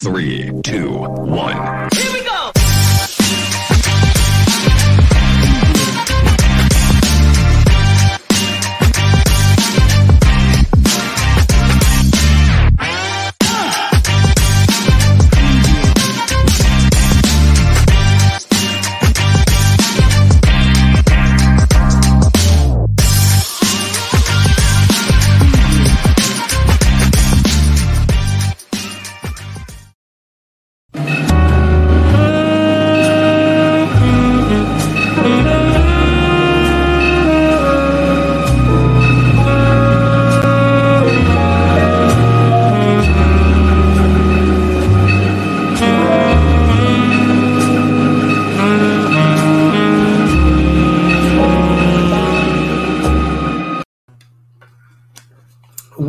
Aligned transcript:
Three, 0.00 0.52
two, 0.62 0.90
one. 0.90 1.88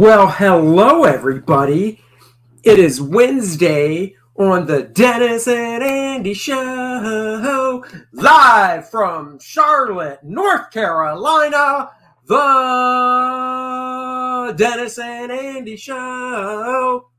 Well, 0.10 0.26
hello, 0.28 1.04
everybody. 1.04 2.02
It 2.64 2.80
is 2.80 3.00
Wednesday 3.00 4.16
on 4.36 4.66
the 4.66 4.82
Dennis 4.82 5.48
and 5.48 5.84
Andy 5.84 6.34
Show, 6.34 7.86
live 8.12 8.90
from 8.90 9.38
Charlotte, 9.40 10.24
North 10.24 10.72
Carolina. 10.72 11.92
The 12.26 12.36
Dennis 14.58 14.98
and 14.98 15.32
Andy 15.32 15.78
Show. 15.78 17.12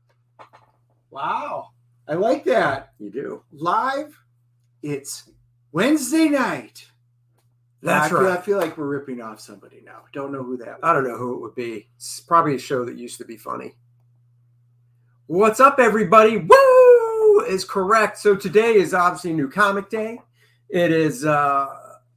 Wow. 1.11 1.69
I 2.09 2.15
like 2.15 2.43
that. 2.43 2.91
You 2.99 3.09
do. 3.09 3.41
Live, 3.53 4.19
it's 4.83 5.29
Wednesday 5.71 6.27
night. 6.27 6.90
That's 7.81 8.05
I 8.05 8.09
feel, 8.09 8.21
right. 8.21 8.37
I 8.37 8.41
feel 8.41 8.57
like 8.57 8.77
we're 8.77 8.87
ripping 8.87 9.21
off 9.21 9.39
somebody 9.39 9.81
now. 9.83 10.03
Don't 10.13 10.31
know 10.31 10.43
who 10.43 10.55
that 10.57 10.67
was. 10.67 10.79
I 10.83 10.93
don't 10.93 11.07
know 11.07 11.17
who 11.17 11.33
it 11.35 11.41
would 11.41 11.55
be. 11.55 11.87
It's 11.95 12.19
probably 12.19 12.55
a 12.55 12.59
show 12.59 12.85
that 12.85 12.95
used 12.97 13.17
to 13.17 13.25
be 13.25 13.37
funny. 13.37 13.75
What's 15.27 15.59
up, 15.59 15.79
everybody? 15.79 16.37
Woo 16.37 17.39
is 17.47 17.65
correct. 17.65 18.17
So 18.19 18.35
today 18.35 18.73
is 18.75 18.93
obviously 18.93 19.33
New 19.33 19.49
Comic 19.49 19.89
Day. 19.89 20.19
It 20.69 20.91
is. 20.91 21.25
uh 21.25 21.67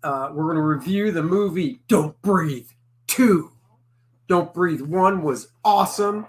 uh 0.02 0.28
We're 0.32 0.44
going 0.44 0.56
to 0.56 0.62
review 0.62 1.12
the 1.12 1.22
movie 1.22 1.80
Don't 1.88 2.20
Breathe 2.22 2.68
Two. 3.06 3.52
Don't 4.28 4.52
Breathe 4.52 4.82
One 4.82 5.22
was 5.22 5.48
awesome, 5.64 6.26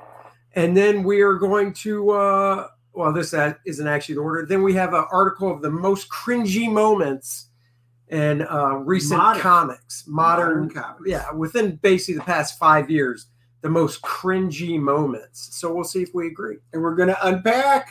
and 0.54 0.78
then 0.78 1.04
we 1.04 1.22
are 1.22 1.36
going 1.36 1.74
to. 1.74 2.12
uh 2.12 2.68
Well, 2.94 3.12
this 3.12 3.34
isn't 3.66 3.88
actually 3.88 4.16
the 4.16 4.22
order. 4.22 4.46
Then 4.46 4.64
we 4.64 4.74
have 4.76 4.94
an 4.94 5.06
article 5.12 5.52
of 5.52 5.62
the 5.62 5.70
most 5.70 6.08
cringy 6.10 6.72
moments 6.72 7.48
in 8.10 8.44
uh, 8.44 8.76
recent 8.76 9.18
Modern. 9.18 9.42
comics, 9.42 10.04
modern, 10.08 10.68
Modern 10.68 10.70
comics. 10.70 11.04
yeah, 11.08 11.32
within 11.32 11.78
basically 11.78 12.16
the 12.16 12.24
past 12.24 12.60
five 12.60 12.90
years, 12.90 13.28
the 13.62 13.70
most 13.70 14.02
cringy 14.02 14.80
moments. 14.80 15.56
So 15.58 15.74
we'll 15.74 15.84
see 15.84 16.04
if 16.04 16.14
we 16.14 16.28
agree. 16.28 16.58
And 16.74 16.82
we're 16.82 16.96
going 16.96 17.10
to 17.10 17.28
unpack 17.28 17.90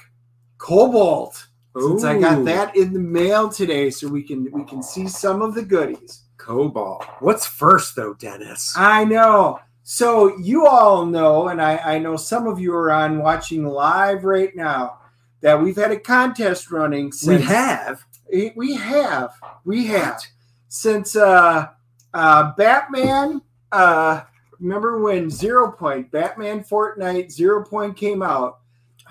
Cobalt. 0.58 1.46
Since 1.76 2.04
I 2.04 2.20
got 2.20 2.44
that 2.44 2.76
in 2.76 2.92
the 2.92 3.00
mail 3.00 3.48
today, 3.48 3.90
so 3.90 4.06
we 4.06 4.22
can 4.22 4.48
we 4.52 4.64
can 4.64 4.80
see 4.80 5.08
some 5.08 5.42
of 5.42 5.56
the 5.56 5.62
goodies. 5.62 6.22
Cobalt. 6.36 7.04
What's 7.18 7.46
first 7.46 7.96
though, 7.96 8.14
Dennis? 8.14 8.72
I 8.76 9.04
know. 9.04 9.58
So 9.82 10.38
you 10.38 10.68
all 10.68 11.04
know, 11.04 11.48
and 11.48 11.60
I, 11.60 11.76
I 11.78 11.98
know 11.98 12.16
some 12.16 12.46
of 12.46 12.60
you 12.60 12.72
are 12.74 12.92
on 12.92 13.18
watching 13.18 13.66
live 13.66 14.22
right 14.22 14.54
now, 14.54 15.00
that 15.40 15.60
we've 15.60 15.74
had 15.74 15.90
a 15.90 15.98
contest 15.98 16.70
running 16.70 17.10
Since, 17.10 17.40
we 17.40 17.46
have. 17.46 18.04
We 18.30 18.74
have. 18.74 19.34
We 19.64 19.86
have. 19.86 20.20
Since 20.68 21.16
uh 21.16 21.68
uh 22.12 22.52
Batman 22.56 23.42
uh 23.72 24.22
remember 24.60 25.00
when 25.02 25.30
Zero 25.30 25.70
Point, 25.70 26.10
Batman 26.10 26.64
Fortnite 26.64 27.30
Zero 27.30 27.64
Point 27.64 27.96
came 27.96 28.22
out. 28.22 28.58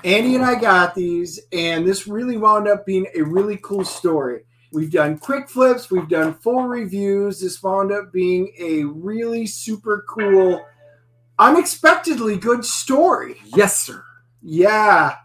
Andy 0.03 0.35
and 0.35 0.44
I 0.44 0.59
got 0.59 0.96
these, 0.96 1.40
and 1.53 1.88
this 1.88 2.07
really 2.07 2.35
wound 2.35 2.68
up 2.68 2.85
being 2.85 3.07
a 3.16 3.22
really 3.22 3.57
cool 3.57 3.85
story. 3.85 4.44
We've 4.73 4.91
done 4.91 5.18
quick 5.19 5.50
flips, 5.50 5.91
we've 5.91 6.09
done 6.09 6.34
full 6.34 6.63
reviews. 6.63 7.40
This 7.40 7.62
wound 7.62 7.91
up 7.91 8.12
being 8.12 8.52
a 8.59 8.84
really 8.84 9.46
super 9.46 10.03
cool, 10.09 10.66
unexpectedly 11.40 12.38
good 12.38 12.66
story. 12.66 13.35
Yes, 13.56 13.85
sir. 13.85 14.03
Yeah. 14.41 15.16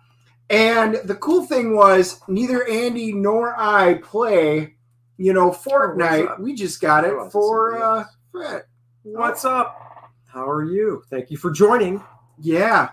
And 0.50 0.94
the 1.04 1.14
cool 1.16 1.44
thing 1.44 1.74
was 1.74 2.20
neither 2.28 2.66
Andy 2.68 3.12
nor 3.12 3.54
I 3.58 3.94
play, 4.02 4.74
you 5.18 5.32
know, 5.32 5.50
Fortnite. 5.50 6.28
up? 6.28 6.40
we 6.40 6.54
just 6.54 6.80
got 6.80 7.04
it 7.04 7.12
Oh, 7.12 7.28
for 7.28 7.82
uh. 7.82 8.04
Fred. 8.32 8.62
What's 9.02 9.44
up? 9.44 10.10
How 10.26 10.48
are 10.48 10.64
you? 10.64 11.02
Thank 11.10 11.30
you 11.30 11.36
for 11.36 11.50
joining. 11.50 12.02
Yeah. 12.40 12.90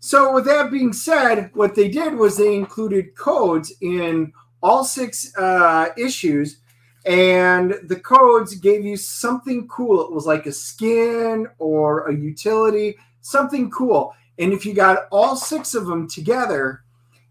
So 0.00 0.32
with 0.32 0.44
that 0.46 0.70
being 0.70 0.92
said, 0.92 1.50
what 1.54 1.74
they 1.74 1.88
did 1.88 2.14
was 2.14 2.36
they 2.36 2.54
included 2.54 3.16
codes 3.16 3.72
in 3.80 4.32
all 4.62 4.84
six 4.84 5.36
uh, 5.36 5.88
issues, 5.96 6.60
and 7.04 7.74
the 7.84 7.98
codes 8.00 8.54
gave 8.56 8.84
you 8.84 8.96
something 8.96 9.66
cool. 9.68 10.00
It 10.02 10.12
was 10.12 10.26
like 10.26 10.46
a 10.46 10.52
skin 10.52 11.46
or 11.58 12.06
a 12.08 12.14
utility, 12.14 12.96
something 13.20 13.70
cool. 13.70 14.14
And 14.38 14.52
if 14.52 14.64
you 14.66 14.74
got 14.74 15.06
all 15.10 15.34
six 15.36 15.74
of 15.74 15.86
them 15.86 16.08
together 16.08 16.82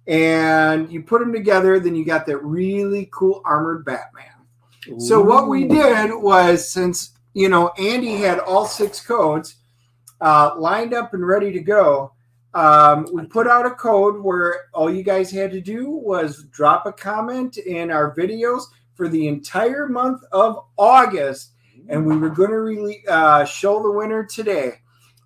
and 0.07 0.91
you 0.91 1.01
put 1.01 1.19
them 1.19 1.33
together, 1.33 1.79
then 1.79 1.95
you 1.95 2.05
got 2.05 2.25
that 2.27 2.37
really 2.37 3.09
cool 3.11 3.41
armored 3.45 3.85
Batman. 3.85 4.25
So 4.99 5.19
what 5.19 5.47
we 5.47 5.67
did 5.67 6.11
was 6.13 6.69
since 6.69 7.11
you 7.33 7.49
know 7.49 7.69
Andy 7.69 8.17
had 8.17 8.39
all 8.39 8.65
six 8.65 9.01
codes 9.01 9.55
uh, 10.21 10.51
lined 10.57 10.93
up 10.93 11.13
and 11.13 11.25
ready 11.25 11.51
to 11.51 11.59
go, 11.59 12.13
um, 12.53 13.07
we 13.11 13.25
put 13.25 13.47
out 13.47 13.65
a 13.65 13.71
code 13.71 14.23
where 14.23 14.65
all 14.73 14.93
you 14.93 15.03
guys 15.03 15.31
had 15.31 15.51
to 15.51 15.59
do 15.59 15.89
was 15.89 16.43
drop 16.51 16.85
a 16.85 16.93
comment 16.93 17.57
in 17.57 17.91
our 17.91 18.15
videos 18.15 18.63
for 18.93 19.09
the 19.09 19.27
entire 19.27 19.89
month 19.89 20.21
of 20.31 20.63
August, 20.77 21.51
and 21.89 22.05
we 22.05 22.15
were 22.15 22.29
going 22.29 22.51
to 22.51 22.61
really 22.61 23.03
uh, 23.09 23.43
show 23.43 23.81
the 23.83 23.91
winner 23.91 24.23
today. 24.23 24.75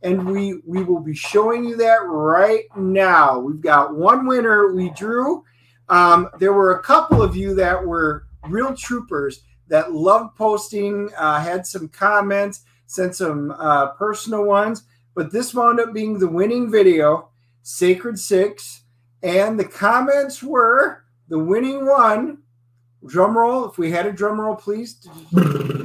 And 0.02 0.26
we 0.26 0.62
we 0.66 0.84
will 0.84 1.02
be 1.02 1.14
showing 1.14 1.66
you 1.66 1.76
that 1.78 2.06
right 2.06 2.64
now. 2.78 3.38
We've 3.38 3.62
got 3.62 3.96
one 3.96 4.26
winner 4.26 4.74
we 4.74 4.92
drew. 4.92 5.44
Um, 5.90 6.30
there 6.40 6.54
were 6.54 6.74
a 6.74 6.84
couple 6.84 7.22
of 7.22 7.36
you 7.36 7.54
that 7.56 7.86
were 7.86 8.28
real 8.48 8.74
troopers 8.74 9.42
that 9.68 9.94
loved 9.94 10.36
posting, 10.36 11.10
uh, 11.18 11.40
had 11.40 11.66
some 11.66 11.88
comments, 11.90 12.62
sent 12.86 13.16
some 13.16 13.52
uh, 13.52 13.88
personal 13.88 14.44
ones, 14.44 14.84
but 15.16 15.32
this 15.32 15.54
wound 15.54 15.80
up 15.80 15.94
being 15.94 16.18
the 16.18 16.28
winning 16.28 16.72
video, 16.72 17.30
Sacred 17.64 18.18
Six, 18.20 18.84
and 19.22 19.60
the 19.60 19.66
comments 19.66 20.42
were 20.42 21.04
the 21.28 21.40
winning 21.40 21.86
one. 21.86 22.40
Drum 23.06 23.38
roll, 23.38 23.70
if 23.70 23.78
we 23.78 23.92
had 23.92 24.06
a 24.06 24.12
drum 24.12 24.42
roll, 24.42 24.56
please. 24.56 25.08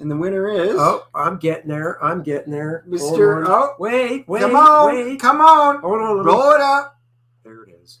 And 0.00 0.10
the 0.10 0.16
winner 0.16 0.48
is 0.48 0.74
Oh, 0.76 1.06
I'm 1.14 1.36
getting 1.38 1.68
there. 1.68 2.02
I'm 2.02 2.22
getting 2.22 2.52
there. 2.52 2.84
Mr. 2.88 3.44
Oh, 3.46 3.74
wait, 3.78 4.26
wait, 4.28 4.40
come 4.40 4.56
on, 4.56 4.86
wait. 4.94 5.20
come 5.20 5.40
on, 5.40 5.80
Hold 5.80 6.00
on. 6.00 6.24
roll 6.24 6.50
it 6.52 6.60
up. 6.60 6.98
There 7.44 7.64
it 7.64 7.74
is. 7.82 8.00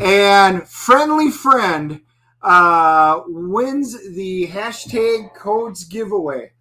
And 0.00 0.66
friendly 0.68 1.30
friend 1.30 2.00
uh, 2.42 3.22
wins 3.26 3.96
the 4.14 4.48
hashtag 4.48 5.34
codes 5.34 5.84
giveaway. 5.84 6.52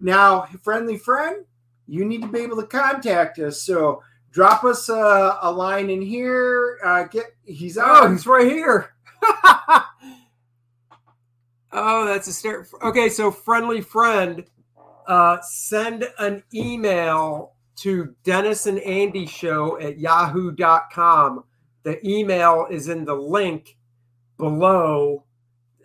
Now, 0.00 0.42
friendly 0.62 0.98
friend, 0.98 1.44
you 1.86 2.04
need 2.04 2.22
to 2.22 2.28
be 2.28 2.40
able 2.40 2.56
to 2.56 2.66
contact 2.66 3.38
us. 3.38 3.62
So 3.62 4.02
drop 4.32 4.64
us 4.64 4.88
a, 4.88 5.38
a 5.42 5.50
line 5.50 5.88
in 5.90 6.02
here. 6.02 6.78
Uh, 6.84 7.04
get 7.04 7.26
he's 7.44 7.78
Oh, 7.80 8.10
he's 8.10 8.26
right 8.26 8.46
here. 8.50 8.94
oh, 11.72 12.04
that's 12.06 12.28
a 12.28 12.32
start. 12.32 12.68
Okay, 12.82 13.08
so 13.08 13.30
friendly 13.30 13.80
friend, 13.80 14.44
uh, 15.06 15.38
send 15.42 16.08
an 16.18 16.42
email 16.54 17.54
to 17.76 18.14
Dennis 18.24 18.66
and 18.66 18.78
Andy 18.80 19.26
show 19.26 19.78
at 19.80 19.98
yahoo.com. 19.98 21.44
The 21.82 22.06
email 22.06 22.66
is 22.70 22.88
in 22.88 23.04
the 23.04 23.14
link 23.14 23.76
below. 24.36 25.24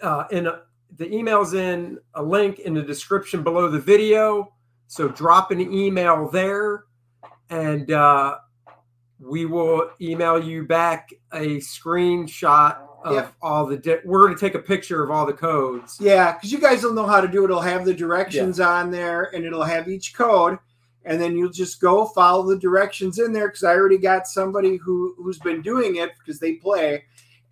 Uh, 0.02 0.26
in 0.30 0.48
a, 0.48 0.62
the 0.98 1.12
email's 1.14 1.54
in 1.54 2.00
a 2.14 2.22
link 2.22 2.60
in 2.60 2.74
the 2.74 2.82
description 2.82 3.44
below 3.44 3.70
the 3.70 3.80
video. 3.80 4.54
So 4.88 5.08
drop 5.08 5.52
an 5.52 5.62
email 5.62 6.30
there, 6.30 6.84
and 7.50 7.90
uh, 7.92 8.38
we 9.20 9.46
will 9.46 9.90
email 10.02 10.42
you 10.42 10.66
back 10.66 11.10
a 11.34 11.58
screenshot 11.58 12.78
of 13.06 13.14
Yeah. 13.16 13.28
all 13.42 13.66
the. 13.66 13.78
Di- 13.78 14.00
we're 14.04 14.24
going 14.26 14.34
to 14.34 14.40
take 14.40 14.56
a 14.56 14.60
picture 14.60 15.02
of 15.04 15.12
all 15.12 15.26
the 15.26 15.34
codes. 15.34 15.98
Yeah, 16.02 16.34
because 16.34 16.52
you 16.52 16.60
guys 16.60 16.84
will 16.84 16.94
know 16.94 17.06
how 17.08 17.22
to 17.22 17.28
do 17.28 17.42
it. 17.44 17.46
It'll 17.46 17.62
have 17.62 17.86
the 17.86 17.94
directions 17.94 18.60
on 18.60 18.92
there 18.92 19.34
and 19.34 19.46
it'll 19.46 19.64
have 19.64 19.88
each 19.88 20.14
code. 20.14 20.58
And 21.06 21.22
then 21.22 21.38
you'll 21.38 21.52
just 21.52 21.80
go 21.80 22.06
follow 22.08 22.44
the 22.48 22.58
directions 22.58 23.20
in 23.20 23.32
there 23.32 23.48
because 23.48 23.64
I 23.64 23.76
already 23.76 24.00
got 24.00 24.26
somebody 24.28 24.78
who, 24.78 25.14
who's 25.18 25.38
been 25.38 25.62
doing 25.62 25.98
it 25.98 26.14
because 26.18 26.40
they 26.40 26.54
play. 26.54 27.04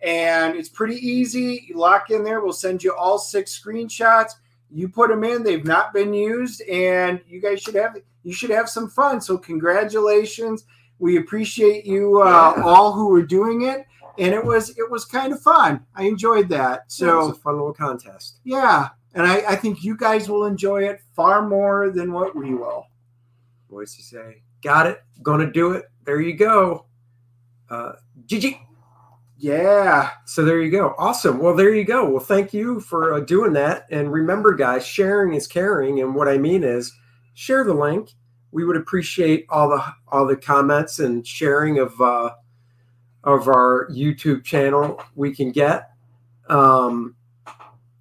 And 0.02 0.56
it's 0.56 0.68
pretty 0.68 0.96
easy. 0.96 1.64
You 1.68 1.78
lock 1.78 2.10
in 2.10 2.24
there, 2.24 2.40
we'll 2.40 2.52
send 2.52 2.82
you 2.82 2.92
all 2.94 3.16
six 3.16 3.58
screenshots. 3.58 4.32
You 4.72 4.88
put 4.88 5.08
them 5.08 5.22
in, 5.22 5.44
they've 5.44 5.64
not 5.64 5.94
been 5.94 6.12
used, 6.12 6.62
and 6.62 7.20
you 7.28 7.40
guys 7.40 7.62
should 7.62 7.76
have 7.76 7.96
you 8.24 8.32
should 8.32 8.50
have 8.50 8.68
some 8.68 8.88
fun. 8.90 9.20
So 9.20 9.38
congratulations. 9.38 10.64
We 10.98 11.18
appreciate 11.18 11.84
you 11.86 12.22
uh, 12.22 12.54
Yeah. 12.56 12.62
all 12.64 12.92
who 12.92 13.14
are 13.14 13.22
doing 13.22 13.62
it. 13.62 13.86
And 14.18 14.32
it 14.34 14.44
was 14.44 14.70
it 14.78 14.90
was 14.90 15.04
kind 15.04 15.32
of 15.32 15.40
fun. 15.40 15.84
I 15.94 16.04
enjoyed 16.04 16.48
that. 16.50 16.90
So 16.92 17.06
it 17.06 17.26
was 17.28 17.36
a 17.36 17.40
fun 17.40 17.54
little 17.54 17.72
contest. 17.74 18.38
yeah, 18.44 18.90
and 19.14 19.26
I, 19.26 19.52
I 19.52 19.56
think 19.56 19.82
you 19.82 19.96
guys 19.96 20.28
will 20.28 20.46
enjoy 20.46 20.84
it 20.84 21.00
far 21.14 21.46
more 21.48 21.90
than 21.90 22.12
what 22.12 22.36
we 22.36 22.54
will. 22.54 22.86
Does 23.70 23.94
he 23.94 24.02
say? 24.02 24.42
Got 24.62 24.86
it. 24.86 25.02
Gonna 25.22 25.50
do 25.50 25.72
it. 25.72 25.86
There 26.04 26.20
you 26.20 26.34
go. 26.34 26.86
Uh, 27.68 27.92
GG. 28.26 28.60
Yeah, 29.36 30.10
So 30.26 30.44
there 30.44 30.62
you 30.62 30.70
go. 30.70 30.94
Awesome. 30.96 31.38
Well, 31.38 31.54
there 31.56 31.74
you 31.74 31.84
go. 31.84 32.08
Well, 32.08 32.22
thank 32.24 32.54
you 32.54 32.80
for 32.80 33.14
uh, 33.14 33.20
doing 33.20 33.52
that. 33.54 33.86
And 33.90 34.12
remember, 34.12 34.54
guys, 34.54 34.86
sharing 34.86 35.34
is 35.34 35.46
caring. 35.46 36.00
And 36.00 36.14
what 36.14 36.28
I 36.28 36.38
mean 36.38 36.62
is, 36.64 36.92
share 37.34 37.64
the 37.64 37.74
link. 37.74 38.12
We 38.52 38.64
would 38.64 38.76
appreciate 38.76 39.44
all 39.50 39.68
the 39.68 39.84
all 40.08 40.24
the 40.26 40.36
comments 40.36 41.00
and 41.00 41.26
sharing 41.26 41.78
of 41.78 42.00
uh, 42.00 42.30
of 43.24 43.48
our 43.48 43.88
YouTube 43.90 44.44
channel 44.44 45.02
we 45.14 45.34
can 45.34 45.50
get. 45.50 45.90
Um, 46.48 47.16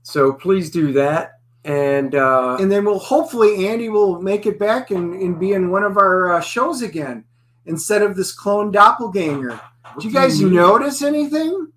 so 0.03 0.33
please 0.33 0.69
do 0.69 0.91
that. 0.93 1.39
And 1.65 2.13
uh, 2.13 2.57
and 2.59 2.69
then 2.69 2.83
we'll 2.83 2.99
hopefully 2.99 3.67
Andy 3.67 3.87
will 3.87 4.21
make 4.21 4.45
it 4.45 4.59
back 4.59 4.91
and, 4.91 5.13
and 5.13 5.39
be 5.39 5.53
in 5.53 5.71
one 5.71 5.83
of 5.83 5.97
our 5.97 6.33
uh, 6.33 6.41
shows 6.41 6.81
again 6.81 7.23
instead 7.65 8.01
of 8.01 8.17
this 8.17 8.33
clone 8.33 8.69
doppelganger. 8.69 9.59
Did 9.95 10.03
you 10.03 10.11
guys 10.11 10.41
notice 10.41 11.01
anything? 11.01 11.71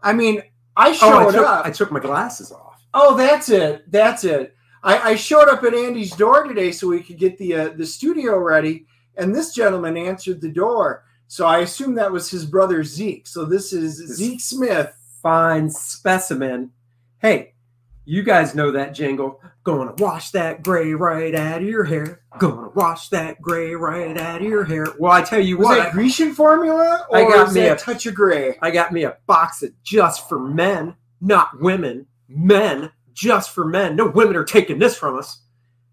I 0.00 0.12
mean, 0.12 0.42
I 0.76 0.90
Oh, 0.90 0.92
showed 0.92 1.28
I 1.28 1.32
took, 1.32 1.46
up. 1.46 1.66
I 1.66 1.70
took 1.72 1.90
my 1.90 1.98
glasses 1.98 2.52
off. 2.52 2.84
Oh, 2.94 3.16
that's 3.16 3.48
it. 3.48 3.90
That's 3.90 4.22
it. 4.22 4.54
I, 4.84 5.10
I 5.10 5.16
showed 5.16 5.48
up 5.48 5.64
at 5.64 5.74
Andy's 5.74 6.14
door 6.14 6.44
today 6.44 6.70
so 6.70 6.86
we 6.86 7.02
could 7.02 7.18
get 7.18 7.36
the 7.38 7.54
uh, 7.54 7.68
the 7.70 7.84
studio 7.84 8.38
ready, 8.38 8.86
and 9.16 9.34
this 9.34 9.52
gentleman 9.52 9.96
answered 9.96 10.40
the 10.40 10.52
door. 10.52 11.02
So 11.28 11.46
I 11.46 11.58
assume 11.58 11.94
that 11.96 12.12
was 12.12 12.30
his 12.30 12.46
brother 12.46 12.84
Zeke. 12.84 13.26
So 13.26 13.44
this 13.44 13.72
is 13.72 13.96
Zeke 14.16 14.40
Smith. 14.40 14.92
fine 15.22 15.70
specimen. 15.70 16.70
Hey, 17.18 17.54
you 18.04 18.22
guys 18.22 18.54
know 18.54 18.70
that 18.70 18.94
jingle. 18.94 19.40
Gonna 19.64 19.94
wash 19.98 20.30
that 20.30 20.62
gray 20.62 20.92
right 20.94 21.34
out 21.34 21.62
of 21.62 21.68
your 21.68 21.82
hair. 21.82 22.20
Gonna 22.38 22.68
wash 22.68 23.08
that 23.08 23.42
gray 23.42 23.74
right 23.74 24.16
out 24.16 24.40
of 24.40 24.46
your 24.46 24.62
hair. 24.62 24.86
Well, 25.00 25.10
I 25.10 25.22
tell 25.22 25.40
you 25.40 25.58
Was 25.58 25.64
what, 25.66 25.78
that 25.78 25.92
Grecian 25.92 26.32
formula 26.32 27.04
or 27.10 27.18
I 27.18 27.22
got 27.22 27.52
me 27.52 27.62
a- 27.66 27.74
touch 27.76 28.06
of 28.06 28.14
gray? 28.14 28.56
I 28.62 28.70
got 28.70 28.92
me 28.92 29.02
a 29.02 29.16
box 29.26 29.64
of 29.64 29.72
just 29.82 30.28
for 30.28 30.38
men, 30.38 30.94
not 31.20 31.60
women. 31.60 32.06
Men, 32.28 32.92
just 33.12 33.50
for 33.50 33.64
men. 33.66 33.96
No 33.96 34.06
women 34.06 34.36
are 34.36 34.44
taking 34.44 34.78
this 34.78 34.96
from 34.96 35.18
us. 35.18 35.40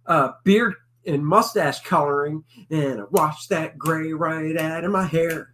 Uh, 0.05 0.33
beard 0.43 0.75
and 1.05 1.25
mustache 1.25 1.81
coloring, 1.81 2.43
and 2.69 3.01
I 3.01 3.03
washed 3.11 3.49
that 3.49 3.77
gray 3.77 4.13
right 4.13 4.55
out 4.57 4.83
of 4.83 4.91
my 4.91 5.05
hair. 5.05 5.53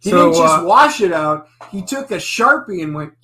He 0.00 0.10
So, 0.10 0.30
didn't 0.30 0.42
just 0.42 0.58
uh, 0.62 0.64
wash 0.66 1.00
it 1.00 1.12
out. 1.12 1.48
He 1.70 1.82
took 1.82 2.10
a 2.10 2.16
sharpie 2.16 2.82
and 2.82 2.94
went. 2.94 3.14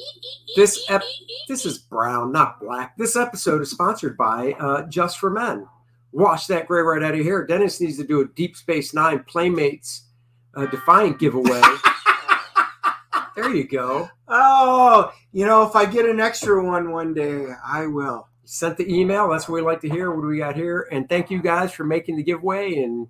This 0.56 0.84
ep- 0.88 1.02
this 1.48 1.64
is 1.66 1.78
brown, 1.78 2.32
not 2.32 2.60
black. 2.60 2.96
This 2.96 3.16
episode 3.16 3.60
is 3.62 3.70
sponsored 3.70 4.16
by 4.16 4.52
uh, 4.58 4.82
Just 4.88 5.18
for 5.18 5.30
Men. 5.30 5.66
Wash 6.12 6.46
that 6.46 6.66
gray 6.66 6.82
right 6.82 7.02
out 7.02 7.14
of 7.14 7.20
here. 7.20 7.46
Dennis 7.46 7.80
needs 7.80 7.96
to 7.98 8.04
do 8.04 8.20
a 8.20 8.28
Deep 8.28 8.56
Space 8.56 8.92
Nine 8.92 9.24
Playmates 9.24 10.08
uh, 10.54 10.66
Defiant 10.66 11.18
giveaway. 11.18 11.62
there 13.36 13.54
you 13.54 13.66
go. 13.66 14.10
Oh, 14.28 15.12
you 15.32 15.46
know, 15.46 15.62
if 15.66 15.74
I 15.76 15.86
get 15.86 16.06
an 16.06 16.20
extra 16.20 16.62
one 16.64 16.90
one 16.90 17.14
day, 17.14 17.46
I 17.64 17.86
will. 17.86 18.28
Sent 18.52 18.76
the 18.76 18.86
email. 18.94 19.30
That's 19.30 19.48
what 19.48 19.54
we 19.54 19.62
like 19.62 19.80
to 19.80 19.88
hear. 19.88 20.10
What 20.10 20.20
do 20.20 20.26
we 20.26 20.36
got 20.36 20.54
here? 20.54 20.86
And 20.92 21.08
thank 21.08 21.30
you 21.30 21.40
guys 21.40 21.72
for 21.72 21.84
making 21.84 22.16
the 22.16 22.22
giveaway. 22.22 22.82
And 22.82 23.08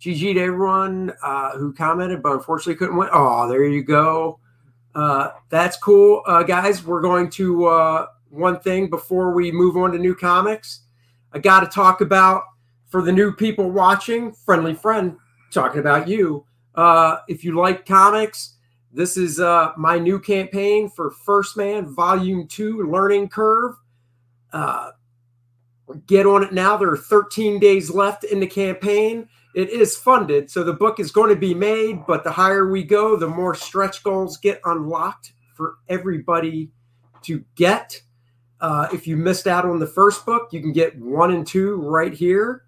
GG 0.00 0.34
to 0.34 0.40
everyone 0.40 1.12
uh, 1.22 1.56
who 1.56 1.72
commented, 1.72 2.24
but 2.24 2.32
unfortunately 2.32 2.74
couldn't 2.74 2.96
win. 2.96 3.08
Oh, 3.12 3.48
there 3.48 3.64
you 3.66 3.84
go. 3.84 4.40
Uh, 4.92 5.30
that's 5.48 5.76
cool, 5.76 6.24
uh, 6.26 6.42
guys. 6.42 6.84
We're 6.84 7.02
going 7.02 7.30
to 7.30 7.66
uh, 7.66 8.06
one 8.30 8.58
thing 8.58 8.90
before 8.90 9.30
we 9.30 9.52
move 9.52 9.76
on 9.76 9.92
to 9.92 9.98
new 9.98 10.16
comics. 10.16 10.80
I 11.32 11.38
got 11.38 11.60
to 11.60 11.66
talk 11.66 12.00
about 12.00 12.42
for 12.88 13.00
the 13.00 13.12
new 13.12 13.30
people 13.30 13.70
watching, 13.70 14.32
friendly 14.32 14.74
friend 14.74 15.16
talking 15.52 15.78
about 15.78 16.08
you. 16.08 16.46
Uh, 16.74 17.18
if 17.28 17.44
you 17.44 17.56
like 17.56 17.86
comics, 17.86 18.56
this 18.92 19.16
is 19.16 19.38
uh, 19.38 19.70
my 19.76 20.00
new 20.00 20.18
campaign 20.18 20.90
for 20.90 21.12
First 21.12 21.56
Man 21.56 21.86
Volume 21.86 22.48
Two, 22.48 22.90
Learning 22.90 23.28
Curve. 23.28 23.76
Uh, 24.54 24.92
get 26.06 26.26
on 26.26 26.44
it 26.44 26.52
now. 26.52 26.76
There 26.76 26.92
are 26.92 26.96
13 26.96 27.58
days 27.58 27.90
left 27.90 28.22
in 28.22 28.38
the 28.38 28.46
campaign. 28.46 29.28
It 29.56 29.70
is 29.70 29.96
funded, 29.96 30.48
so 30.48 30.62
the 30.62 30.72
book 30.72 31.00
is 31.00 31.10
going 31.10 31.30
to 31.30 31.36
be 31.36 31.54
made, 31.54 32.06
but 32.06 32.22
the 32.22 32.30
higher 32.30 32.70
we 32.70 32.84
go, 32.84 33.16
the 33.16 33.26
more 33.26 33.54
stretch 33.56 34.04
goals 34.04 34.36
get 34.36 34.60
unlocked 34.64 35.32
for 35.56 35.76
everybody 35.88 36.70
to 37.22 37.44
get. 37.56 38.00
Uh, 38.60 38.86
if 38.92 39.08
you 39.08 39.16
missed 39.16 39.48
out 39.48 39.64
on 39.64 39.80
the 39.80 39.86
first 39.88 40.24
book, 40.24 40.48
you 40.52 40.60
can 40.60 40.72
get 40.72 40.96
one 41.00 41.32
and 41.32 41.46
two 41.46 41.76
right 41.76 42.14
here, 42.14 42.64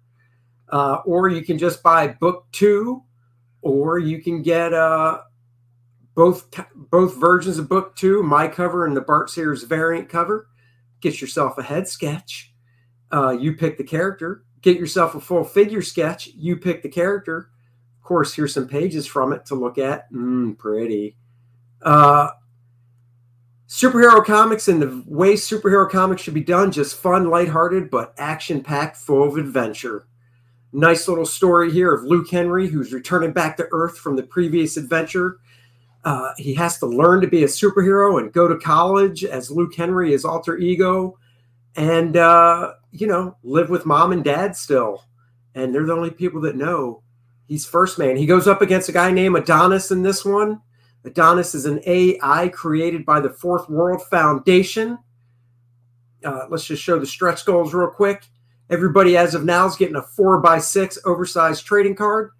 uh, 0.69 0.97
or 1.05 1.29
you 1.29 1.41
can 1.41 1.57
just 1.57 1.81
buy 1.81 2.07
book 2.07 2.47
two, 2.51 3.01
or 3.61 3.97
you 3.97 4.21
can 4.21 4.41
get 4.41 4.73
uh, 4.73 5.21
both 6.15 6.49
both 6.75 7.15
versions 7.17 7.57
of 7.57 7.69
book 7.69 7.95
two, 7.95 8.23
my 8.23 8.45
cover 8.47 8.85
and 8.85 8.95
the 8.95 9.01
Bart 9.01 9.29
Sears 9.29 9.63
variant 9.63 10.09
cover. 10.09 10.47
Get 11.01 11.21
yourself 11.21 11.57
a 11.57 11.63
head 11.63 11.87
sketch. 11.87 12.53
Uh, 13.11 13.31
you 13.31 13.55
pick 13.55 13.77
the 13.77 13.83
character. 13.83 14.43
Get 14.61 14.77
yourself 14.77 15.15
a 15.15 15.19
full 15.19 15.43
figure 15.43 15.81
sketch. 15.81 16.27
You 16.27 16.57
pick 16.57 16.81
the 16.81 16.89
character. 16.89 17.49
Of 17.99 18.03
course, 18.03 18.33
here's 18.33 18.53
some 18.53 18.67
pages 18.67 19.05
from 19.05 19.33
it 19.33 19.45
to 19.47 19.55
look 19.55 19.77
at. 19.77 20.11
Mm, 20.11 20.57
pretty. 20.57 21.15
Uh, 21.81 22.29
superhero 23.67 24.25
comics 24.25 24.67
and 24.67 24.81
the 24.81 25.03
way 25.05 25.33
superhero 25.33 25.89
comics 25.89 26.21
should 26.21 26.33
be 26.33 26.43
done 26.43 26.71
just 26.71 26.97
fun, 26.97 27.29
lighthearted, 27.29 27.89
but 27.89 28.13
action 28.17 28.63
packed, 28.63 28.97
full 28.97 29.27
of 29.27 29.37
adventure. 29.37 30.07
Nice 30.73 31.07
little 31.07 31.25
story 31.25 31.71
here 31.71 31.93
of 31.93 32.03
Luke 32.03 32.29
Henry, 32.29 32.67
who's 32.67 32.93
returning 32.93 33.31
back 33.31 33.57
to 33.57 33.67
Earth 33.71 33.97
from 33.97 34.15
the 34.15 34.23
previous 34.23 34.77
adventure. 34.77 35.39
Uh, 36.07 36.31
he 36.37 36.53
has 36.53 36.77
to 36.77 36.85
learn 36.85 37.19
to 37.19 37.27
be 37.27 37.43
a 37.43 37.47
superhero 37.47 38.21
and 38.21 38.31
go 38.31 38.47
to 38.47 38.57
college 38.57 39.25
as 39.25 39.51
Luke 39.51 39.75
Henry, 39.75 40.13
his 40.13 40.23
alter 40.23 40.55
ego, 40.55 41.19
and, 41.75 42.15
uh, 42.15 42.75
you 42.91 43.07
know, 43.07 43.35
live 43.43 43.69
with 43.69 43.85
mom 43.85 44.13
and 44.13 44.23
dad 44.23 44.55
still. 44.55 45.03
And 45.53 45.75
they're 45.75 45.85
the 45.85 45.91
only 45.91 46.11
people 46.11 46.39
that 46.43 46.55
know 46.55 47.03
he's 47.49 47.65
first 47.65 47.99
man. 47.99 48.15
He 48.15 48.25
goes 48.25 48.47
up 48.47 48.61
against 48.61 48.87
a 48.87 48.93
guy 48.93 49.11
named 49.11 49.35
Adonis 49.35 49.91
in 49.91 50.01
this 50.01 50.23
one. 50.23 50.61
Adonis 51.03 51.53
is 51.53 51.65
an 51.65 51.81
AI 51.85 52.47
created 52.53 53.05
by 53.05 53.19
the 53.19 53.29
Fourth 53.29 53.67
World 53.67 54.01
Foundation. 54.09 54.97
Uh, 56.23 56.45
let's 56.49 56.63
just 56.63 56.81
show 56.81 56.97
the 56.97 57.05
stretch 57.05 57.45
goals 57.45 57.73
real 57.73 57.89
quick. 57.89 58.25
Everybody, 58.69 59.17
as 59.17 59.35
of 59.35 59.43
now, 59.43 59.65
is 59.67 59.75
getting 59.75 59.97
a 59.97 60.03
four 60.03 60.39
by 60.39 60.59
six 60.59 60.97
oversized 61.03 61.65
trading 61.65 61.95
card, 61.95 62.31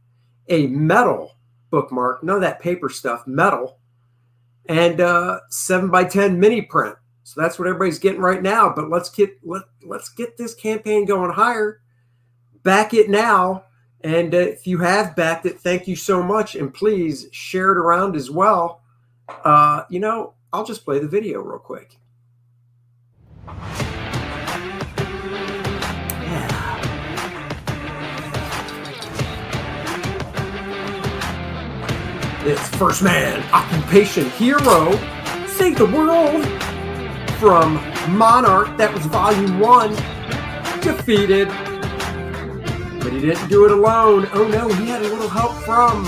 a 0.47 0.67
metal 0.67 1.33
bookmark, 1.69 2.23
none 2.23 2.37
of 2.37 2.41
that 2.41 2.59
paper 2.59 2.89
stuff, 2.89 3.25
metal, 3.27 3.79
and 4.67 5.01
uh, 5.01 5.39
seven 5.49 5.89
by 5.89 6.03
ten 6.03 6.39
mini 6.39 6.61
print. 6.61 6.95
So 7.23 7.41
that's 7.41 7.59
what 7.59 7.67
everybody's 7.67 7.99
getting 7.99 8.21
right 8.21 8.41
now. 8.41 8.71
But 8.73 8.89
let's 8.89 9.09
get 9.09 9.37
let 9.43 9.63
let's 9.83 10.09
get 10.09 10.37
this 10.37 10.53
campaign 10.53 11.05
going 11.05 11.31
higher. 11.31 11.81
Back 12.63 12.93
it 12.93 13.09
now. 13.09 13.65
And 14.01 14.33
uh, 14.33 14.37
if 14.37 14.67
you 14.67 14.77
have 14.79 15.15
backed 15.15 15.45
it, 15.45 15.59
thank 15.59 15.87
you 15.87 15.95
so 15.95 16.21
much. 16.21 16.55
And 16.55 16.73
please 16.73 17.27
share 17.31 17.71
it 17.71 17.77
around 17.77 18.15
as 18.15 18.29
well. 18.29 18.81
Uh, 19.43 19.83
you 19.89 19.99
know, 19.99 20.35
I'll 20.53 20.65
just 20.65 20.85
play 20.85 20.99
the 20.99 21.07
video 21.07 21.41
real 21.41 21.59
quick. 21.59 21.97
It's 32.49 32.65
First 32.77 33.03
Man, 33.03 33.43
Occupation 33.51 34.29
Hero, 34.29 34.93
Save 35.47 35.79
the 35.79 35.85
World 35.85 36.45
from 37.39 37.73
Monarch. 38.17 38.77
That 38.77 38.93
was 38.93 39.05
Volume 39.07 39.59
1. 39.59 39.89
Defeated. 40.79 41.49
But 43.01 43.11
he 43.11 43.19
didn't 43.19 43.49
do 43.49 43.65
it 43.65 43.71
alone. 43.71 44.29
Oh 44.31 44.47
no, 44.47 44.69
he 44.69 44.87
had 44.87 45.01
a 45.01 45.09
little 45.09 45.27
help 45.27 45.55
from 45.63 46.05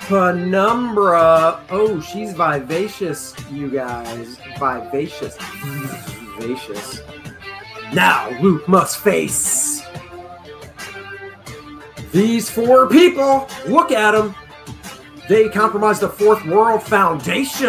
Penumbra. 0.00 1.64
Oh, 1.70 2.02
she's 2.02 2.34
vivacious, 2.34 3.34
you 3.50 3.70
guys. 3.70 4.36
Vivacious. 4.58 5.38
Vivacious. 5.38 7.00
Now 7.94 8.28
Luke 8.42 8.68
must 8.68 8.98
face 8.98 9.82
these 12.12 12.50
four 12.50 12.86
people. 12.88 13.48
Look 13.66 13.90
at 13.90 14.10
them. 14.10 14.34
They 15.28 15.50
compromised 15.50 16.00
the 16.00 16.08
Fourth 16.08 16.42
World 16.46 16.82
Foundation. 16.82 17.68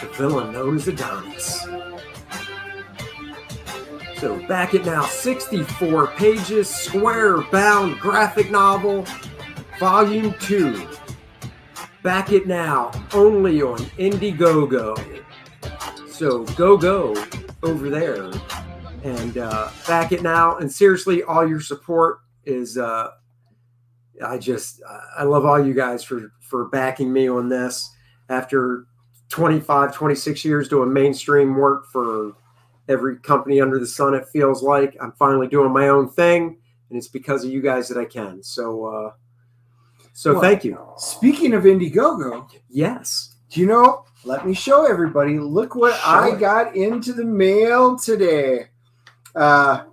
The 0.00 0.08
villain 0.14 0.52
known 0.52 0.74
as 0.74 0.88
Adonis. 0.88 1.64
So 4.16 4.44
back 4.48 4.74
at 4.74 4.84
now, 4.84 5.04
64 5.04 6.08
pages, 6.08 6.68
square 6.68 7.42
bound 7.52 8.00
graphic 8.00 8.50
novel, 8.50 9.06
volume 9.78 10.34
2. 10.40 10.88
Back 12.02 12.32
it 12.32 12.48
now, 12.48 12.90
only 13.14 13.62
on 13.62 13.78
Indiegogo. 13.98 15.24
So 16.08 16.44
go 16.56 16.76
go 16.76 17.14
over 17.62 17.90
there 17.90 18.32
and 19.04 19.38
uh, 19.38 19.70
back 19.86 20.10
it 20.10 20.22
now. 20.22 20.56
And 20.56 20.70
seriously, 20.70 21.22
all 21.22 21.48
your 21.48 21.60
support 21.60 22.20
is 22.44 22.76
uh, 22.76 23.12
I 24.24 24.38
just 24.38 24.82
I 25.16 25.24
love 25.24 25.44
all 25.44 25.64
you 25.64 25.74
guys 25.74 26.02
for 26.04 26.32
for 26.40 26.66
backing 26.68 27.12
me 27.12 27.28
on 27.28 27.48
this 27.48 27.90
after 28.28 28.86
25 29.28 29.94
26 29.94 30.44
years 30.44 30.68
doing 30.68 30.92
mainstream 30.92 31.54
work 31.56 31.86
for 31.86 32.32
every 32.88 33.16
company 33.18 33.60
under 33.60 33.78
the 33.78 33.86
sun 33.86 34.12
it 34.14 34.28
feels 34.28 34.62
like 34.62 34.94
i'm 35.00 35.12
finally 35.12 35.46
doing 35.46 35.72
my 35.72 35.88
own 35.88 36.08
thing 36.08 36.58
and 36.90 36.98
it's 36.98 37.08
because 37.08 37.42
of 37.44 37.50
you 37.50 37.62
guys 37.62 37.88
that 37.88 37.96
i 37.96 38.04
can 38.04 38.42
so 38.42 38.84
uh 38.84 39.10
so 40.12 40.32
Well, 40.32 40.42
thank 40.42 40.64
you 40.64 40.78
Speaking 40.98 41.54
of 41.54 41.62
Indiegogo, 41.64 42.46
yes 42.68 43.32
do 43.52 43.60
you 43.60 43.66
know? 43.66 44.06
Let 44.24 44.46
me 44.46 44.54
show 44.54 44.86
everybody. 44.86 45.38
Look 45.38 45.74
what 45.74 45.94
Show 46.00 46.08
I 46.08 46.28
it. 46.34 46.40
got 46.40 46.74
into 46.74 47.12
the 47.12 47.24
mail 47.24 47.98
today. 47.98 48.68
Uh, 49.34 49.84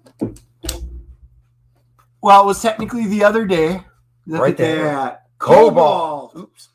well, 2.22 2.44
it 2.44 2.46
was 2.46 2.62
technically 2.62 3.06
the 3.08 3.22
other 3.22 3.46
day. 3.46 3.82
Look 4.30 4.42
Right 4.42 4.52
at 4.52 4.58
there. 4.58 4.84
that. 4.84 5.24
Cobalt. 5.40 6.36
Oops. 6.36 6.70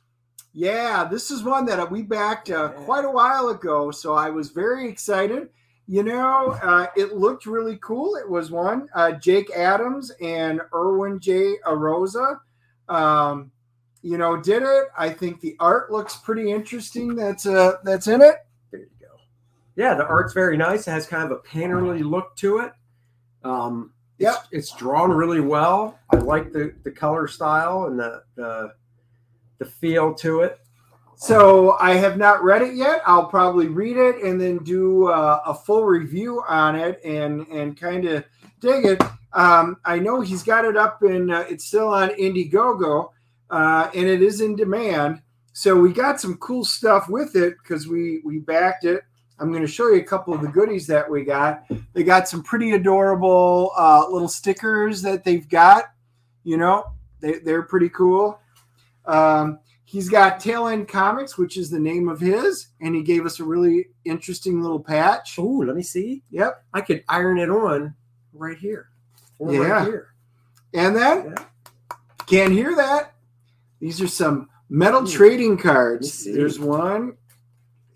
Yeah, 0.53 1.05
this 1.05 1.31
is 1.31 1.43
one 1.43 1.65
that 1.67 1.91
we 1.91 2.03
backed 2.03 2.51
uh, 2.51 2.69
quite 2.69 3.05
a 3.05 3.11
while 3.11 3.49
ago, 3.49 3.91
so 3.91 4.15
I 4.15 4.31
was 4.31 4.51
very 4.51 4.89
excited. 4.89 5.49
You 5.87 6.03
know, 6.03 6.59
uh, 6.63 6.87
it 6.97 7.15
looked 7.15 7.45
really 7.47 7.79
cool. 7.83 8.17
It 8.17 8.29
was 8.29 8.51
one 8.51 8.89
uh, 8.95 9.13
Jake 9.13 9.51
Adams 9.51 10.11
and 10.23 10.61
Erwin 10.73 11.19
J. 11.21 11.57
Arosa. 11.67 12.39
Um, 12.89 13.51
you 14.03 14.17
know, 14.19 14.37
did 14.37 14.63
it. 14.63 14.85
I 14.97 15.11
think 15.11 15.41
the 15.41 15.57
art 15.61 15.91
looks 15.91 16.17
pretty 16.17 16.51
interesting. 16.53 17.15
That's 17.17 17.47
uh, 17.47 17.75
that's 17.85 18.07
in 18.07 18.23
it. 18.23 18.37
there 18.71 18.81
you 18.81 18.87
go 19.01 19.07
yeah 19.77 19.95
the 19.95 20.07
art's 20.07 20.33
very 20.33 20.57
nice 20.57 20.87
it 20.87 20.91
has 20.93 21.05
kind 21.07 21.25
of 21.25 21.33
a 21.33 21.41
painterly 21.41 22.09
look 22.09 22.37
to 22.37 22.59
it 22.59 22.73
um 23.43 23.93
it's, 24.19 24.25
Yep. 24.25 24.37
it's 24.53 24.73
drawn 24.77 25.11
really 25.11 25.41
well 25.41 25.99
i 26.11 26.17
like 26.17 26.53
the 26.53 26.75
the 26.85 26.91
color 26.91 27.27
style 27.29 27.87
and 27.87 27.99
the 27.99 28.23
the 28.37 28.73
the 29.59 29.65
feel 29.65 30.15
to 30.15 30.41
it 30.41 30.59
So 31.17 31.77
I 31.79 31.93
have 31.95 32.17
not 32.19 32.43
read 32.43 32.61
it 32.63 32.75
yet. 32.75 33.01
I'll 33.07 33.27
probably 33.29 33.69
read 33.69 33.97
it 33.97 34.23
and 34.25 34.41
then 34.41 34.59
do 34.65 35.07
uh, 35.09 35.41
a 35.47 35.55
full 35.55 35.85
review 35.85 36.43
on 36.49 36.75
it 36.75 37.01
and 37.05 37.47
and 37.49 37.77
kind 37.79 38.05
of 38.05 38.25
dig 38.61 38.85
it. 38.85 39.01
Um, 39.33 39.77
I 39.85 40.01
know 40.01 40.21
he's 40.21 40.43
got 40.43 40.65
it 40.65 40.77
up 40.77 41.03
and 41.03 41.31
uh, 41.33 41.45
it's 41.49 41.65
still 41.67 41.89
on 41.89 42.11
Indiegogo, 42.11 43.11
uh, 43.51 43.91
and 43.95 44.07
it 44.09 44.23
is 44.23 44.41
in 44.41 44.57
demand. 44.57 45.23
So 45.53 45.77
we 45.79 45.93
got 45.93 46.21
some 46.21 46.37
cool 46.39 46.65
stuff 46.65 47.09
with 47.09 47.37
it 47.37 47.55
because 47.63 47.87
we 47.87 48.21
we 48.25 48.41
backed 48.41 48.85
it. 48.85 49.03
I'm 49.39 49.51
going 49.51 49.63
to 49.63 49.69
show 49.69 49.89
you 49.89 50.01
a 50.01 50.05
couple 50.05 50.33
of 50.33 50.41
the 50.43 50.49
goodies 50.49 50.87
that 50.87 51.11
we 51.11 51.25
got. 51.25 51.65
They 51.93 52.05
got 52.05 52.29
some 52.29 52.43
pretty 52.43 52.73
adorable 52.73 53.73
uh, 53.77 54.07
little 54.09 54.29
stickers 54.29 55.03
that 55.03 55.25
they've 55.25 55.49
got. 55.49 55.87
You 56.45 56.57
know, 56.57 56.85
they, 57.21 57.39
they're 57.41 57.63
pretty 57.63 57.89
cool. 57.89 58.39
Um, 59.07 59.59
he's 59.85 60.09
got 60.09 60.39
Tail 60.41 60.69
End 60.69 60.87
Comics, 60.89 61.37
which 61.37 61.57
is 61.57 61.69
the 61.71 61.79
name 61.81 62.09
of 62.09 62.21
his, 62.21 62.69
and 62.81 62.95
he 62.95 63.03
gave 63.03 63.27
us 63.27 63.41
a 63.41 63.45
really 63.45 63.89
interesting 64.05 64.63
little 64.63 64.81
patch. 64.81 65.35
oh 65.39 65.63
let 65.67 65.75
me 65.77 65.83
see 65.83 66.23
Yep. 66.31 66.63
i 66.75 66.81
could 66.81 67.03
iron 67.09 67.39
it 67.39 67.51
on 67.51 67.95
right 68.33 68.57
here 68.59 68.89
or 69.39 69.53
Yeah. 69.53 69.59
right 69.61 69.87
here 69.87 70.15
And 70.75 70.95
then, 70.97 71.35
Yeah. 71.37 71.45
can't 72.27 72.53
hear 72.53 72.75
that. 72.77 73.15
These 73.81 74.01
are 74.01 74.09
some 74.09 74.49
metal 74.69 75.03
Ooh. 75.03 75.11
trading 75.11 75.57
cards. 75.59 76.25
There's 76.25 76.59
one. 76.59 77.17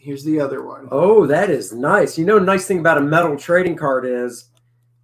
Here's 0.09 0.25
the 0.25 0.41
other 0.41 0.63
one. 0.63 0.89
Oh, 0.91 1.27
that 1.27 1.51
is 1.51 1.75
nice. 1.75 2.17
You 2.17 2.25
know, 2.25 2.39
nice 2.39 2.65
thing 2.65 2.79
about 2.79 2.97
a 2.97 3.03
metal 3.03 3.37
trading 3.37 3.77
card 3.77 4.07
is 4.07 4.47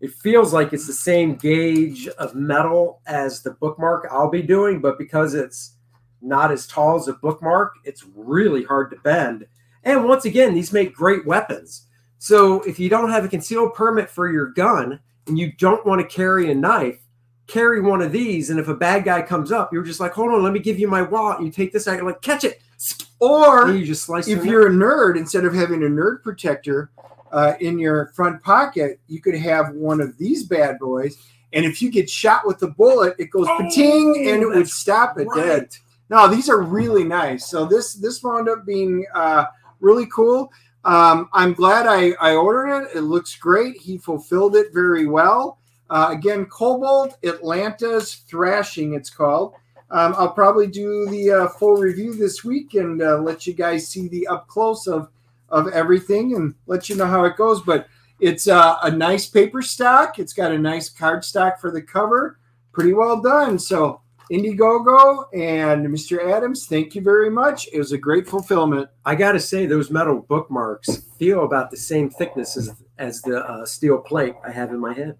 it 0.00 0.10
feels 0.12 0.54
like 0.54 0.72
it's 0.72 0.86
the 0.86 0.94
same 0.94 1.34
gauge 1.34 2.08
of 2.08 2.34
metal 2.34 3.02
as 3.06 3.42
the 3.42 3.50
bookmark 3.50 4.08
I'll 4.10 4.30
be 4.30 4.40
doing, 4.40 4.80
but 4.80 4.96
because 4.96 5.34
it's 5.34 5.76
not 6.22 6.50
as 6.50 6.66
tall 6.66 6.96
as 6.96 7.06
a 7.06 7.12
bookmark, 7.12 7.74
it's 7.84 8.06
really 8.14 8.64
hard 8.64 8.90
to 8.92 8.96
bend. 8.96 9.46
And 9.82 10.06
once 10.06 10.24
again, 10.24 10.54
these 10.54 10.72
make 10.72 10.94
great 10.94 11.26
weapons. 11.26 11.86
So 12.16 12.62
if 12.62 12.78
you 12.78 12.88
don't 12.88 13.10
have 13.10 13.26
a 13.26 13.28
concealed 13.28 13.74
permit 13.74 14.08
for 14.08 14.32
your 14.32 14.52
gun 14.52 15.00
and 15.26 15.38
you 15.38 15.52
don't 15.52 15.84
want 15.84 16.00
to 16.00 16.16
carry 16.16 16.50
a 16.50 16.54
knife, 16.54 16.98
carry 17.46 17.82
one 17.82 18.00
of 18.00 18.10
these. 18.10 18.48
And 18.48 18.58
if 18.58 18.68
a 18.68 18.74
bad 18.74 19.04
guy 19.04 19.20
comes 19.20 19.52
up, 19.52 19.70
you're 19.70 19.84
just 19.84 20.00
like, 20.00 20.12
hold 20.12 20.32
on, 20.32 20.42
let 20.42 20.54
me 20.54 20.60
give 20.60 20.78
you 20.78 20.88
my 20.88 21.02
wallet. 21.02 21.42
You 21.42 21.50
take 21.50 21.74
this 21.74 21.86
out, 21.86 21.96
you're 21.96 22.06
like, 22.06 22.22
catch 22.22 22.44
it. 22.44 22.62
Or 23.20 23.70
you 23.70 23.84
just 23.86 24.04
slice 24.04 24.28
if 24.28 24.44
you're 24.44 24.66
a 24.68 24.70
nerd, 24.70 25.16
instead 25.16 25.44
of 25.44 25.54
having 25.54 25.82
a 25.82 25.86
nerd 25.86 26.22
protector 26.22 26.90
uh, 27.32 27.54
in 27.60 27.78
your 27.78 28.06
front 28.14 28.42
pocket, 28.42 29.00
you 29.08 29.20
could 29.20 29.34
have 29.34 29.74
one 29.74 30.00
of 30.00 30.16
these 30.18 30.44
bad 30.44 30.78
boys. 30.78 31.16
And 31.52 31.64
if 31.64 31.80
you 31.80 31.90
get 31.90 32.10
shot 32.10 32.46
with 32.46 32.62
a 32.62 32.68
bullet, 32.68 33.14
it 33.18 33.30
goes 33.30 33.46
Oh, 33.48 33.58
pating 33.58 34.28
and 34.28 34.42
it 34.42 34.46
would 34.48 34.68
stop 34.68 35.18
it 35.18 35.26
neck. 35.28 35.36
dead. 35.36 35.60
Right. 35.62 35.80
No, 36.10 36.28
these 36.28 36.50
are 36.50 36.60
really 36.60 37.04
nice. 37.04 37.46
So 37.46 37.64
this 37.64 37.94
this 37.94 38.22
wound 38.22 38.48
up 38.48 38.66
being 38.66 39.06
uh, 39.14 39.46
really 39.80 40.06
cool. 40.06 40.52
Um, 40.84 41.28
I'm 41.32 41.54
glad 41.54 41.86
I, 41.86 42.10
I 42.20 42.34
ordered 42.34 42.82
it. 42.84 42.96
It 42.96 43.00
looks 43.02 43.36
great. 43.36 43.76
He 43.80 43.96
fulfilled 43.96 44.54
it 44.54 44.74
very 44.74 45.06
well. 45.06 45.58
Uh, 45.88 46.08
again, 46.10 46.44
Cobalt 46.46 47.16
Atlanta's 47.24 48.16
Thrashing, 48.28 48.94
it's 48.94 49.08
called. 49.08 49.54
Um, 49.90 50.14
I'll 50.16 50.32
probably 50.32 50.66
do 50.66 51.06
the 51.10 51.30
uh, 51.30 51.48
full 51.48 51.76
review 51.76 52.14
this 52.14 52.42
week 52.42 52.74
and 52.74 53.00
uh, 53.02 53.18
let 53.18 53.46
you 53.46 53.52
guys 53.52 53.88
see 53.88 54.08
the 54.08 54.26
up 54.26 54.48
close 54.48 54.86
of 54.86 55.08
of 55.50 55.68
everything 55.68 56.34
and 56.34 56.54
let 56.66 56.88
you 56.88 56.96
know 56.96 57.06
how 57.06 57.24
it 57.24 57.36
goes. 57.36 57.62
But 57.62 57.86
it's 58.18 58.48
uh, 58.48 58.76
a 58.82 58.90
nice 58.90 59.26
paper 59.26 59.62
stock. 59.62 60.18
It's 60.18 60.32
got 60.32 60.52
a 60.52 60.58
nice 60.58 60.88
card 60.88 61.24
stock 61.24 61.60
for 61.60 61.70
the 61.70 61.82
cover. 61.82 62.38
Pretty 62.72 62.92
well 62.92 63.20
done. 63.20 63.58
So 63.58 64.00
Indiegogo 64.30 65.26
and 65.34 65.86
Mr. 65.86 66.32
Adams, 66.32 66.66
thank 66.66 66.94
you 66.94 67.02
very 67.02 67.30
much. 67.30 67.68
It 67.72 67.78
was 67.78 67.92
a 67.92 67.98
great 67.98 68.26
fulfillment. 68.26 68.88
I 69.04 69.14
got 69.14 69.32
to 69.32 69.40
say, 69.40 69.66
those 69.66 69.90
metal 69.90 70.20
bookmarks 70.20 71.04
feel 71.18 71.44
about 71.44 71.70
the 71.70 71.76
same 71.76 72.08
thickness 72.08 72.56
as, 72.56 72.72
as 72.98 73.20
the 73.22 73.44
uh, 73.44 73.66
steel 73.66 73.98
plate 73.98 74.34
I 74.46 74.50
have 74.50 74.70
in 74.70 74.80
my 74.80 74.94
head. 74.94 75.16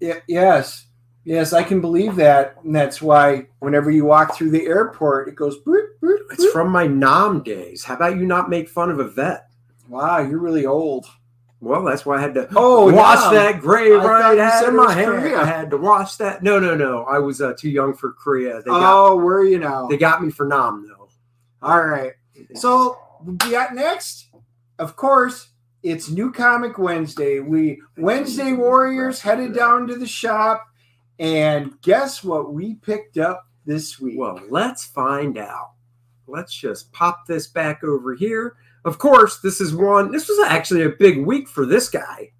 Y- 0.00 0.22
yes, 0.26 0.86
yes, 1.24 1.52
I 1.52 1.62
can 1.62 1.80
believe 1.80 2.16
that, 2.16 2.56
and 2.64 2.74
that's 2.74 3.00
why 3.02 3.46
whenever 3.60 3.90
you 3.90 4.04
walk 4.04 4.34
through 4.34 4.50
the 4.50 4.66
airport, 4.66 5.28
it 5.28 5.34
goes. 5.34 5.58
Boop, 5.62 5.86
boop, 6.02 6.18
It's 6.32 6.50
from 6.52 6.70
my 6.70 6.86
Nam 6.86 7.42
days. 7.42 7.84
How 7.84 7.94
about 7.94 8.16
you 8.16 8.26
not 8.26 8.50
make 8.50 8.68
fun 8.68 8.90
of 8.90 8.98
a 9.00 9.08
vet? 9.08 9.48
Wow, 9.88 10.18
you're 10.18 10.38
really 10.38 10.66
old. 10.66 11.06
Well, 11.60 11.84
that's 11.84 12.04
why 12.04 12.16
I 12.16 12.20
had 12.20 12.34
to 12.34 12.48
Oh, 12.56 12.92
wash 12.92 13.20
that 13.32 13.60
gray 13.60 13.92
I 13.94 14.04
right 14.04 14.38
out 14.38 14.66
of 14.68 14.74
my 14.74 14.92
hair. 14.92 15.20
Korea. 15.20 15.40
I 15.42 15.44
had 15.44 15.70
to 15.70 15.76
wash 15.76 16.16
that. 16.16 16.42
No, 16.42 16.58
no, 16.58 16.74
no. 16.74 17.04
I 17.04 17.20
was 17.20 17.40
uh, 17.40 17.52
too 17.56 17.70
young 17.70 17.94
for 17.94 18.12
Korea. 18.14 18.60
They 18.62 18.70
got 18.70 18.96
Oh, 18.96 19.16
where 19.16 19.36
are 19.36 19.44
you 19.44 19.60
now? 19.60 19.86
they 19.86 19.96
got 19.96 20.24
me 20.24 20.30
for 20.32 20.44
Nam 20.44 20.88
though. 20.88 21.08
All 21.62 21.84
right. 21.86 22.14
So 22.54 22.98
we 23.24 23.36
got 23.52 23.76
next, 23.76 24.26
of 24.80 24.96
course, 24.96 25.50
it's 25.84 26.10
New 26.10 26.32
Comic 26.32 26.78
Wednesday. 26.78 27.38
We 27.38 27.80
Wednesday 27.96 28.54
Warriors 28.54 29.20
headed 29.20 29.54
down 29.54 29.86
to 29.86 29.94
the 29.96 30.06
shop, 30.06 30.66
and 31.22 31.80
guess 31.82 32.24
what 32.24 32.52
we 32.52 32.74
picked 32.74 33.16
up 33.16 33.46
this 33.64 34.00
week? 34.00 34.18
Well, 34.18 34.40
let's 34.50 34.84
find 34.84 35.38
out. 35.38 35.70
Let's 36.26 36.52
just 36.52 36.92
pop 36.92 37.26
this 37.28 37.46
back 37.46 37.84
over 37.84 38.14
here. 38.14 38.56
Of 38.84 38.98
course, 38.98 39.38
this 39.38 39.60
is 39.60 39.72
one. 39.72 40.10
This 40.10 40.28
was 40.28 40.44
actually 40.48 40.82
a 40.82 40.88
big 40.88 41.24
week 41.24 41.48
for 41.48 41.64
this 41.64 41.88
guy. 41.88 42.32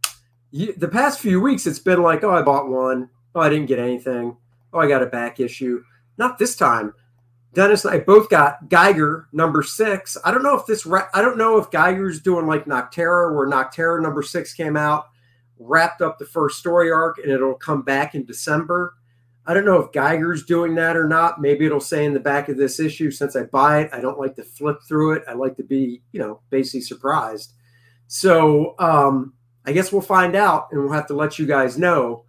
The 0.52 0.90
past 0.90 1.20
few 1.20 1.40
weeks, 1.40 1.64
it's 1.64 1.78
been 1.78 2.02
like, 2.02 2.24
oh, 2.24 2.34
I 2.34 2.42
bought 2.42 2.68
one. 2.68 3.08
Oh, 3.36 3.40
I 3.40 3.48
didn't 3.48 3.66
get 3.66 3.78
anything. 3.78 4.36
Oh, 4.72 4.80
I 4.80 4.88
got 4.88 5.02
a 5.02 5.06
back 5.06 5.38
issue. 5.38 5.84
Not 6.18 6.38
this 6.38 6.56
time. 6.56 6.92
Dennis 7.54 7.84
and 7.84 7.94
I 7.94 7.98
both 8.00 8.30
got 8.30 8.68
Geiger 8.68 9.28
number 9.32 9.62
six. 9.62 10.16
I 10.24 10.32
don't 10.32 10.42
know 10.42 10.58
if 10.58 10.66
this. 10.66 10.88
I 11.14 11.22
don't 11.22 11.38
know 11.38 11.56
if 11.58 11.70
Geiger's 11.70 12.20
doing 12.20 12.46
like 12.48 12.64
Nocterra, 12.64 13.32
where 13.32 13.46
Nocterra 13.46 14.02
number 14.02 14.22
six 14.22 14.52
came 14.52 14.76
out, 14.76 15.10
wrapped 15.58 16.02
up 16.02 16.18
the 16.18 16.26
first 16.26 16.58
story 16.58 16.90
arc, 16.90 17.18
and 17.18 17.30
it'll 17.30 17.54
come 17.54 17.82
back 17.82 18.14
in 18.14 18.24
December. 18.24 18.94
I 19.44 19.54
don't 19.54 19.64
know 19.64 19.80
if 19.80 19.92
Geiger's 19.92 20.44
doing 20.44 20.74
that 20.76 20.96
or 20.96 21.08
not. 21.08 21.40
Maybe 21.40 21.66
it'll 21.66 21.80
say 21.80 22.04
in 22.04 22.14
the 22.14 22.20
back 22.20 22.48
of 22.48 22.56
this 22.56 22.78
issue, 22.78 23.10
since 23.10 23.34
I 23.34 23.42
buy 23.44 23.80
it, 23.80 23.90
I 23.92 24.00
don't 24.00 24.18
like 24.18 24.36
to 24.36 24.44
flip 24.44 24.78
through 24.86 25.14
it. 25.14 25.24
I 25.28 25.32
like 25.32 25.56
to 25.56 25.64
be, 25.64 26.00
you 26.12 26.20
know, 26.20 26.40
basically 26.50 26.82
surprised. 26.82 27.54
So 28.06 28.76
um, 28.78 29.34
I 29.66 29.72
guess 29.72 29.90
we'll 29.90 30.00
find 30.00 30.36
out 30.36 30.68
and 30.70 30.80
we'll 30.80 30.92
have 30.92 31.08
to 31.08 31.14
let 31.14 31.38
you 31.38 31.46
guys 31.46 31.76
know. 31.76 32.24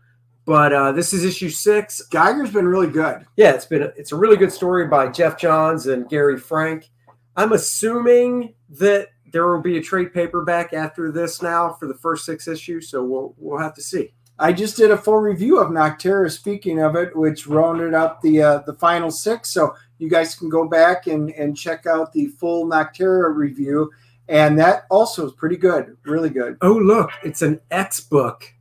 But 0.46 0.74
uh, 0.74 0.92
this 0.92 1.14
is 1.14 1.24
issue 1.24 1.50
six. 1.50 2.02
Geiger's 2.08 2.52
been 2.52 2.68
really 2.68 2.92
good. 2.92 3.26
Yeah, 3.38 3.52
it's 3.54 3.66
been 3.66 3.84
a, 3.84 3.94
it's 3.96 4.12
a 4.12 4.16
really 4.16 4.36
good 4.36 4.52
story 4.52 4.88
by 4.88 5.08
Geoff 5.08 5.38
Johns 5.38 5.88
and 5.88 6.10
Gary 6.10 6.38
Frank. 6.38 6.90
I'm 7.36 7.54
assuming 7.54 8.56
that 8.70 9.10
there 9.34 9.48
will 9.48 9.62
be 9.62 9.78
a 9.78 9.82
trade 9.82 10.14
paperback 10.14 10.72
after 10.74 11.12
this 11.12 11.42
now 11.42 11.74
for 11.74 11.88
the 11.88 11.96
first 11.96 12.24
six 12.24 12.48
issues, 12.48 12.88
so 12.88 13.04
we'll 13.04 13.36
we'll 13.38 13.60
have 13.60 13.74
to 13.76 13.82
see. 13.82 14.14
I 14.40 14.54
just 14.54 14.78
did 14.78 14.92
a 14.92 14.98
full 14.98 15.18
review 15.18 15.60
of 15.60 15.70
Nocterra. 15.70 16.32
Speaking 16.32 16.82
of 16.82 16.96
it, 16.96 17.16
which 17.16 17.46
rounded 17.48 17.94
up 17.94 18.22
the 18.22 18.42
uh, 18.42 18.58
the 18.60 18.74
final 18.74 19.12
six, 19.12 19.50
so 19.50 19.76
you 19.98 20.10
guys 20.10 20.36
can 20.36 20.50
go 20.50 20.68
back 20.68 21.08
and 21.08 21.32
and 21.32 21.58
check 21.58 21.86
out 21.86 22.14
the 22.14 22.28
full 22.28 22.66
Nocterra 22.66 23.36
review, 23.36 23.92
and 24.30 24.58
that 24.60 24.86
also 24.90 25.26
is 25.28 25.34
pretty 25.34 25.58
good, 25.58 25.98
really 26.06 26.30
good. 26.30 26.58
Oh, 26.62 26.74
look, 26.74 27.10
it's 27.24 27.42
an 27.42 27.60
X 27.72 28.00
book 28.00 28.54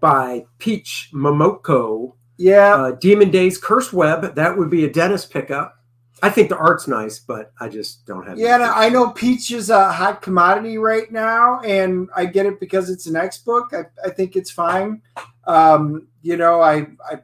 by 0.00 0.44
Peach 0.58 1.10
Momoko. 1.12 2.14
Yeah, 2.36 2.74
Uh, 2.76 2.90
Demon 2.92 3.30
Days 3.30 3.58
Curse 3.58 3.92
Web. 3.92 4.36
That 4.36 4.56
would 4.56 4.70
be 4.70 4.84
a 4.84 4.90
Dennis 4.90 5.26
pickup. 5.26 5.77
I 6.22 6.30
think 6.30 6.48
the 6.48 6.56
art's 6.56 6.88
nice, 6.88 7.18
but 7.18 7.52
I 7.60 7.68
just 7.68 8.04
don't 8.06 8.26
have. 8.26 8.38
yeah. 8.38 8.56
no, 8.56 8.72
I 8.72 8.88
know 8.88 9.10
Peach 9.10 9.50
is 9.52 9.70
a 9.70 9.92
hot 9.92 10.22
commodity 10.22 10.78
right 10.78 11.10
now, 11.12 11.60
and 11.60 12.08
I 12.14 12.26
get 12.26 12.46
it 12.46 12.60
because 12.60 12.90
it's 12.90 13.06
an 13.06 13.16
X 13.16 13.38
book. 13.38 13.72
I, 13.72 13.84
I 14.04 14.10
think 14.10 14.34
it's 14.34 14.50
fine. 14.50 15.02
Um, 15.46 16.08
you 16.22 16.36
know, 16.36 16.60
I 16.60 16.86
I 17.08 17.20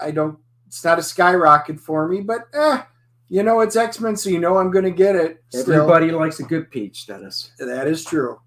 I 0.00 0.10
don't. 0.10 0.38
It's 0.66 0.84
not 0.84 0.98
a 0.98 1.02
skyrocket 1.02 1.80
for 1.80 2.08
me, 2.08 2.20
but 2.20 2.48
eh, 2.54 2.82
you 3.28 3.42
know, 3.42 3.60
it's 3.60 3.76
X 3.76 4.00
Men, 4.00 4.16
so 4.16 4.30
you 4.30 4.40
know 4.40 4.56
I'm 4.56 4.70
going 4.70 4.84
to 4.84 4.90
get 4.90 5.14
it. 5.16 5.42
still. 5.50 5.74
Everybody 5.74 6.10
likes 6.10 6.40
a 6.40 6.44
good 6.44 6.70
peach, 6.70 7.06
Dennis. 7.06 7.52
That 7.58 7.86
is 7.86 8.04
true. 8.04 8.40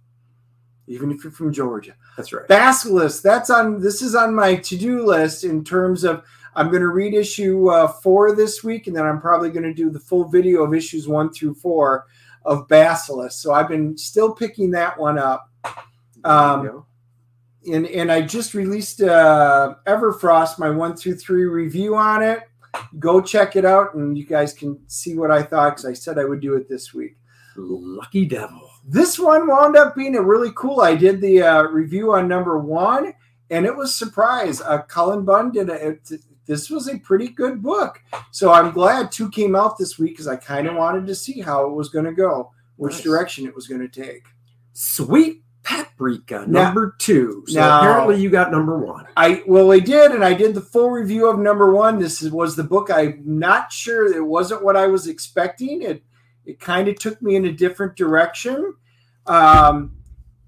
Even 0.87 1.11
if 1.11 1.23
you're 1.23 1.31
from 1.31 1.53
Georgia. 1.53 1.95
That's 2.17 2.33
right. 2.33 2.47
Basilisk, 2.47 3.21
that's 3.21 3.49
on 3.49 3.79
this 3.79 4.01
is 4.01 4.15
on 4.15 4.33
my 4.35 4.55
to-do 4.55 5.05
list 5.05 5.43
in 5.43 5.63
terms 5.63 6.03
of 6.03 6.23
I'm 6.55 6.69
going 6.69 6.81
to 6.81 6.89
read 6.89 7.13
issue 7.13 7.69
uh, 7.69 7.87
four 7.87 8.35
this 8.35 8.63
week, 8.63 8.87
and 8.87 8.95
then 8.95 9.05
I'm 9.05 9.21
probably 9.21 9.49
going 9.49 9.63
to 9.63 9.73
do 9.73 9.89
the 9.89 9.99
full 9.99 10.25
video 10.27 10.63
of 10.63 10.73
issues 10.73 11.07
one 11.07 11.31
through 11.31 11.55
four 11.55 12.05
of 12.45 12.67
Basilisk. 12.67 13.41
So 13.41 13.53
I've 13.53 13.69
been 13.69 13.97
still 13.97 14.33
picking 14.33 14.71
that 14.71 14.97
one 14.99 15.17
up. 15.17 15.49
Um, 16.23 16.63
There 16.63 16.71
you 16.73 16.85
go. 17.67 17.75
and 17.75 17.87
and 17.87 18.11
I 18.11 18.21
just 18.21 18.53
released 18.53 19.01
uh, 19.01 19.75
Everfrost, 19.87 20.59
my 20.59 20.69
one 20.69 20.95
through 20.95 21.15
three 21.15 21.45
review 21.45 21.95
on 21.95 22.21
it. 22.21 22.41
Go 22.99 23.21
check 23.21 23.55
it 23.55 23.65
out, 23.65 23.95
and 23.95 24.17
you 24.17 24.25
guys 24.25 24.53
can 24.53 24.79
see 24.87 25.15
what 25.17 25.29
I 25.31 25.43
thought 25.43 25.71
because 25.71 25.85
I 25.85 25.93
said 25.93 26.17
I 26.17 26.25
would 26.25 26.39
do 26.41 26.55
it 26.55 26.67
this 26.69 26.93
week. 26.93 27.15
Lucky 27.57 28.25
devil. 28.25 28.69
This 28.87 29.19
one 29.19 29.45
wound 29.45 29.75
up 29.75 29.95
being 29.95 30.15
a 30.15 30.21
really 30.21 30.51
cool. 30.55 30.81
I 30.81 30.95
did 30.95 31.21
the 31.21 31.41
uh, 31.43 31.63
review 31.63 32.13
on 32.13 32.27
number 32.27 32.57
one, 32.57 33.13
and 33.49 33.65
it 33.65 33.75
was 33.75 33.93
surprise. 33.93 34.61
Uh, 34.61 34.81
Cullen 34.83 35.25
Bunn 35.25 35.51
did 35.51 35.69
a. 35.69 35.97
This 36.51 36.69
was 36.69 36.89
a 36.89 36.97
pretty 36.99 37.29
good 37.29 37.63
book, 37.63 38.03
so 38.31 38.51
I'm 38.51 38.71
glad 38.71 39.09
two 39.09 39.29
came 39.31 39.55
out 39.55 39.77
this 39.77 39.97
week 39.97 40.11
because 40.11 40.27
I 40.27 40.35
kind 40.35 40.67
of 40.67 40.75
wanted 40.75 41.07
to 41.07 41.15
see 41.15 41.39
how 41.39 41.65
it 41.65 41.71
was 41.71 41.87
going 41.87 42.03
to 42.03 42.11
go, 42.11 42.51
which 42.75 42.95
Nice. 42.95 43.03
direction 43.03 43.45
it 43.47 43.55
was 43.55 43.67
going 43.69 43.79
to 43.79 43.87
take. 43.87 44.25
Sweet 44.73 45.43
paprika, 45.63 46.43
Now- 46.45 46.63
number 46.63 46.93
two. 46.99 47.45
So 47.47 47.57
now- 47.57 47.79
apparently 47.79 48.21
you 48.21 48.29
got 48.29 48.51
number 48.51 48.77
one. 48.77 49.05
I 49.15 49.43
well, 49.47 49.71
I 49.71 49.79
did, 49.79 50.11
and 50.11 50.25
I 50.25 50.33
did 50.33 50.53
the 50.53 50.59
full 50.59 50.89
review 50.89 51.29
of 51.29 51.39
number 51.39 51.71
one. 51.71 51.99
This 51.99 52.21
is, 52.21 52.31
was 52.31 52.57
the 52.57 52.65
book. 52.65 52.89
I'm 52.91 53.21
not 53.25 53.71
sure 53.71 54.13
it 54.13 54.19
wasn't 54.19 54.61
what 54.61 54.75
I 54.75 54.87
was 54.87 55.07
expecting. 55.07 55.83
It 55.83 56.03
it 56.45 56.59
kind 56.59 56.89
of 56.89 56.99
took 56.99 57.21
me 57.21 57.37
in 57.37 57.45
a 57.45 57.51
different 57.53 57.95
direction. 57.95 58.73
Um, 59.25 59.95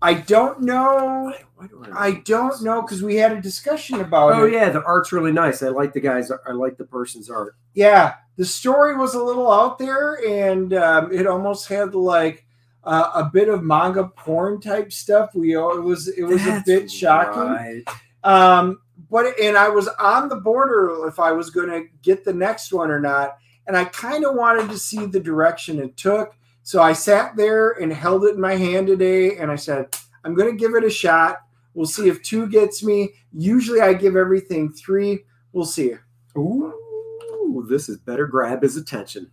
I 0.02 0.16
don't 0.16 0.64
know. 0.64 1.34
Why- 1.72 1.86
do 1.88 1.94
I 1.96 2.12
don't 2.26 2.62
know 2.64 2.82
because 2.82 3.04
we 3.04 3.16
had 3.16 3.32
a 3.32 3.42
discussion 3.42 4.02
about 4.02 4.30
it. 4.30 4.36
Oh 4.38 4.46
it. 4.46 4.54
yeah, 4.54 4.70
the 4.70 4.84
art's 4.84 5.12
really 5.12 5.32
nice. 5.32 5.62
I 5.64 5.70
like 5.70 5.94
the 5.94 6.00
guys. 6.00 6.32
I 6.48 6.52
like 6.52 6.78
the 6.78 6.86
person's 6.86 7.30
art. 7.30 7.56
Yeah, 7.74 8.16
the 8.38 8.46
story 8.46 8.96
was 8.96 9.14
a 9.16 9.24
little 9.24 9.52
out 9.52 9.78
there, 9.80 10.16
and 10.28 10.74
um, 10.74 11.12
it 11.12 11.28
almost 11.28 11.68
had 11.68 11.96
like 11.96 12.46
uh, 12.84 13.12
a 13.16 13.30
bit 13.32 13.50
of 13.50 13.64
manga 13.64 14.06
porn 14.06 14.60
type 14.60 14.92
stuff. 14.92 15.34
We 15.36 15.56
it 15.56 15.60
was 15.84 16.08
it 16.08 16.24
was 16.24 16.42
a 16.42 16.46
That's 16.46 16.64
bit 16.66 16.92
shocking. 16.92 17.42
right. 17.42 17.84
Um, 18.24 18.80
but 19.10 19.40
and 19.40 19.58
I 19.58 19.70
was 19.70 19.88
on 20.00 20.30
the 20.30 20.38
border 20.38 21.08
if 21.08 21.20
I 21.20 21.32
was 21.32 21.50
going 21.50 21.70
to 21.70 21.88
get 22.02 22.24
the 22.24 22.34
next 22.34 22.72
one 22.74 22.90
or 22.90 23.00
not, 23.00 23.38
and 23.68 23.76
I 23.78 23.86
kind 23.86 24.26
of 24.26 24.36
wanted 24.36 24.70
to 24.70 24.78
see 24.78 25.06
the 25.06 25.20
direction 25.20 25.80
it 25.80 25.98
took. 25.98 26.36
So 26.64 26.82
I 26.82 26.94
sat 26.94 27.36
there 27.36 27.72
and 27.72 27.92
held 27.92 28.24
it 28.24 28.36
in 28.36 28.42
my 28.42 28.56
hand 28.56 28.88
today, 28.88 29.38
and 29.38 29.52
I 29.52 29.56
said, 29.56 29.96
"I'm 30.24 30.34
going 30.34 30.50
to 30.52 30.58
give 30.58 30.76
it 30.76 30.84
a 30.84 30.90
shot. 30.90 31.42
We'll 31.74 31.86
see 31.88 32.08
if 32.10 32.22
two 32.24 32.48
gets 32.48 32.84
me. 32.84 33.10
Usually, 33.34 33.82
I 33.82 33.94
give 33.94 34.16
everything 34.16 34.72
three. 34.72 35.24
We'll 35.52 35.66
see." 35.66 35.94
Ooh, 36.38 37.66
this 37.70 37.90
is 37.90 37.98
better 37.98 38.26
grab 38.28 38.64
his 38.64 38.78
attention. 38.78 39.30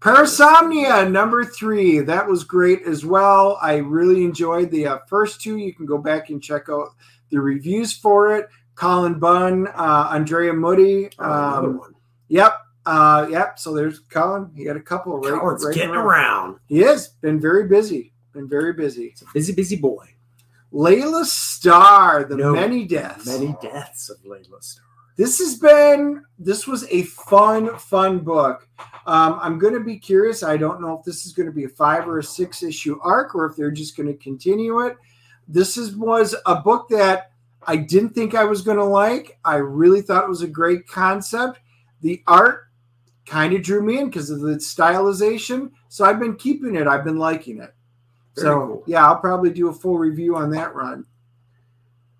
Parasomnia 0.00 1.10
number 1.10 1.44
three. 1.44 2.00
That 2.00 2.26
was 2.26 2.44
great 2.44 2.82
as 2.82 3.04
well. 3.04 3.58
I 3.62 3.76
really 3.76 4.24
enjoyed 4.24 4.70
the 4.70 4.86
uh, 4.86 4.98
first 5.08 5.40
two. 5.40 5.56
You 5.56 5.74
can 5.74 5.86
go 5.86 5.98
back 5.98 6.28
and 6.30 6.42
check 6.42 6.68
out 6.68 6.90
the 7.30 7.40
reviews 7.40 7.92
for 7.96 8.36
it. 8.36 8.48
Cullen 8.74 9.18
Bunn, 9.18 9.66
uh, 9.68 10.08
Andrea 10.12 10.52
Mutti. 10.52 11.12
Oh, 11.18 11.24
another 11.24 11.68
Um, 11.70 11.78
one. 11.78 11.94
yep. 12.28 12.58
Uh, 12.84 13.26
yep. 13.30 13.58
So 13.58 13.74
there's 13.74 13.98
Cullen. 14.00 14.50
He 14.54 14.64
had 14.64 14.76
a 14.76 14.80
couple 14.80 15.18
right. 15.18 15.32
Cullen's 15.32 15.64
right 15.64 15.74
getting 15.74 15.90
around. 15.90 16.50
around. 16.50 16.58
He 16.68 16.78
has 16.80 17.08
been 17.08 17.40
very 17.40 17.66
busy. 17.66 18.12
Been 18.32 18.48
very 18.48 18.74
busy. 18.74 19.06
It's 19.06 19.22
a 19.22 19.26
busy, 19.32 19.54
busy 19.54 19.76
boy. 19.76 20.04
Laila 20.76 21.24
Starr, 21.24 22.24
the 22.24 22.36
No, 22.36 22.52
many 22.52 22.84
deaths. 22.84 23.24
Many 23.26 23.56
deaths 23.62 24.10
of 24.10 24.22
Laila 24.26 24.60
Starr. 24.60 24.84
this 25.16 25.38
has 25.38 25.56
been 25.56 26.22
this 26.38 26.66
was 26.66 26.86
a 26.90 27.04
fun 27.04 27.78
fun 27.78 28.18
book. 28.18 28.68
Um, 29.06 29.38
i'm 29.40 29.58
going 29.58 29.72
to 29.72 29.80
be 29.80 29.98
curious. 29.98 30.42
I 30.42 30.58
don't 30.58 30.82
know 30.82 30.98
if 30.98 31.02
this 31.02 31.24
is 31.24 31.32
going 31.32 31.46
to 31.46 31.52
be 31.52 31.64
a 31.64 31.68
five 31.70 32.06
or 32.06 32.18
a 32.18 32.22
six 32.22 32.62
issue 32.62 32.98
arc 33.02 33.34
or 33.34 33.46
if 33.46 33.56
they're 33.56 33.70
just 33.70 33.96
going 33.96 34.08
to 34.08 34.22
continue 34.22 34.80
it. 34.80 34.98
This 35.48 35.78
is 35.78 35.96
was 35.96 36.36
a 36.44 36.56
book 36.56 36.90
that 36.90 37.30
i 37.66 37.74
didn't 37.74 38.10
think 38.10 38.34
i 38.34 38.44
was 38.44 38.60
going 38.60 38.76
to 38.76 38.84
like. 38.84 39.38
I 39.46 39.56
really 39.56 40.02
thought 40.02 40.24
it 40.24 40.28
was 40.28 40.42
a 40.42 40.46
great 40.46 40.86
concept. 40.86 41.58
The 42.02 42.22
art 42.26 42.64
kind 43.24 43.54
of 43.54 43.62
drew 43.62 43.82
me 43.82 43.98
in 43.98 44.06
because 44.10 44.28
of 44.28 44.40
the 44.40 44.56
stylization 44.56 45.72
so 45.88 46.04
i've 46.04 46.20
been 46.20 46.36
keeping 46.36 46.76
it. 46.76 46.86
I've 46.86 47.02
been 47.02 47.18
liking 47.18 47.60
it 47.60 47.72
Very 48.36 48.48
so 48.48 48.66
cool. 48.66 48.84
yeah 48.86 49.06
i'll 49.06 49.18
probably 49.18 49.50
do 49.50 49.68
a 49.68 49.72
full 49.72 49.98
review 49.98 50.36
on 50.36 50.50
that 50.50 50.74
run 50.74 51.04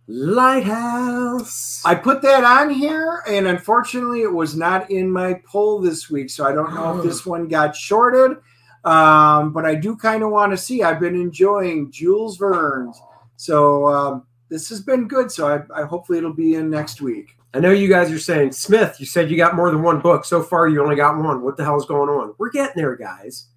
Lighthouse. 0.09 1.83
I 1.85 1.96
put 1.96 2.22
that 2.22 2.44
on 2.44 2.70
here, 2.70 3.24
and 3.29 3.48
unfortunately, 3.48 4.22
it 4.22 4.33
was 4.33 4.55
not 4.55 4.88
in 4.88 5.11
my 5.11 5.42
poll 5.44 5.81
this 5.81 6.09
week. 6.09 6.31
So 6.31 6.46
I 6.46 6.52
don't 6.52 6.72
know 6.74 6.96
if 6.96 7.05
this 7.05 7.26
one 7.26 7.48
got 7.48 7.74
shorted. 7.74 8.38
Um, 8.85 9.52
but 9.52 9.64
I 9.66 9.74
do 9.74 9.96
kind 9.96 10.22
of 10.22 10.31
want 10.31 10.52
to 10.52 10.57
see. 10.57 10.85
I've 10.85 11.00
been 11.00 11.16
enjoying 11.16 11.90
Jules 11.90 12.38
Verne's, 12.38 13.02
so 13.37 13.88
um, 13.88 14.26
this 14.48 14.68
has 14.68 14.81
been 14.81 15.09
good. 15.09 15.33
So 15.33 15.48
I, 15.48 15.81
I 15.83 15.85
hopefully 15.85 16.18
it'll 16.18 16.33
be 16.33 16.55
in 16.55 16.70
next 16.70 17.00
week. 17.00 17.37
I 17.52 17.59
know 17.59 17.72
you 17.72 17.88
guys 17.88 18.12
are 18.12 18.18
saying, 18.18 18.52
Smith, 18.52 19.00
you 19.00 19.07
said 19.07 19.29
you 19.29 19.37
got 19.37 19.57
more 19.57 19.72
than 19.72 19.83
one 19.83 20.00
book. 20.00 20.24
So 20.24 20.40
far, 20.40 20.68
you 20.68 20.81
only 20.81 20.94
got 20.94 21.16
one. 21.16 21.42
What 21.42 21.57
the 21.57 21.64
hell's 21.64 21.87
going 21.87 22.09
on? 22.09 22.35
We're 22.38 22.50
getting 22.50 22.81
there, 22.81 22.94
guys. 22.94 23.48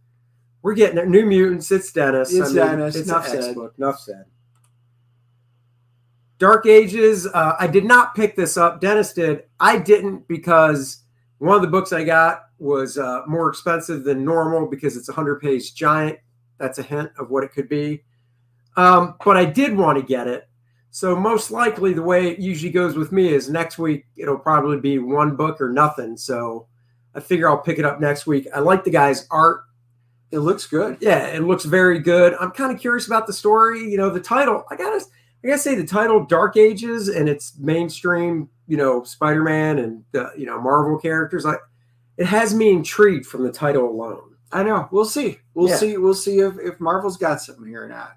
We're 0.62 0.74
getting 0.76 0.96
there. 0.96 1.06
New 1.06 1.26
Mutants. 1.26 1.72
It's 1.72 1.92
Dennis. 1.92 2.34
It's 2.34 2.54
Dennis. 2.54 2.96
It's 2.96 3.10
Enough 3.10 3.28
said. 3.28 3.56
book. 3.56 3.74
Enough 3.78 4.00
said. 4.00 4.26
Dark 6.38 6.66
Ages. 6.66 7.28
Uh, 7.28 7.56
I 7.60 7.68
did 7.68 7.86
not 7.86 8.16
pick 8.16 8.36
this 8.36 8.58
up. 8.58 8.82
Dennis 8.82 9.14
did. 9.14 9.44
I 9.60 9.78
didn't 9.78 10.28
because 10.28 11.04
one 11.38 11.56
of 11.56 11.62
the 11.62 11.68
books 11.68 11.94
I 11.94 12.04
got 12.04 12.44
was 12.60 12.98
uh, 12.98 13.22
more 13.28 13.50
expensive 13.50 14.04
than 14.04 14.26
normal 14.26 14.68
because 14.68 14.98
it's 14.98 15.10
a 15.10 15.14
hundred 15.14 15.42
page 15.42 15.74
giant. 15.76 16.20
That's 16.58 16.80
a 16.80 16.84
hint 16.84 17.12
of 17.18 17.30
what 17.30 17.44
it 17.44 17.54
could 17.54 17.70
be. 17.70 18.04
Um, 18.76 19.16
but 19.24 19.38
I 19.38 19.46
did 19.46 19.76
want 19.78 19.98
to 19.98 20.04
get 20.04 20.28
it. 20.28 20.50
So 20.92 21.16
most 21.16 21.52
likely 21.52 21.94
the 21.94 22.02
way 22.02 22.28
it 22.30 22.40
usually 22.40 22.72
goes 22.72 22.96
with 22.96 23.12
me 23.12 23.30
is 23.30 23.50
next 23.50 23.78
week 23.78 24.06
it'll 24.18 24.40
probably 24.40 24.80
be 24.80 24.98
one 24.98 25.36
book 25.36 25.62
or 25.62 25.70
nothing. 25.70 26.18
So 26.18 26.68
I 27.14 27.20
figure 27.20 27.48
I'll 27.48 27.62
pick 27.62 27.80
it 27.80 27.86
up 27.86 28.00
next 28.00 28.28
week. 28.28 28.48
I 28.54 28.60
like 28.60 28.84
the 28.84 28.92
guy's 28.92 29.28
art. 29.30 29.62
It 30.32 30.40
looks 30.40 30.68
good. 30.68 30.98
Yeah, 31.02 31.28
it 31.28 31.44
looks 31.44 31.66
very 31.66 32.00
good. 32.00 32.36
I'm 32.40 32.52
kind 32.52 32.72
of 32.74 32.80
curious 32.80 33.08
about 33.08 33.26
the 33.28 33.34
story. 33.34 33.90
You 33.90 33.98
know, 33.98 34.10
the 34.10 34.20
title. 34.20 34.64
I 34.70 34.76
gotta, 34.76 35.04
I 35.44 35.48
gotta 35.48 35.60
say 35.60 35.76
the 35.76 35.86
title, 35.86 36.24
Dark 36.26 36.56
Ages, 36.58 37.08
and 37.10 37.28
it's 37.28 37.58
mainstream. 37.58 38.50
You 38.68 38.78
know, 38.78 39.04
Spider-Man 39.04 39.80
and 39.80 40.04
uh, 40.16 40.30
you 40.38 40.46
know 40.46 40.62
Marvel 40.62 41.00
characters. 41.00 41.46
Like, 41.46 41.60
it 42.18 42.28
has 42.28 42.54
me 42.54 42.70
intrigued 42.72 43.26
from 43.26 43.44
the 43.44 43.52
title 43.52 43.90
alone. 43.90 44.36
I 44.52 44.62
know. 44.64 44.88
We'll 44.92 45.06
see. 45.06 45.40
We'll 45.56 45.70
Yeah. 45.70 45.76
see. 45.78 45.98
We'll 45.98 46.14
see 46.14 46.40
if, 46.40 46.54
if 46.60 46.80
Marvel's 46.80 47.18
got 47.18 47.42
something 47.42 47.66
here 47.68 47.84
or 47.86 47.88
not. 47.88 48.14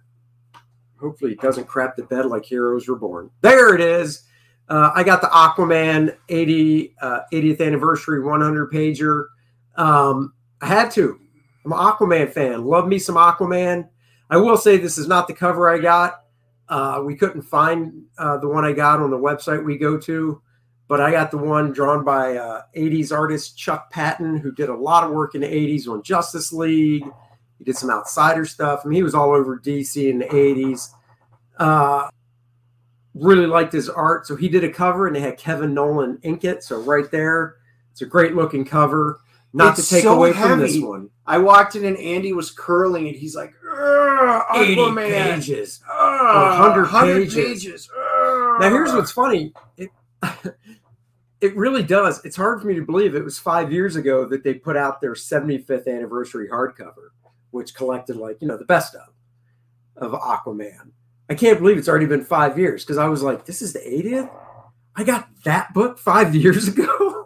Hopefully, 1.01 1.33
it 1.33 1.41
doesn't 1.41 1.67
crap 1.67 1.97
the 1.97 2.05
bed 2.05 2.27
like 2.27 2.45
Heroes 2.45 2.89
Reborn. 2.89 3.31
There 3.41 3.75
it 3.75 3.81
is. 3.81 4.25
Uh, 4.69 4.91
I 4.95 5.03
got 5.03 5.21
the 5.21 5.27
Aquaman 5.29 6.17
80 6.29 6.95
uh, 7.01 7.21
80th 7.33 7.61
anniversary 7.67 8.23
100 8.23 8.71
pager. 8.71 9.27
Um, 9.77 10.33
I 10.61 10.67
had 10.67 10.91
to. 10.93 11.19
I'm 11.65 11.73
an 11.73 11.79
Aquaman 11.79 12.33
fan. 12.33 12.65
Love 12.65 12.89
me 12.89 12.99
some 12.99 13.17
Aquaman. 13.17 13.89
I 14.31 14.37
will 14.37 14.57
say 14.57 14.77
this 14.77 14.99
is 14.99 15.09
not 15.09 15.29
the 15.29 15.35
cover 15.35 15.69
I 15.69 15.79
got. 15.79 16.25
Uh, 16.69 17.03
we 17.05 17.15
couldn't 17.15 17.43
find 17.43 18.05
uh, 18.19 18.39
the 18.39 18.49
one 18.49 18.65
I 18.65 18.73
got 18.73 19.01
on 19.01 19.11
the 19.11 19.19
website 19.19 19.65
we 19.65 19.77
go 19.77 19.99
to, 19.99 20.41
but 20.89 21.01
I 21.01 21.11
got 21.11 21.31
the 21.31 21.39
one 21.39 21.73
drawn 21.73 22.05
by 22.05 22.37
uh, 22.37 22.63
80s 22.77 23.13
artist 23.13 23.59
Chuck 23.59 23.91
Patton, 23.91 24.39
who 24.39 24.53
did 24.53 24.69
a 24.69 24.75
lot 24.75 25.05
of 25.05 25.11
work 25.11 25.35
in 25.35 25.43
the 25.43 25.47
80s 25.47 25.87
on 25.87 26.03
Justice 26.03 26.53
League. 26.53 27.05
He 27.59 27.65
did 27.65 27.77
some 27.77 27.91
outsider 27.91 28.47
stuff. 28.47 28.81
I 28.85 28.89
mean, 28.89 28.97
he 28.97 29.03
was 29.03 29.15
all 29.15 29.33
over 29.33 29.59
DC 29.59 30.09
in 30.09 30.21
the 30.21 30.25
80s. 30.27 30.89
Uh, 31.59 32.09
really 33.15 33.47
liked 33.47 33.73
his 33.73 33.89
art. 33.89 34.27
So 34.27 34.37
he 34.37 34.49
did 34.49 34.65
a 34.65 34.71
cover 34.71 35.07
and 35.07 35.15
they 35.15 35.21
had 35.21 35.37
Kevin 35.37 35.75
Nowlan 35.75 36.19
ink 36.23 36.45
it. 36.45 36.65
So 36.65 36.81
right 36.81 37.11
there, 37.11 37.57
it's 37.91 38.03
a 38.03 38.07
great 38.07 38.35
looking 38.35 38.65
cover. 38.65 39.21
Not 39.53 39.79
It's 39.79 39.89
to 39.89 39.95
take 39.97 40.05
so 40.05 40.15
away 40.15 40.33
from 40.33 40.61
heavy. 40.61 40.63
this 40.75 40.81
one. 40.81 41.11
I 41.27 41.39
walked 41.39 41.77
in 41.77 41.85
and 41.85 41.97
Andy 41.99 42.33
was 42.33 42.51
curling 42.51 43.07
and 43.09 43.17
he's 43.17 43.37
like, 43.37 43.53
"Ugh, 43.71 44.43
80 44.57 44.77
Aquaman. 44.77 45.35
pages. 45.35 45.83
100 45.87 46.83
100 46.83 47.31
pages. 47.31 47.89
Now 48.61 48.71
here's 48.71 48.93
what's 48.93 49.13
funny. 49.13 49.53
It 49.77 49.91
it 51.41 51.57
really 51.57 51.83
does. 51.83 52.25
It's 52.25 52.37
hard 52.37 52.61
for 52.61 52.67
me 52.67 52.75
to 52.75 52.83
believe 52.83 53.15
it 53.15 53.25
was 53.25 53.39
five 53.39 53.73
years 53.73 53.97
ago 53.97 54.25
that 54.27 54.43
they 54.45 54.55
put 54.55 54.77
out 54.77 55.01
their 55.01 55.15
75th 55.15 55.87
anniversary 55.87 56.49
hardcover, 56.49 57.11
which 57.51 57.75
collected 57.75 58.17
like 58.17 58.39
you 58.41 58.49
know 58.49 58.57
the 58.57 58.65
best 58.65 58.95
of 58.95 60.13
of 60.13 60.19
Aquaman. 60.21 60.91
I 61.29 61.35
can't 61.35 61.59
believe 61.59 61.79
it's 61.79 61.89
already 61.89 62.07
been 62.07 62.25
five 62.25 62.59
years 62.59 62.85
because 62.85 62.99
I 62.99 63.07
was 63.09 63.23
like, 63.23 63.45
this 63.47 63.63
is 63.63 63.73
the 63.73 63.79
80th. 63.81 64.31
I 64.97 65.05
got 65.05 65.29
that 65.45 65.73
book 65.73 65.99
five 65.99 66.35
years 66.35 66.69
ago. 66.69 67.22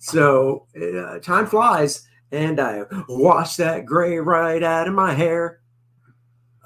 So 0.00 0.66
uh, 0.80 1.18
time 1.18 1.46
flies, 1.46 2.08
and 2.32 2.58
I 2.58 2.84
wash 3.08 3.56
that 3.56 3.84
gray 3.84 4.18
right 4.18 4.62
out 4.62 4.88
of 4.88 4.94
my 4.94 5.12
hair. 5.12 5.60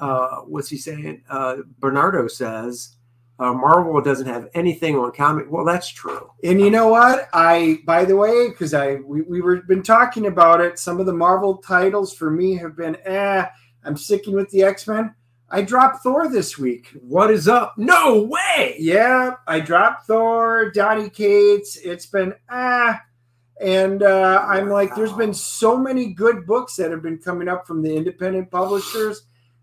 Uh, 0.01 0.39
what's 0.43 0.69
he 0.69 0.77
saying? 0.77 1.23
Uh, 1.29 1.57
Bernardo 1.79 2.29
says 2.29 2.97
uh, 3.41 3.53
Marvel 3.53 4.01
doesn't 4.01 4.29
have 4.29 4.49
anything 4.55 4.97
on 4.97 5.11
comic. 5.11 5.47
Well, 5.51 5.65
that's 5.65 5.89
true. 5.89 6.31
And 6.45 6.61
you 6.61 6.71
know 6.71 6.89
what? 6.89 7.29
I, 7.33 7.79
by 7.85 8.05
the 8.05 8.17
way, 8.17 8.49
because 8.49 8.73
I 8.73 8.97
we, 8.97 9.23
we 9.23 9.41
were 9.41 9.63
been 9.63 9.83
talking 9.83 10.27
about 10.27 10.61
it. 10.61 10.79
Some 10.79 11.01
of 11.01 11.07
the 11.07 11.13
Marvel 11.13 11.57
titles 11.59 12.15
for 12.15 12.31
me 12.31 12.55
have 12.57 12.77
been, 12.77 12.97
eh. 13.05 13.45
I'm 13.85 13.97
sticking 13.97 14.35
with 14.35 14.49
the 14.51 14.63
X 14.63 14.87
Men. 14.87 15.15
I 15.51 15.63
dropped 15.63 16.03
Thor 16.03 16.29
this 16.29 16.57
week. 16.57 16.89
What 17.01 17.31
is 17.31 17.49
up? 17.49 17.75
No 17.77 18.23
way. 18.23 18.77
Yeah, 18.79 19.35
I 19.47 19.61
dropped 19.61 20.07
Thor, 20.07 20.71
Donny 20.71 21.11
Cates. 21.11 21.77
It's 21.77 22.07
been 22.07 22.35
ah, 22.49 23.01
and 23.61 24.03
uh, 24.03 24.45
I'm 24.49 24.69
like, 24.69 24.95
there's 24.95 25.13
been 25.13 25.35
so 25.35 25.77
many 25.77 26.13
good 26.13 26.47
books 26.47 26.77
that 26.77 26.91
have 26.91 27.03
been 27.03 27.19
coming 27.19 27.49
up 27.49 27.67
from 27.67 27.83
the 27.83 27.95
independent 27.95 28.51
publishers 28.51 29.23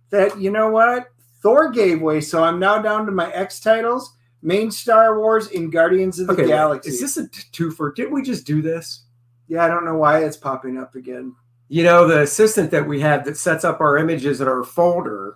that 0.09 0.39
you 0.39 0.51
know 0.51 0.69
what, 0.69 1.07
Thor 1.41 1.69
gave 1.71 2.01
way. 2.01 2.21
So 2.21 2.43
I'm 2.43 2.59
now 2.59 2.81
down 2.81 3.05
to 3.05 3.11
my 3.11 3.31
X 3.33 3.59
titles, 3.59 4.15
main 4.41 4.71
Star 4.71 5.17
Wars, 5.19 5.47
and 5.51 5.71
Guardians 5.71 6.19
of 6.19 6.27
the 6.27 6.33
Okay, 6.33 6.47
Galaxy. 6.47 6.89
is 6.91 6.99
this 7.01 7.17
a 7.17 7.27
twofer? 7.27 7.93
Didn't 7.95 8.13
we 8.13 8.21
just 8.21 8.45
do 8.45 8.61
this? 8.61 9.03
yeah, 9.47 9.65
I 9.65 9.67
don't 9.67 9.83
know 9.83 9.95
why 9.97 10.23
it's 10.23 10.37
popping 10.37 10.77
up 10.77 10.95
again. 10.95 11.35
You 11.67 11.83
know, 11.83 12.07
the 12.07 12.21
assistant 12.21 12.71
that 12.71 12.87
we 12.87 13.01
have 13.01 13.25
that 13.25 13.35
sets 13.37 13.65
up 13.65 13.81
our 13.81 13.97
images 13.97 14.39
in 14.39 14.47
our 14.47 14.63
folder 14.63 15.35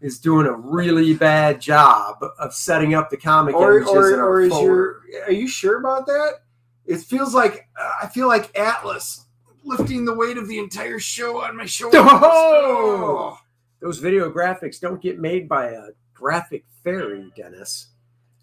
is 0.00 0.18
doing 0.18 0.46
a 0.46 0.52
really 0.52 1.14
bad 1.14 1.60
job 1.60 2.16
of 2.38 2.52
setting 2.52 2.94
up 2.94 3.08
the 3.10 3.16
comic 3.16 3.54
Or 3.54 3.78
images 3.78 3.90
in 4.12 4.18
or, 4.18 4.22
our 4.22 4.28
or 4.28 4.40
is 4.42 4.50
folder. 4.50 5.02
your? 5.10 5.24
Are 5.26 5.32
you 5.32 5.46
sure 5.48 5.78
about 5.78 6.06
that? 6.06 6.40
It 6.86 6.98
feels 7.00 7.34
like 7.34 7.68
uh, 7.80 7.90
I 8.02 8.08
feel 8.08 8.28
like 8.28 8.56
Atlas 8.58 9.26
lifting 9.64 10.04
the 10.04 10.14
weight 10.14 10.38
of 10.38 10.48
the 10.48 10.58
entire 10.58 10.98
show 10.98 11.42
on 11.42 11.56
my 11.56 11.66
shoulders. 11.66 12.00
Oh! 12.04 13.38
Those 13.80 13.98
video 13.98 14.30
graphics 14.30 14.80
don't 14.80 15.02
get 15.02 15.18
made 15.18 15.48
by 15.48 15.66
a 15.70 15.88
graphic 16.14 16.64
fairy, 16.82 17.30
Dennis. 17.36 17.88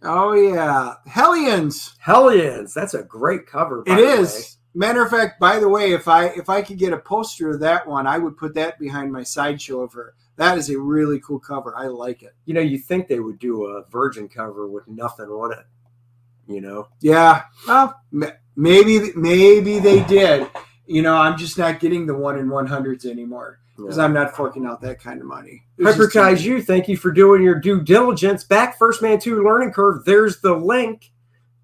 Oh 0.03 0.33
yeah, 0.33 0.95
Hellions. 1.07 1.95
Hellions. 1.99 2.73
That's 2.73 2.93
a 2.93 3.03
great 3.03 3.47
cover. 3.47 3.81
by 3.83 3.93
It 3.93 3.95
the 4.17 4.21
way. 4.21 4.41
Matter 4.75 5.03
of 5.03 5.11
fact, 5.11 5.39
by 5.39 5.59
the 5.59 5.69
way, 5.69 5.93
if 5.93 6.07
I 6.07 6.25
if 6.27 6.49
I 6.49 6.61
could 6.61 6.77
get 6.77 6.93
a 6.93 6.97
poster 6.97 7.51
of 7.51 7.59
that 7.61 7.87
one, 7.87 8.05
I 8.07 8.17
would 8.17 8.37
put 8.37 8.53
that 8.55 8.79
behind 8.79 9.11
my 9.11 9.23
sideshow 9.23 9.81
of 9.81 9.93
her. 9.93 10.13
That 10.35 10.57
is 10.57 10.69
a 10.69 10.79
really 10.79 11.19
cool 11.19 11.39
cover. 11.39 11.75
I 11.77 11.87
like 11.87 12.23
it. 12.23 12.33
You 12.45 12.55
know, 12.55 12.61
you 12.61 12.79
think 12.79 13.07
they 13.07 13.19
would 13.19 13.37
do 13.39 13.65
a 13.65 13.85
virgin 13.89 14.27
cover 14.27 14.67
with 14.67 14.87
nothing 14.87 15.27
on 15.27 15.51
it. 15.53 15.65
You 16.47 16.61
know, 16.61 16.87
Yeah. 17.01 17.43
Well, 17.67 17.99
maybe 18.55 19.11
maybe 19.15 19.79
they 19.79 20.03
did. 20.03 20.47
You 20.85 21.01
know, 21.01 21.15
I'm 21.15 21.37
just 21.37 21.57
not 21.57 21.79
getting 21.79 22.05
the 22.05 22.15
one 22.15 22.37
in 22.37 22.49
one 22.49 22.67
hundreds 22.67 23.05
anymore 23.05 23.59
because 23.77 23.97
I'm 23.97 24.13
not 24.13 24.35
forking 24.35 24.65
out 24.65 24.81
that 24.81 24.99
kind 24.99 25.21
of 25.21 25.27
money. 25.27 25.63
It's 25.77 25.97
just 25.97 26.11
too 26.11 26.19
Hyperkais 26.19 26.33
many. 26.35 26.43
you, 26.43 26.61
thank 26.61 26.87
you 26.87 26.97
for 26.97 27.11
doing 27.11 27.41
your 27.41 27.59
due 27.59 27.81
diligence. 27.81 28.43
Back 28.43 28.77
First 28.77 29.01
Man 29.01 29.19
2 29.19 29.43
Learning 29.43 29.71
Curve. 29.71 30.05
There's 30.05 30.41
the 30.41 30.53
link. 30.53 31.11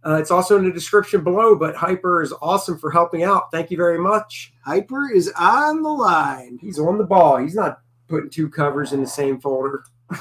Uh, 0.03 0.15
it's 0.15 0.31
also 0.31 0.57
in 0.57 0.63
the 0.63 0.71
description 0.71 1.23
below, 1.23 1.55
but 1.55 1.75
Hyper 1.75 2.21
is 2.21 2.33
awesome 2.41 2.77
for 2.79 2.89
helping 2.89 3.23
out. 3.23 3.51
Thank 3.51 3.69
you 3.69 3.77
very 3.77 3.99
much. 3.99 4.53
Hyper 4.65 5.11
is 5.11 5.31
on 5.37 5.83
the 5.83 5.89
line. 5.89 6.57
He's 6.61 6.79
on 6.79 6.97
the 6.97 7.03
ball. 7.03 7.37
He's 7.37 7.53
not 7.53 7.81
putting 8.07 8.29
two 8.29 8.49
covers 8.49 8.93
in 8.93 9.01
the 9.01 9.07
same 9.07 9.39
folder 9.39 9.83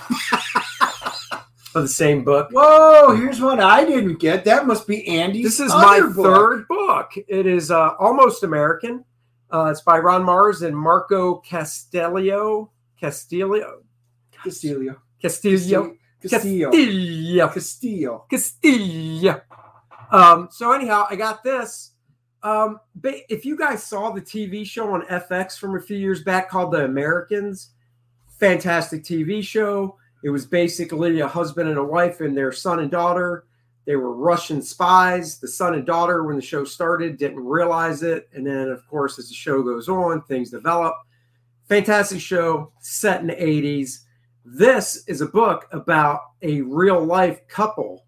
of 1.79 1.85
the 1.85 1.89
same 1.89 2.25
book. 2.25 2.51
Whoa, 2.53 3.15
here's 3.15 3.41
one 3.41 3.61
I 3.61 3.85
didn't 3.85 4.19
get. 4.19 4.45
That 4.45 4.67
must 4.67 4.87
be 4.87 5.07
Andy's. 5.09 5.45
This 5.45 5.61
is 5.61 5.73
my 5.73 6.01
book. 6.01 6.27
third 6.27 6.69
book. 6.69 7.13
It 7.17 7.47
is 7.47 7.71
uh, 7.71 7.95
Almost 7.99 8.43
American. 8.43 9.05
Uh, 9.51 9.69
it's 9.71 9.81
by 9.81 9.99
Ron 9.99 10.23
Marz 10.23 10.67
and 10.67 10.77
Marco 10.77 11.41
Castiello. 11.41 12.69
Castiello. 13.01 13.83
Castillo. 14.43 14.97
Castillo. 15.23 15.97
Castillo. 16.23 16.71
Castillo. 16.71 17.49
Castillo. 17.49 18.27
Castillo. 18.31 19.41
Um, 20.11 20.49
so 20.51 20.73
anyhow, 20.73 21.07
I 21.09 21.17
got 21.17 21.43
this. 21.43 21.93
Um, 22.43 22.81
but 22.95 23.15
if 23.29 23.45
you 23.45 23.57
guys 23.57 23.83
saw 23.83 24.11
the 24.11 24.21
TV 24.21 24.65
show 24.65 24.93
on 24.93 25.03
FX 25.03 25.59
from 25.59 25.77
a 25.77 25.81
few 25.81 25.97
years 25.97 26.23
back 26.23 26.49
called 26.49 26.73
The 26.73 26.85
Americans, 26.85 27.71
fantastic 28.39 29.03
TV 29.03 29.43
show. 29.43 29.97
It 30.23 30.31
was 30.31 30.47
basically 30.47 31.21
a 31.21 31.29
husband 31.29 31.69
and 31.69 31.79
a 31.79 31.85
wife 31.85 32.21
and 32.21 32.37
their 32.37 32.53
son 32.53 32.81
and 32.81 32.91
daughter. 32.91 33.45
They 33.87 33.97
were 33.97 34.13
Russian 34.13 34.61
spies. 34.61 35.39
The 35.39 35.49
son 35.49 35.75
and 35.75 35.87
daughter, 35.87 36.25
when 36.25 36.37
the 36.37 36.43
show 36.43 36.65
started, 36.65 37.17
didn't 37.17 37.41
realize 37.45 38.03
it. 38.03 38.29
And 38.35 38.47
then, 38.47 38.69
of 38.69 38.87
course, 38.87 39.19
as 39.19 39.29
the 39.29 39.35
show 39.35 39.63
goes 39.63 39.89
on, 39.89 40.23
things 40.23 40.51
develop. 40.51 40.95
Fantastic 41.69 42.21
show 42.21 42.73
set 42.81 43.21
in 43.21 43.29
the 43.29 43.35
80s. 43.35 44.01
This 44.45 45.05
is 45.07 45.21
a 45.21 45.27
book 45.27 45.69
about 45.73 46.21
a 46.43 46.63
real 46.63 47.03
life 47.03 47.47
couple. 47.49 48.05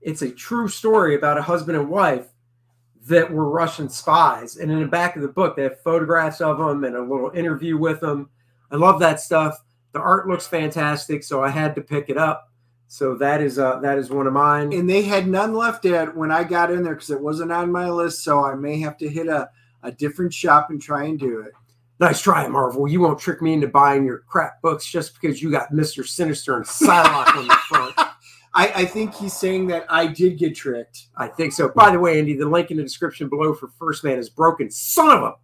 It's 0.00 0.22
a 0.22 0.30
true 0.30 0.68
story 0.68 1.16
about 1.16 1.38
a 1.38 1.42
husband 1.42 1.76
and 1.76 1.90
wife 1.90 2.28
that 3.06 3.30
were 3.30 3.50
Russian 3.50 3.88
spies. 3.88 4.56
And 4.56 4.70
in 4.70 4.80
the 4.80 4.86
back 4.86 5.16
of 5.16 5.22
the 5.22 5.28
book, 5.28 5.56
they 5.56 5.62
have 5.64 5.80
photographs 5.82 6.40
of 6.40 6.58
them 6.58 6.84
and 6.84 6.96
a 6.96 7.02
little 7.02 7.30
interview 7.30 7.76
with 7.76 8.00
them. 8.00 8.30
I 8.70 8.76
love 8.76 9.00
that 9.00 9.20
stuff. 9.20 9.58
The 9.92 10.00
art 10.00 10.28
looks 10.28 10.46
fantastic, 10.46 11.24
so 11.24 11.42
I 11.42 11.48
had 11.48 11.74
to 11.74 11.80
pick 11.80 12.08
it 12.08 12.16
up. 12.16 12.50
So 12.86 13.14
that 13.16 13.40
is 13.40 13.58
uh 13.58 13.78
that 13.80 13.98
is 13.98 14.10
one 14.10 14.26
of 14.26 14.32
mine. 14.32 14.72
And 14.72 14.90
they 14.90 15.02
had 15.02 15.28
none 15.28 15.54
left 15.54 15.84
at 15.84 16.16
when 16.16 16.32
I 16.32 16.42
got 16.42 16.72
in 16.72 16.82
there 16.82 16.94
because 16.94 17.10
it 17.10 17.20
wasn't 17.20 17.52
on 17.52 17.70
my 17.70 17.88
list. 17.88 18.24
So 18.24 18.44
I 18.44 18.54
may 18.56 18.80
have 18.80 18.98
to 18.98 19.08
hit 19.08 19.28
a, 19.28 19.48
a 19.84 19.92
different 19.92 20.34
shop 20.34 20.70
and 20.70 20.82
try 20.82 21.04
and 21.04 21.18
do 21.18 21.40
it. 21.40 21.52
Nice 22.00 22.20
try, 22.20 22.48
Marvel. 22.48 22.88
You 22.88 23.00
won't 23.00 23.18
trick 23.18 23.42
me 23.42 23.52
into 23.52 23.68
buying 23.68 24.04
your 24.04 24.18
crap 24.26 24.60
books 24.60 24.90
just 24.90 25.20
because 25.20 25.40
you 25.40 25.52
got 25.52 25.70
Mister 25.70 26.02
Sinister 26.02 26.56
and 26.56 26.64
Psylocke 26.64 27.36
on 27.36 27.46
the 27.46 27.54
front. 27.68 27.94
I, 28.54 28.72
I 28.74 28.84
think 28.84 29.14
he's 29.14 29.34
saying 29.34 29.68
that 29.68 29.86
I 29.88 30.08
did 30.08 30.36
get 30.36 30.56
tricked. 30.56 31.06
I 31.16 31.28
think 31.28 31.52
so. 31.52 31.68
By 31.68 31.90
the 31.90 32.00
way, 32.00 32.18
Andy, 32.18 32.34
the 32.34 32.48
link 32.48 32.72
in 32.72 32.76
the 32.76 32.82
description 32.82 33.28
below 33.28 33.54
for 33.54 33.68
First 33.78 34.02
Man 34.02 34.18
is 34.18 34.28
broken. 34.28 34.70
Son 34.70 35.16
of 35.16 35.22
a 35.22 35.34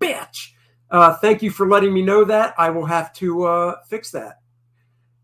bitch. 0.00 0.52
Uh, 0.90 1.14
thank 1.16 1.42
you 1.42 1.50
for 1.50 1.68
letting 1.68 1.92
me 1.92 2.02
know 2.02 2.24
that. 2.24 2.54
I 2.58 2.70
will 2.70 2.86
have 2.86 3.12
to 3.14 3.44
uh, 3.44 3.76
fix 3.88 4.10
that. 4.12 4.40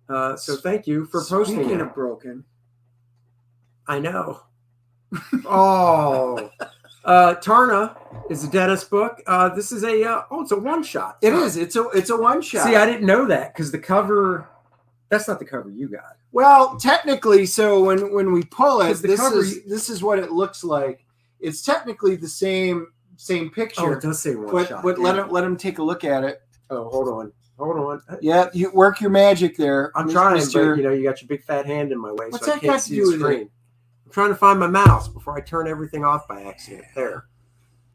Uh, 0.08 0.36
so 0.36 0.56
thank 0.56 0.86
you 0.86 1.06
for 1.06 1.24
posting 1.24 1.56
Speaking 1.56 1.76
it. 1.76 1.80
of 1.80 1.94
broken, 1.94 2.44
I 3.86 3.98
know. 3.98 4.42
oh, 5.46 6.50
uh, 7.04 7.34
Taarna 7.36 7.96
is 8.30 8.44
a 8.44 8.50
Dennis 8.50 8.84
book. 8.84 9.22
Uh, 9.26 9.48
this 9.50 9.72
is 9.72 9.84
a 9.84 10.04
uh, 10.04 10.22
oh, 10.30 10.42
it's 10.42 10.52
a 10.52 10.58
one 10.58 10.82
shot. 10.82 11.18
it 11.22 11.32
is. 11.32 11.56
It's 11.56 11.76
a 11.76 11.88
it's 11.90 12.10
a 12.10 12.16
one 12.16 12.42
shot. 12.42 12.66
See, 12.66 12.76
I 12.76 12.84
didn't 12.84 13.06
know 13.06 13.26
that 13.26 13.54
because 13.54 13.70
the 13.70 13.78
cover. 13.78 14.48
That's 15.08 15.28
not 15.28 15.38
the 15.38 15.44
cover 15.44 15.70
you 15.70 15.88
got. 15.88 16.16
Well, 16.32 16.78
technically, 16.78 17.44
so 17.46 17.84
when 17.84 18.12
when 18.12 18.32
we 18.32 18.42
pull 18.44 18.80
it, 18.80 18.94
this 18.94 19.20
cover 19.20 19.40
is 19.40 19.56
you- 19.56 19.62
this 19.68 19.88
is 19.90 20.02
what 20.02 20.18
it 20.18 20.32
looks 20.32 20.64
like. 20.64 21.04
It's 21.38 21.62
technically 21.62 22.16
the 22.16 22.28
same 22.28 22.88
same 23.22 23.50
picture. 23.50 23.82
Oh, 23.82 23.92
it 23.92 24.02
does 24.02 24.20
say 24.20 24.34
one 24.34 24.50
but 24.50 24.68
shot. 24.68 24.82
but 24.82 24.98
let 24.98 25.16
him 25.16 25.30
let 25.30 25.44
him 25.44 25.56
take 25.56 25.78
a 25.78 25.82
look 25.82 26.02
at 26.02 26.24
it. 26.24 26.42
Oh, 26.70 26.88
hold 26.88 27.08
on, 27.08 27.32
hold 27.56 27.76
on. 27.76 28.18
Yeah, 28.20 28.48
you 28.52 28.70
work 28.72 29.00
your 29.00 29.10
magic 29.10 29.56
there. 29.56 29.92
I'm 29.96 30.06
Mis- 30.06 30.14
trying, 30.14 30.44
but 30.52 30.76
you 30.76 30.82
know, 30.82 30.90
you 30.90 31.04
got 31.04 31.22
your 31.22 31.28
big 31.28 31.44
fat 31.44 31.64
hand 31.64 31.92
in 31.92 32.00
my 32.00 32.10
way, 32.10 32.26
What's 32.30 32.44
so 32.44 32.52
I 32.52 32.58
can't 32.58 32.80
see 32.80 32.98
the 32.98 33.12
screen. 33.12 33.50
I'm 34.06 34.12
trying 34.12 34.30
to 34.30 34.34
find 34.34 34.58
my 34.58 34.66
mouse 34.66 35.06
before 35.06 35.36
I 35.38 35.40
turn 35.40 35.68
everything 35.68 36.04
off 36.04 36.26
by 36.26 36.42
accident. 36.42 36.84
There. 36.96 37.26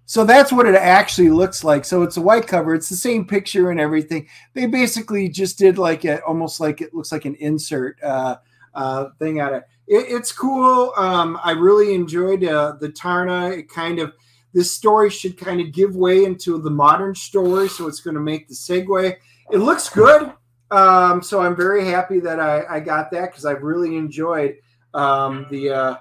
So 0.05 0.23
that's 0.23 0.53
what 0.53 0.65
it 0.65 0.75
actually 0.75 1.29
looks 1.29 1.65
like. 1.65 1.83
So 1.83 2.03
it's 2.03 2.15
a 2.15 2.21
white 2.21 2.47
cover. 2.47 2.73
It's 2.73 2.87
the 2.87 2.95
same 2.95 3.27
picture 3.27 3.71
and 3.71 3.79
everything. 3.79 4.29
They 4.53 4.65
basically 4.65 5.27
just 5.27 5.57
did 5.57 5.77
like 5.77 6.05
a 6.05 6.23
almost 6.23 6.61
like 6.61 6.79
it 6.79 6.93
looks 6.93 7.11
like 7.11 7.25
an 7.25 7.35
insert 7.41 8.01
uh, 8.01 8.37
uh, 8.73 9.09
thing 9.19 9.41
on 9.41 9.55
it. 9.55 9.63
it. 9.87 10.05
It's 10.07 10.31
cool. 10.31 10.93
Um, 10.95 11.37
I 11.43 11.51
really 11.51 11.93
enjoyed 11.93 12.45
uh, 12.45 12.77
the 12.79 12.87
Taarna. 12.87 13.57
It 13.57 13.69
kind 13.69 13.99
of 13.99 14.13
this 14.57 14.71
story 14.71 15.07
should 15.11 15.37
kind 15.37 15.61
of 15.61 15.71
give 15.71 15.95
way 15.95 16.25
into 16.25 16.59
the 16.59 16.71
modern 16.71 17.13
story, 17.13 17.69
so 17.69 17.87
it's 17.87 17.99
going 17.99 18.15
to 18.15 18.19
make 18.19 18.47
the 18.47 18.55
segue. 18.55 19.15
It 19.51 19.57
looks 19.59 19.87
good. 19.87 20.33
Um, 20.71 21.21
so 21.21 21.41
I'm 21.41 21.55
very 21.55 21.85
happy 21.85 22.19
that 22.21 22.39
I, 22.39 22.65
I 22.67 22.79
got 22.79 23.11
that 23.11 23.29
because 23.29 23.45
I've 23.45 23.61
really 23.61 23.95
enjoyed 23.97 24.55
um, 24.95 25.45
the 25.51 25.69
uh, 25.69 25.95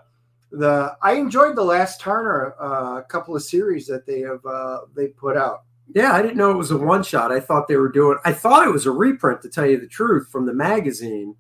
the 0.53 0.97
I 1.03 1.17
enjoyed 1.17 1.55
the 1.55 1.65
last 1.65 2.01
Turner 2.01 2.55
uh, 2.59 3.03
couple 3.03 3.37
of 3.37 3.43
series 3.43 3.87
that 3.89 4.07
they 4.07 4.21
have 4.21 4.45
uh, 4.47 4.87
they 4.97 5.09
put 5.09 5.37
out. 5.37 5.65
Yeah, 5.95 6.15
I 6.15 6.23
didn't 6.23 6.39
know 6.39 6.51
it 6.51 6.57
was 6.57 6.71
a 6.71 6.79
one 6.79 7.03
shot. 7.03 7.31
I 7.31 7.41
thought 7.41 7.69
they 7.69 7.77
were 7.77 7.93
doing. 7.93 8.17
I 8.25 8.33
thought 8.33 8.67
it 8.67 8.73
was 8.73 8.87
a 8.87 8.91
reprint 8.91 9.43
to 9.43 9.51
tell 9.51 9.67
you 9.67 9.79
the 9.79 9.87
truth 9.87 10.31
from 10.33 10.47
the 10.47 10.55
magazine. 10.55 11.37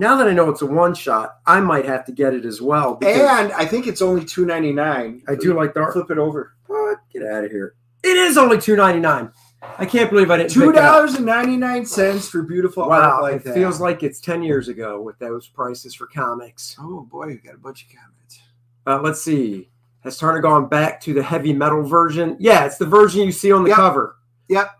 Now 0.00 0.16
that 0.16 0.26
I 0.26 0.32
know 0.32 0.48
it's 0.48 0.62
a 0.62 0.66
one 0.66 0.94
shot, 0.94 1.40
I 1.44 1.60
might 1.60 1.84
have 1.84 2.06
to 2.06 2.12
get 2.12 2.32
it 2.32 2.46
as 2.46 2.62
well. 2.62 2.98
And 3.02 3.52
I 3.52 3.66
think 3.66 3.86
it's 3.86 4.00
only 4.00 4.24
two 4.24 4.46
ninety 4.46 4.72
nine. 4.72 5.22
I 5.28 5.34
do 5.34 5.52
like 5.52 5.74
the 5.74 5.80
art. 5.80 5.92
Flip 5.92 6.10
it 6.10 6.16
over. 6.16 6.54
What? 6.68 7.00
Get 7.12 7.22
out 7.22 7.44
of 7.44 7.50
here! 7.50 7.74
It 8.02 8.16
is 8.16 8.38
only 8.38 8.58
two 8.58 8.76
ninety 8.76 8.98
nine. 8.98 9.30
I 9.76 9.84
can't 9.84 10.08
believe 10.08 10.30
I 10.30 10.38
didn't. 10.38 10.52
Two 10.52 10.72
dollars 10.72 11.16
and 11.16 11.26
ninety 11.26 11.58
nine 11.58 11.84
cents 11.84 12.30
for 12.30 12.40
beautiful 12.42 12.88
wow, 12.88 12.98
art 12.98 13.22
like 13.22 13.34
it 13.34 13.44
that. 13.44 13.54
feels 13.54 13.78
like 13.78 14.02
it's 14.02 14.22
ten 14.22 14.42
years 14.42 14.68
ago 14.68 15.02
with 15.02 15.18
those 15.18 15.48
prices 15.48 15.94
for 15.94 16.06
comics. 16.06 16.76
Oh 16.80 17.02
boy, 17.02 17.26
you 17.26 17.38
got 17.38 17.56
a 17.56 17.58
bunch 17.58 17.84
of 17.84 17.90
comments. 17.90 18.40
Uh, 18.86 19.02
let's 19.02 19.20
see. 19.20 19.68
Has 20.02 20.16
Turner 20.16 20.40
gone 20.40 20.66
back 20.66 21.02
to 21.02 21.12
the 21.12 21.22
heavy 21.22 21.52
metal 21.52 21.82
version? 21.82 22.38
Yeah, 22.40 22.64
it's 22.64 22.78
the 22.78 22.86
version 22.86 23.20
you 23.20 23.32
see 23.32 23.52
on 23.52 23.64
the 23.64 23.68
Yep. 23.68 23.76
cover. 23.76 24.16
Yep. 24.48 24.70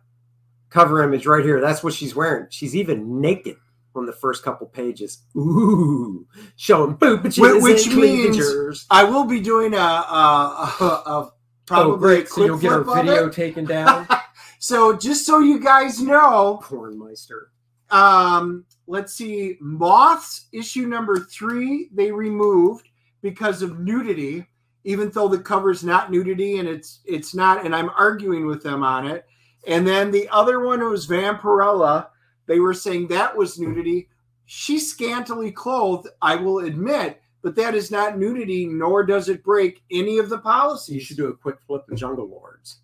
Cover 0.71 1.03
image 1.03 1.27
right 1.27 1.45
here. 1.45 1.61
That's 1.61 1.85
what 1.85 1.93
she's 1.93 2.15
wearing. 2.17 2.47
She's 2.49 2.75
even 2.75 3.21
naked 3.21 3.59
on 4.01 4.07
the 4.07 4.13
first 4.13 4.43
couple 4.43 4.67
pages. 4.67 5.23
Ooh, 5.37 6.27
showing 6.57 6.97
boobages 6.97 7.37
Wh- 7.37 7.63
which 7.63 7.87
and 7.87 7.97
means- 7.97 8.37
cleavages. 8.37 8.87
I 8.91 9.05
will 9.05 9.25
be 9.25 9.41
doing 9.41 9.75
a, 9.75 9.77
a, 9.77 10.75
a, 10.81 10.85
a 10.85 11.33
probably 11.67 11.93
Oh, 11.93 11.97
great! 11.97 12.29
So 12.29 12.35
quick 12.35 12.47
you'll 12.47 12.59
get 12.59 12.73
a 12.73 12.83
video 12.85 13.27
it. 13.29 13.33
taken 13.33 13.65
down. 13.65 14.09
So 14.63 14.95
just 14.95 15.25
so 15.25 15.39
you 15.39 15.59
guys 15.59 16.03
know, 16.03 16.61
Pornmeister. 16.63 17.45
um, 17.91 18.67
let's 18.87 19.15
see, 19.15 19.57
Moths 19.59 20.49
issue 20.53 20.87
number 20.87 21.19
three 21.19 21.89
they 21.95 22.13
removed 22.13 22.87
because 23.23 23.63
of 23.63 23.81
nudity, 23.81 24.45
even 24.85 25.09
though 25.13 25.29
the 25.29 25.39
cover's 25.39 25.83
not 25.83 26.11
nudity 26.11 26.59
and 26.59 26.69
it's 26.69 27.01
it's 27.07 27.35
not, 27.35 27.65
and 27.65 27.75
I'm 27.75 27.89
arguing 27.97 28.47
with 28.47 28.63
them 28.63 28.83
on 28.83 29.07
it. 29.07 29.25
And 29.67 29.89
then 29.89 30.11
the 30.11 30.29
other 30.29 30.61
one 30.61 30.85
was 30.91 31.07
Vampirella. 31.07 32.09
They 32.51 32.59
were 32.59 32.75
saying 32.75 33.07
that 33.09 33.37
was 33.37 33.61
nudity. 33.61 34.09
She's 34.45 34.91
scantily 34.91 35.53
clothed, 35.53 36.09
I 36.21 36.35
will 36.35 36.59
admit, 36.59 37.23
but 37.43 37.55
that 37.55 37.77
is 37.77 37.93
not 37.93 38.19
nudity, 38.19 38.67
nor 38.67 39.05
does 39.05 39.29
it 39.29 39.45
break 39.45 39.85
any 39.93 40.19
of 40.19 40.29
the 40.29 40.39
policies. 40.39 40.95
you 40.97 41.01
should 41.01 41.17
do 41.17 41.29
a 41.29 41.37
quick 41.37 41.59
flip 41.65 41.83
of 41.89 41.97
Jungle 41.97 42.27
Lords. 42.29 42.81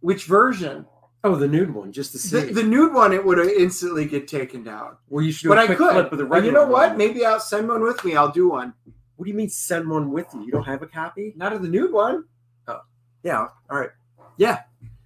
Which 0.00 0.24
version? 0.24 0.84
Oh, 1.24 1.36
the 1.36 1.48
nude 1.48 1.72
one, 1.74 1.90
just 1.90 2.12
to 2.12 2.18
see. 2.18 2.38
The, 2.40 2.52
the 2.52 2.62
nude 2.62 2.92
one, 2.92 3.14
it 3.14 3.24
would 3.24 3.38
instantly 3.38 4.04
get 4.04 4.28
taken 4.28 4.62
down. 4.62 4.98
well, 5.08 5.24
you 5.24 5.32
should 5.32 5.44
do 5.44 5.48
But 5.48 5.58
a 5.58 5.62
I 5.62 5.66
could. 5.74 5.92
flip 5.92 6.12
of 6.12 6.18
the 6.18 6.26
regular. 6.26 6.46
you 6.46 6.52
know 6.52 6.70
what? 6.70 6.90
one. 6.90 6.98
Maybe 6.98 7.24
I'll 7.24 7.40
send 7.40 7.66
one 7.66 7.82
with 7.82 8.04
me. 8.04 8.14
I'll 8.14 8.30
do 8.30 8.50
one. 8.50 8.74
What 9.16 9.24
do 9.24 9.30
you 9.30 9.36
mean 9.36 9.48
send 9.48 9.88
one 9.88 10.10
with 10.12 10.26
you? 10.34 10.42
You 10.44 10.52
don't 10.52 10.64
have 10.64 10.82
a 10.82 10.86
copy? 10.86 11.32
Not 11.34 11.54
of 11.54 11.62
the 11.62 11.68
nude 11.68 11.92
one. 11.92 12.24
Oh, 12.68 12.80
Yeah. 13.22 13.48
All 13.70 13.78
right. 13.78 13.90
Yeah. 14.36 14.64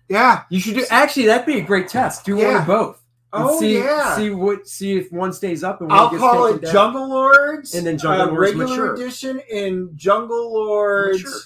Yeah. 0.08 0.42
You 0.50 0.58
should 0.58 0.74
do. 0.74 0.84
Actually, 0.90 1.26
that'd 1.26 1.46
be 1.46 1.58
a 1.58 1.62
great 1.64 1.88
test. 1.88 2.24
Do 2.24 2.34
one 2.34 2.44
Yeah. 2.46 2.60
of 2.60 2.66
both. 2.66 3.00
And 3.34 3.44
Oh 3.44 3.58
see, 3.60 3.74
yeah. 3.78 4.16
See 4.16 4.30
what? 4.30 4.66
See 4.68 4.96
if 4.96 5.10
one 5.12 5.32
stays 5.32 5.62
up 5.64 5.80
and 5.80 5.90
one 5.90 5.98
I'll 5.98 6.10
gets 6.10 6.20
call 6.20 6.46
it 6.46 6.62
down. 6.62 6.72
Jungle 6.72 7.08
Lords 7.08 7.74
And 7.74 7.86
then 7.86 7.98
Jungle 7.98 8.28
uh, 8.28 8.30
Lords 8.30 8.40
regular 8.40 8.66
Mature. 8.68 8.94
edition 8.94 9.40
and 9.52 9.96
Jungle 9.96 10.52
Lords 10.54 11.22
Mature. 11.24 11.40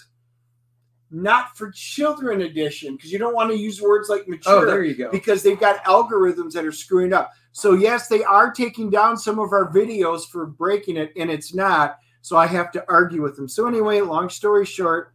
not 1.10 1.56
for 1.56 1.70
children 1.70 2.42
edition 2.42 2.94
because 2.96 3.10
you 3.10 3.18
don't 3.18 3.34
want 3.34 3.50
to 3.50 3.56
use 3.56 3.80
words 3.80 4.08
like 4.10 4.28
mature 4.28 4.52
Oh, 4.52 4.64
there 4.66 4.84
you 4.84 4.94
go. 4.94 5.10
because 5.10 5.42
they've 5.42 5.58
got 5.58 5.82
algorithms 5.84 6.52
that 6.52 6.64
are 6.66 6.72
screwing 6.72 7.12
up. 7.14 7.32
So 7.52 7.72
yes, 7.72 8.08
they 8.08 8.22
are 8.22 8.52
taking 8.52 8.90
down 8.90 9.16
some 9.16 9.38
of 9.38 9.52
our 9.52 9.72
videos 9.72 10.28
for 10.28 10.46
breaking 10.46 10.96
it, 10.98 11.12
and 11.16 11.30
it's 11.30 11.54
not. 11.54 11.98
So 12.20 12.36
I 12.36 12.46
have 12.46 12.70
to 12.72 12.84
argue 12.88 13.22
with 13.22 13.36
them. 13.36 13.48
So 13.48 13.66
anyway, 13.66 14.00
long 14.02 14.28
story 14.28 14.66
short, 14.66 15.14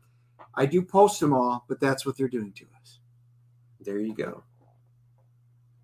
I 0.56 0.66
do 0.66 0.82
post 0.82 1.20
them 1.20 1.32
all, 1.34 1.64
but 1.70 1.80
that's 1.80 2.06
what 2.06 2.18
they're 2.18 2.28
doing 2.28 2.52
to 2.54 2.66
us. 2.82 3.00
There 3.82 4.00
you 4.00 4.16
go. 4.16 4.44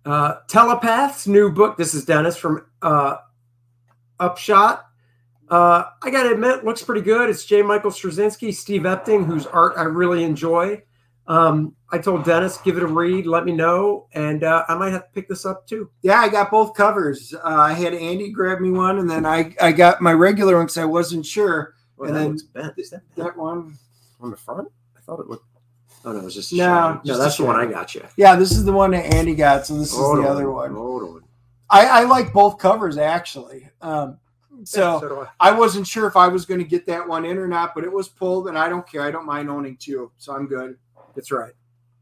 Uh, 0.04 0.36
Telepaths 0.48 1.26
new 1.26 1.50
book. 1.52 1.76
This 1.76 1.94
is 1.94 2.04
Dennis 2.04 2.36
from 2.36 2.64
uh, 2.82 3.16
Upshot. 4.18 4.86
Uh, 5.48 5.84
I 6.02 6.10
got 6.10 6.22
to 6.24 6.32
admit, 6.32 6.64
looks 6.64 6.82
pretty 6.82 7.00
good. 7.02 7.28
It's 7.28 7.44
J. 7.44 7.60
Michael 7.62 7.90
Straczynski, 7.90 8.54
Steve 8.54 8.82
Epting, 8.82 9.26
whose 9.26 9.46
art 9.46 9.74
I 9.76 9.82
really 9.82 10.22
enjoy. 10.24 10.82
Um, 11.26 11.74
I 11.90 11.98
told 11.98 12.24
Dennis, 12.24 12.56
give 12.58 12.76
it 12.76 12.82
a 12.82 12.86
read, 12.86 13.26
let 13.26 13.44
me 13.44 13.52
know, 13.52 14.06
and 14.14 14.42
uh, 14.42 14.64
I 14.68 14.74
might 14.74 14.90
have 14.90 15.04
to 15.04 15.10
pick 15.12 15.28
this 15.28 15.44
up 15.44 15.66
too. 15.66 15.90
Yeah, 16.02 16.18
I 16.20 16.28
got 16.28 16.50
both 16.50 16.74
covers. 16.74 17.34
Uh, 17.34 17.38
I 17.44 17.72
had 17.72 17.94
Andy 17.94 18.30
grab 18.30 18.60
me 18.60 18.70
one, 18.70 18.98
and 18.98 19.08
then 19.08 19.26
I, 19.26 19.54
I 19.60 19.70
got 19.72 20.00
my 20.00 20.12
regular 20.12 20.56
one 20.56 20.66
because 20.66 20.78
I 20.78 20.84
wasn't 20.84 21.26
sure. 21.26 21.74
Well, 21.96 22.08
And 22.08 22.16
that 22.16 22.20
then 22.20 22.28
looks 22.30 22.42
bent. 22.44 22.74
Is 22.78 22.90
that 22.90 23.02
bent 23.14 23.28
That 23.28 23.36
one. 23.36 23.76
on 24.20 24.30
the 24.30 24.36
front? 24.36 24.68
I 24.96 25.00
thought 25.02 25.20
it 25.20 25.28
looked. 25.28 25.46
Oh 26.04 26.12
no, 26.12 26.18
it 26.20 26.24
was 26.24 26.34
just 26.34 26.52
a 26.52 26.56
No, 26.56 26.94
no, 26.94 27.00
just 27.04 27.18
a 27.20 27.22
that's 27.22 27.36
the 27.36 27.44
one 27.44 27.56
I 27.56 27.66
got 27.66 27.94
you. 27.94 28.06
Yeah, 28.16 28.34
this 28.36 28.52
is 28.52 28.64
the 28.64 28.72
one 28.72 28.92
that 28.92 29.12
Andy 29.14 29.34
got. 29.34 29.66
So 29.66 29.76
this 29.78 29.94
Hold 29.94 30.18
is 30.18 30.24
the 30.24 30.30
on, 30.30 30.36
other 30.36 30.50
one. 30.50 30.74
Hold 30.74 31.02
on. 31.02 31.24
I, 31.68 31.86
I 31.86 32.04
like 32.04 32.32
both 32.32 32.58
covers 32.58 32.96
actually. 32.98 33.68
Um, 33.82 34.18
so 34.64 35.00
so 35.00 35.28
I. 35.40 35.50
I 35.50 35.52
wasn't 35.52 35.86
sure 35.86 36.06
if 36.06 36.16
I 36.16 36.26
was 36.28 36.44
going 36.46 36.60
to 36.60 36.66
get 36.66 36.86
that 36.86 37.06
one 37.06 37.24
in 37.24 37.36
or 37.38 37.46
not, 37.46 37.74
but 37.74 37.84
it 37.84 37.92
was 37.92 38.08
pulled, 38.08 38.48
and 38.48 38.56
I 38.58 38.68
don't 38.68 38.86
care. 38.90 39.02
I 39.02 39.10
don't 39.10 39.26
mind 39.26 39.50
owning 39.50 39.76
two, 39.76 40.10
so 40.16 40.34
I'm 40.34 40.46
good. 40.46 40.76
That's 41.14 41.30
right. 41.30 41.52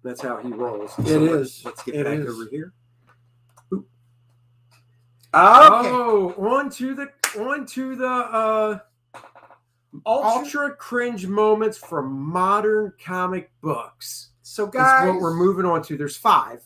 That's 0.05 0.21
how 0.21 0.37
he 0.39 0.49
rolls. 0.49 0.93
It 0.99 1.07
So 1.09 1.19
let's- 1.19 1.65
Let's 1.65 1.83
get 1.83 1.97
It 1.97 2.05
back 2.05 2.19
is. 2.21 2.29
over 2.35 2.49
here. 2.51 2.73
Okay. 3.75 3.85
Oh, 5.35 6.35
on 6.39 6.71
to 6.71 6.95
the 6.95 7.09
on 7.39 7.67
to 7.67 7.97
the 7.97 8.07
uh 8.09 8.79
Ultra- 10.07 10.31
ultra 10.31 10.77
cringe 10.77 11.27
moments 11.27 11.79
from 11.79 12.13
modern 12.13 12.93
comic 13.03 13.51
books. 13.63 14.31
so 14.43 14.67
guys, 14.67 15.09
what 15.09 15.21
we're 15.21 15.35
moving 15.35 15.65
on 15.65 15.83
to. 15.85 15.97
There's 15.97 16.17
five, 16.17 16.63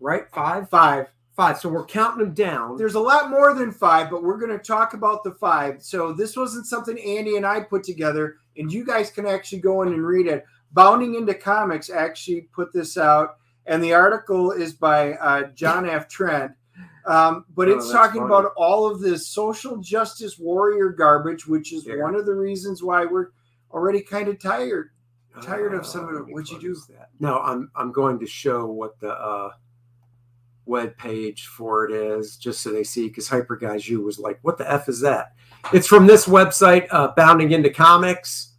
right? 0.00 0.24
Five, 0.32 0.68
five. 0.68 1.06
five. 1.34 1.58
So 1.58 1.68
we're 1.68 1.86
counting 1.86 2.24
them 2.24 2.34
down. 2.34 2.76
There's 2.76 2.94
a 2.96 3.00
lot 3.00 3.30
more 3.30 3.54
than 3.54 3.70
five, 3.72 4.10
but 4.10 4.22
we're 4.22 4.38
going 4.38 4.56
to 4.56 4.58
talk 4.64 4.92
about 4.94 5.22
the 5.24 5.32
five. 5.32 5.82
So 5.82 6.12
this 6.12 6.36
wasn't 6.36 6.66
something 6.66 6.98
Andy 6.98 7.36
and 7.36 7.46
I 7.46 7.60
put 7.60 7.84
together, 7.84 8.36
and 8.56 8.72
you 8.72 8.84
guys 8.84 9.10
can 9.10 9.24
actually 9.24 9.60
go 9.60 9.82
in 9.82 9.88
and 9.88 10.04
read 10.04 10.26
it. 10.26 10.44
Bounding 10.72 11.14
into 11.14 11.34
Comics 11.34 11.88
actually 11.90 12.42
put 12.52 12.72
this 12.72 12.98
out, 12.98 13.36
and 13.66 13.82
the 13.82 13.94
article 13.94 14.50
is 14.50 14.74
by 14.74 15.14
uh, 15.14 15.44
John 15.54 15.88
F. 15.88 16.08
Trent. 16.08 16.52
Um, 17.08 17.44
but 17.54 17.68
Oh, 17.68 17.72
it's 17.72 17.90
talking 17.90 18.20
funny. 18.20 18.34
about 18.34 18.52
all 18.56 18.86
of 18.86 19.00
this 19.00 19.26
social 19.28 19.78
justice 19.78 20.38
warrior 20.38 20.90
garbage, 20.90 21.46
which 21.48 21.72
is 21.72 21.86
Yeah. 21.86 22.02
one 22.02 22.14
of 22.14 22.26
the 22.26 22.34
reasons 22.34 22.82
why 22.82 23.04
we're 23.06 23.28
already 23.72 24.00
kind 24.02 24.28
of 24.28 24.38
tired. 24.38 24.90
tired 25.42 25.72
of 25.72 25.86
some 25.86 26.08
of 26.08 26.14
Uh, 26.16 26.24
it. 26.24 26.32
What'd 26.34 26.50
you 26.50 26.58
do? 26.60 26.74
That. 26.90 27.10
No, 27.20 27.38
I'm 27.38 27.70
I'm 27.76 27.92
going 27.92 28.18
to 28.18 28.26
show 28.26 28.66
what 28.66 28.98
the 28.98 29.12
uh, 29.12 29.52
web 30.66 30.96
page 30.96 31.46
for 31.46 31.84
it 31.84 31.92
is, 31.92 32.36
just 32.36 32.60
so 32.60 32.72
they 32.72 32.82
see. 32.84 33.08
Because 33.08 33.28
Hyper 33.28 33.54
Guys 33.56 33.88
U 33.88 34.00
was 34.02 34.18
like, 34.18 34.40
"What 34.42 34.58
the 34.58 34.68
f 34.70 34.88
is 34.88 35.00
that?" 35.00 35.34
It's 35.72 35.86
from 35.86 36.06
this 36.08 36.26
website, 36.26 36.88
uh, 36.90 37.12
Bounding 37.16 37.52
into 37.52 37.70
Comics. 37.70 38.54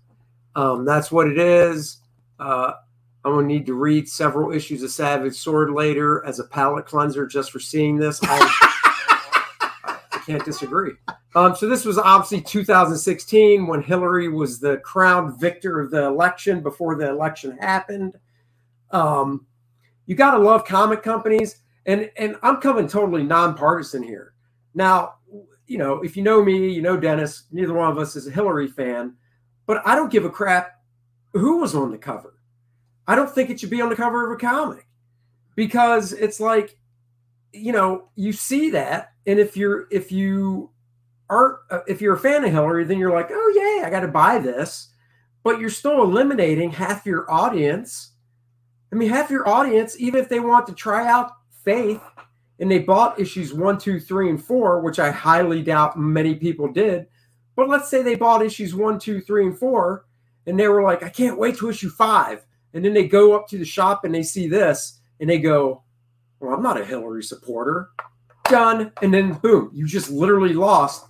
Um, 0.55 0.85
that's 0.85 1.11
what 1.11 1.27
it 1.27 1.37
is. 1.37 1.97
Uh, 2.39 2.73
I'm 3.25 3.33
gonna 3.33 3.47
need 3.47 3.65
to 3.65 3.73
read 3.73 4.07
several 4.07 4.51
issues 4.53 4.81
of 4.81 4.91
Savage 4.91 5.35
Sword 5.35 5.71
later 5.71 6.23
as 6.25 6.39
a 6.39 6.45
palate 6.45 6.85
cleanser 6.85 7.27
just 7.27 7.51
for 7.51 7.59
seeing 7.59 7.97
this. 7.97 8.19
I, 8.23 8.77
I 10.11 10.21
can't 10.25 10.45
disagree. 10.45 10.93
Um, 11.35 11.55
so 11.55 11.67
this 11.67 11.85
was 11.85 11.97
obviously 11.97 12.41
2016 12.41 13.67
when 13.67 13.83
Hillary 13.83 14.29
was 14.29 14.59
the 14.59 14.77
crowned 14.77 15.39
victor 15.39 15.79
of 15.79 15.91
the 15.91 16.05
election 16.05 16.61
before 16.61 16.95
the 16.95 17.09
election 17.09 17.57
happened. 17.57 18.15
Um, 18.91 19.45
you 20.05 20.15
got 20.15 20.31
to 20.31 20.39
love 20.39 20.65
comic 20.65 21.03
companies, 21.03 21.61
and 21.85 22.09
and 22.17 22.37
I'm 22.41 22.57
coming 22.57 22.87
totally 22.87 23.23
nonpartisan 23.23 24.01
here. 24.01 24.33
Now, 24.73 25.15
you 25.67 25.77
know, 25.77 26.01
if 26.01 26.15
you 26.15 26.23
know 26.23 26.43
me, 26.43 26.71
you 26.71 26.81
know 26.81 26.97
Dennis. 26.97 27.43
Neither 27.51 27.73
one 27.73 27.91
of 27.91 27.97
us 27.97 28.15
is 28.15 28.27
a 28.27 28.31
Hillary 28.31 28.67
fan, 28.67 29.15
but 29.67 29.85
I 29.85 29.95
don't 29.95 30.11
give 30.11 30.25
a 30.25 30.29
crap 30.29 30.81
who 31.33 31.57
was 31.57 31.75
on 31.75 31.91
the 31.91 31.97
cover. 31.97 32.38
I 33.09 33.15
don't 33.15 33.29
think 33.29 33.49
it 33.49 33.59
should 33.59 33.71
be 33.71 33.81
on 33.81 33.89
the 33.89 33.95
cover 33.95 34.23
of 34.23 34.31
a 34.31 34.39
comic 34.39 34.85
because 35.55 36.13
it's 36.13 36.39
like, 36.39 36.77
you 37.51 37.71
know, 37.71 38.09
you 38.15 38.31
see 38.31 38.69
that, 38.69 39.13
and 39.25 39.39
if 39.39 39.57
you're 39.57 39.87
if 39.89 40.11
you 40.11 40.69
aren't, 41.27 41.57
if 41.87 42.01
you're 42.01 42.13
a 42.13 42.19
fan 42.19 42.45
of 42.45 42.51
Hillary, 42.51 42.83
then 42.83 42.99
you're 42.99 43.11
like, 43.11 43.29
oh, 43.31 43.79
yeah, 43.79 43.87
I 43.87 43.89
got 43.89 44.01
to 44.01 44.07
buy 44.07 44.37
this. 44.37 44.89
But 45.41 45.59
you're 45.59 45.71
still 45.71 46.03
eliminating 46.03 46.69
half 46.69 47.03
your 47.03 47.29
audience. 47.31 48.11
I 48.93 48.95
mean, 48.95 49.09
half 49.09 49.31
your 49.31 49.49
audience, 49.49 49.99
even 49.99 50.21
if 50.21 50.29
they 50.29 50.39
want 50.39 50.67
to 50.67 50.73
try 50.73 51.07
out 51.07 51.31
faith 51.63 52.03
and 52.59 52.69
they 52.69 52.77
bought 52.77 53.19
issues 53.19 53.55
one, 53.55 53.79
two, 53.79 53.99
three, 53.99 54.29
and 54.29 54.43
four, 54.43 54.81
which 54.81 54.99
I 54.99 55.09
highly 55.09 55.63
doubt 55.63 55.97
many 55.97 56.35
people 56.35 56.71
did. 56.71 57.07
But 57.55 57.69
let's 57.69 57.89
say 57.89 58.03
they 58.03 58.15
bought 58.15 58.45
issues 58.45 58.75
one, 58.75 58.99
two, 58.99 59.19
three, 59.19 59.47
and 59.47 59.57
four, 59.57 60.05
and 60.45 60.59
they 60.59 60.67
were 60.67 60.83
like, 60.83 61.01
I 61.01 61.09
can't 61.09 61.39
wait 61.39 61.57
to 61.57 61.71
issue 61.71 61.89
five. 61.89 62.45
And 62.73 62.83
then 62.85 62.93
they 62.93 63.07
go 63.07 63.35
up 63.35 63.47
to 63.49 63.57
the 63.57 63.65
shop 63.65 64.05
and 64.05 64.13
they 64.13 64.23
see 64.23 64.47
this 64.47 64.99
and 65.19 65.29
they 65.29 65.39
go, 65.39 65.83
Well, 66.39 66.53
I'm 66.53 66.61
not 66.63 66.79
a 66.79 66.85
Hillary 66.85 67.23
supporter. 67.23 67.89
Done. 68.45 68.91
And 69.01 69.13
then 69.13 69.33
boom, 69.33 69.71
you 69.73 69.85
just 69.87 70.09
literally 70.09 70.53
lost 70.53 71.05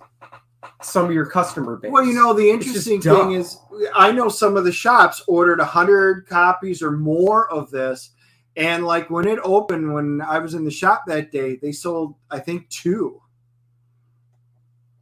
some 0.82 1.06
of 1.06 1.12
your 1.12 1.26
customer 1.26 1.76
base. 1.76 1.90
Well, 1.90 2.04
you 2.04 2.14
know, 2.14 2.32
the 2.34 2.50
interesting 2.50 3.00
dumb. 3.00 3.28
thing 3.28 3.32
is, 3.32 3.58
I 3.94 4.12
know 4.12 4.28
some 4.28 4.56
of 4.56 4.64
the 4.64 4.72
shops 4.72 5.22
ordered 5.26 5.58
100 5.58 6.26
copies 6.26 6.82
or 6.82 6.90
more 6.92 7.50
of 7.52 7.70
this. 7.70 8.10
And 8.56 8.84
like 8.84 9.08
when 9.10 9.26
it 9.28 9.38
opened, 9.44 9.92
when 9.92 10.20
I 10.20 10.38
was 10.38 10.54
in 10.54 10.64
the 10.64 10.70
shop 10.70 11.04
that 11.06 11.30
day, 11.30 11.56
they 11.56 11.72
sold, 11.72 12.14
I 12.30 12.40
think, 12.40 12.68
two. 12.68 13.20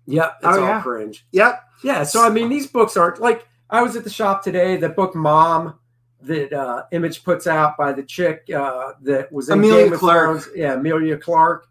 Yep, 0.06 0.36
it's 0.42 0.46
Oh, 0.46 0.60
all 0.60 0.66
yeah. 0.68 0.82
cringe. 0.82 1.26
Yep. 1.32 1.62
Yeah, 1.84 2.02
so 2.02 2.24
I 2.24 2.30
mean, 2.30 2.48
these 2.48 2.66
books 2.66 2.96
aren't 2.96 3.20
like 3.20 3.46
I 3.70 3.82
was 3.82 3.94
at 3.94 4.04
the 4.04 4.10
shop 4.10 4.42
today. 4.42 4.76
The 4.76 4.88
book 4.88 5.14
"Mom" 5.14 5.78
that 6.22 6.52
uh, 6.52 6.84
Image 6.92 7.22
puts 7.24 7.46
out 7.46 7.76
by 7.76 7.92
the 7.92 8.02
chick 8.02 8.48
uh, 8.54 8.92
that 9.02 9.30
was 9.32 9.48
in 9.48 9.58
Emilia 9.58 9.90
Game 9.90 9.98
Clarke. 9.98 10.42
Thrones. 10.42 10.56
Yeah, 10.56 10.74
Emilia 10.74 11.16
Clarke. 11.16 11.68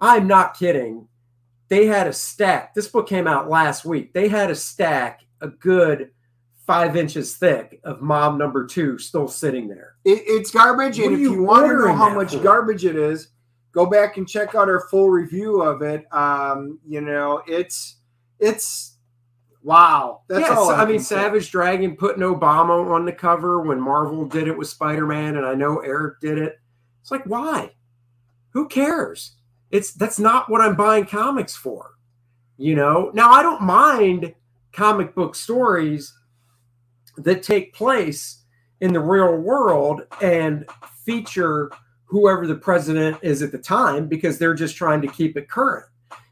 I'm 0.00 0.26
not 0.26 0.56
kidding. 0.56 1.06
They 1.68 1.86
had 1.86 2.06
a 2.06 2.12
stack. 2.12 2.74
This 2.74 2.88
book 2.88 3.08
came 3.08 3.26
out 3.26 3.48
last 3.48 3.84
week. 3.84 4.12
They 4.12 4.28
had 4.28 4.50
a 4.50 4.54
stack, 4.54 5.24
a 5.40 5.48
good 5.48 6.10
five 6.66 6.96
inches 6.96 7.36
thick, 7.36 7.80
of 7.84 8.02
Mom 8.02 8.36
number 8.36 8.66
two 8.66 8.98
still 8.98 9.26
sitting 9.28 9.68
there. 9.68 9.94
It, 10.04 10.22
it's 10.26 10.50
garbage. 10.50 10.98
What 10.98 11.06
And 11.06 11.14
if 11.14 11.20
you 11.20 11.32
you 11.32 11.42
want 11.42 11.66
to 11.66 11.78
know 11.78 11.94
how 11.94 12.12
much 12.14 12.34
for? 12.34 12.42
garbage 12.42 12.84
it 12.84 12.96
is, 12.96 13.28
go 13.72 13.86
back 13.86 14.16
and 14.18 14.28
check 14.28 14.54
out 14.54 14.68
our 14.68 14.88
full 14.88 15.08
review 15.10 15.62
of 15.62 15.82
it. 15.82 16.04
Um, 16.12 16.78
you 16.86 17.00
know, 17.00 17.42
it's, 17.46 17.96
it's, 18.38 18.97
wow. 19.62 20.22
That's 20.28 20.48
yeah, 20.48 20.56
all 20.56 20.68
so, 20.68 20.74
I, 20.74 20.84
mean, 20.84 20.96
can 20.96 21.04
say. 21.04 21.16
Savage 21.16 21.50
Dragon 21.50 21.96
putting 21.96 22.22
Obama 22.22 22.90
on 22.90 23.04
the 23.04 23.12
cover 23.12 23.60
when 23.62 23.80
Marvel 23.80 24.26
did 24.26 24.48
it 24.48 24.56
with 24.56 24.68
Spider 24.68 25.06
Man, 25.06 25.36
and 25.36 25.46
I 25.46 25.54
know 25.54 25.78
Erik 25.80 26.20
did 26.20 26.38
it. 26.38 26.58
It's 27.00 27.10
like, 27.10 27.24
why? 27.24 27.72
Who 28.50 28.68
cares? 28.68 29.32
It's 29.70 29.92
that's 29.92 30.18
not 30.18 30.50
what 30.50 30.60
I'm 30.60 30.76
buying 30.76 31.06
comics 31.06 31.54
for. 31.54 31.94
You 32.56 32.74
know. 32.74 33.10
Now 33.14 33.30
I 33.30 33.42
don't 33.42 33.62
mind 33.62 34.34
comic 34.72 35.14
book 35.14 35.34
stories 35.34 36.14
that 37.16 37.42
take 37.42 37.74
place 37.74 38.44
in 38.80 38.92
the 38.92 39.00
real 39.00 39.36
world 39.36 40.02
and 40.22 40.64
feature 41.04 41.70
whoever 42.04 42.46
the 42.46 42.54
president 42.54 43.18
is 43.22 43.42
at 43.42 43.52
the 43.52 43.58
time 43.58 44.06
because 44.06 44.38
they're 44.38 44.54
just 44.54 44.76
trying 44.76 45.02
to 45.02 45.08
keep 45.08 45.36
it 45.36 45.48
current. 45.48 45.86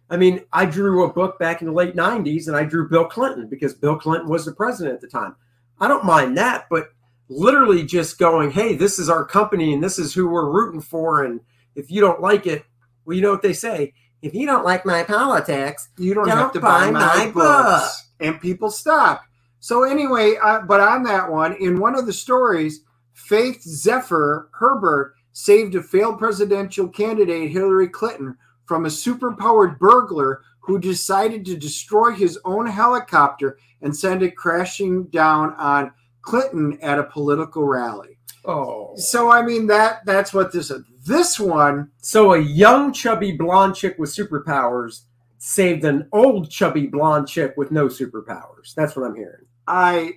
I 0.08 0.16
mean, 0.16 0.42
I 0.52 0.66
drew 0.66 1.04
a 1.04 1.12
book 1.12 1.38
back 1.38 1.60
in 1.62 1.66
the 1.68 1.72
late 1.72 1.96
90s 1.96 2.46
and 2.46 2.56
I 2.56 2.64
drew 2.64 2.88
Bill 2.88 3.06
Clinton 3.06 3.48
because 3.48 3.74
Bill 3.74 3.98
Clinton 3.98 4.28
was 4.28 4.44
the 4.44 4.52
president 4.52 4.94
at 4.94 5.00
the 5.00 5.08
time. 5.08 5.34
I 5.80 5.88
don't 5.88 6.04
mind 6.04 6.36
that, 6.38 6.66
but 6.70 6.90
literally 7.28 7.84
just 7.84 8.18
going, 8.18 8.50
hey, 8.52 8.76
this 8.76 8.98
is 8.98 9.08
our 9.08 9.24
company 9.24 9.72
and 9.72 9.82
this 9.82 9.98
is 9.98 10.14
who 10.14 10.28
we're 10.28 10.50
rooting 10.50 10.80
for. 10.80 11.24
And 11.24 11.40
if 11.74 11.90
you 11.90 12.00
don't 12.00 12.20
like 12.20 12.46
it, 12.46 12.64
well, 13.04 13.16
you 13.16 13.22
know 13.22 13.32
what 13.32 13.42
they 13.42 13.52
say. 13.52 13.92
If 14.22 14.32
you 14.34 14.46
don't 14.46 14.64
like 14.64 14.86
my 14.86 15.02
politics, 15.02 15.88
you 15.98 16.14
don't, 16.14 16.26
Don't 16.26 16.38
have 16.38 16.52
to 16.52 16.60
buy, 16.60 16.86
buy 16.86 16.90
my, 16.92 17.00
my 17.00 17.30
books. 17.30 17.34
book. 17.34 18.26
And 18.28 18.40
people 18.40 18.70
stop. 18.70 19.22
So 19.60 19.82
anyway, 19.82 20.36
uh, 20.40 20.60
but 20.60 20.80
on 20.80 21.02
that 21.04 21.30
one, 21.30 21.54
in 21.60 21.80
one 21.80 21.96
of 21.98 22.06
the 22.06 22.12
stories, 22.12 22.80
Faith 23.12 23.60
Zephyr 23.62 24.48
Herbert 24.52 25.14
saved 25.32 25.74
a 25.74 25.82
failed 25.82 26.18
presidential 26.18 26.88
candidate, 26.88 27.50
Hillary 27.50 27.88
Clinton, 27.88 28.36
from 28.66 28.84
a 28.84 28.88
superpowered 28.88 29.78
burglar 29.78 30.42
who 30.60 30.78
decided 30.78 31.44
to 31.46 31.56
destroy 31.56 32.10
his 32.12 32.38
own 32.44 32.66
helicopter 32.66 33.58
and 33.82 33.96
send 33.96 34.22
it 34.22 34.36
crashing 34.36 35.04
down 35.04 35.54
on 35.54 35.92
Clinton 36.22 36.76
at 36.82 36.98
a 36.98 37.04
political 37.04 37.64
rally. 37.64 38.18
oh. 38.44 38.92
So 38.96 39.30
I 39.30 39.42
mean 39.42 39.66
that 39.68 40.04
that's 40.04 40.34
what 40.34 40.52
this 40.52 40.70
is. 40.70 40.82
This 41.06 41.38
one 41.38 41.90
So 41.98 42.32
a 42.34 42.38
young, 42.38 42.92
chubby, 42.92 43.32
blonde 43.32 43.76
chick 43.76 43.94
with 43.98 44.10
superpowers 44.10 45.02
saved 45.38 45.84
an 45.84 46.08
old, 46.12 46.50
chubby, 46.50 46.88
blonde 46.88 47.28
chick 47.28 47.54
with 47.56 47.70
no 47.70 47.86
superpowers. 47.86 48.74
That's 48.74 48.96
what 48.96 49.06
I'm 49.06 49.14
hearing. 49.14 49.44
I 49.68 50.14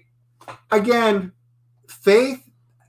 again 0.71 1.31
faith 1.87 2.43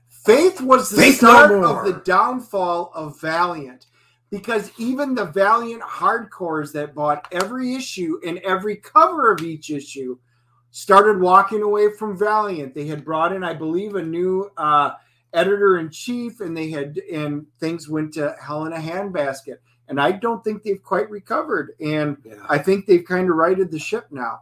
faith 0.09 0.61
was 0.61 0.89
the 0.89 0.97
Faith 0.97 1.17
start 1.17 1.51
more. 1.51 1.79
of 1.79 1.85
the 1.85 2.01
downfall 2.01 2.91
of 2.95 3.19
Valiant 3.21 3.85
because 4.31 4.71
even 4.77 5.13
the 5.13 5.25
Valiant 5.25 5.81
hardcores 5.81 6.71
that 6.71 6.95
bought 6.95 7.27
every 7.31 7.75
issue 7.75 8.19
and 8.25 8.39
every 8.39 8.77
cover 8.77 9.31
of 9.31 9.41
each 9.41 9.69
issue 9.69 10.17
started 10.71 11.19
walking 11.19 11.61
away 11.61 11.91
from 11.91 12.17
Valiant. 12.17 12.73
They 12.73 12.87
had 12.87 13.03
brought 13.03 13.33
in, 13.33 13.43
I 13.43 13.53
believe, 13.53 13.95
a 13.95 14.01
new 14.01 14.49
uh, 14.55 14.91
editor 15.33 15.79
in 15.79 15.89
chief, 15.89 16.39
and 16.39 16.55
they 16.55 16.69
had 16.71 16.97
and 17.11 17.45
things 17.59 17.89
went 17.89 18.13
to 18.13 18.35
hell 18.41 18.65
in 18.65 18.73
a 18.73 18.77
handbasket. 18.77 19.57
And 19.89 19.99
I 19.99 20.13
don't 20.13 20.41
think 20.43 20.63
they've 20.63 20.81
quite 20.81 21.09
recovered. 21.09 21.73
And 21.81 22.17
Yeah. 22.23 22.35
I 22.49 22.57
think 22.57 22.85
they've 22.85 23.03
kind 23.03 23.29
of 23.29 23.35
righted 23.35 23.69
the 23.69 23.79
ship 23.79 24.05
now. 24.11 24.39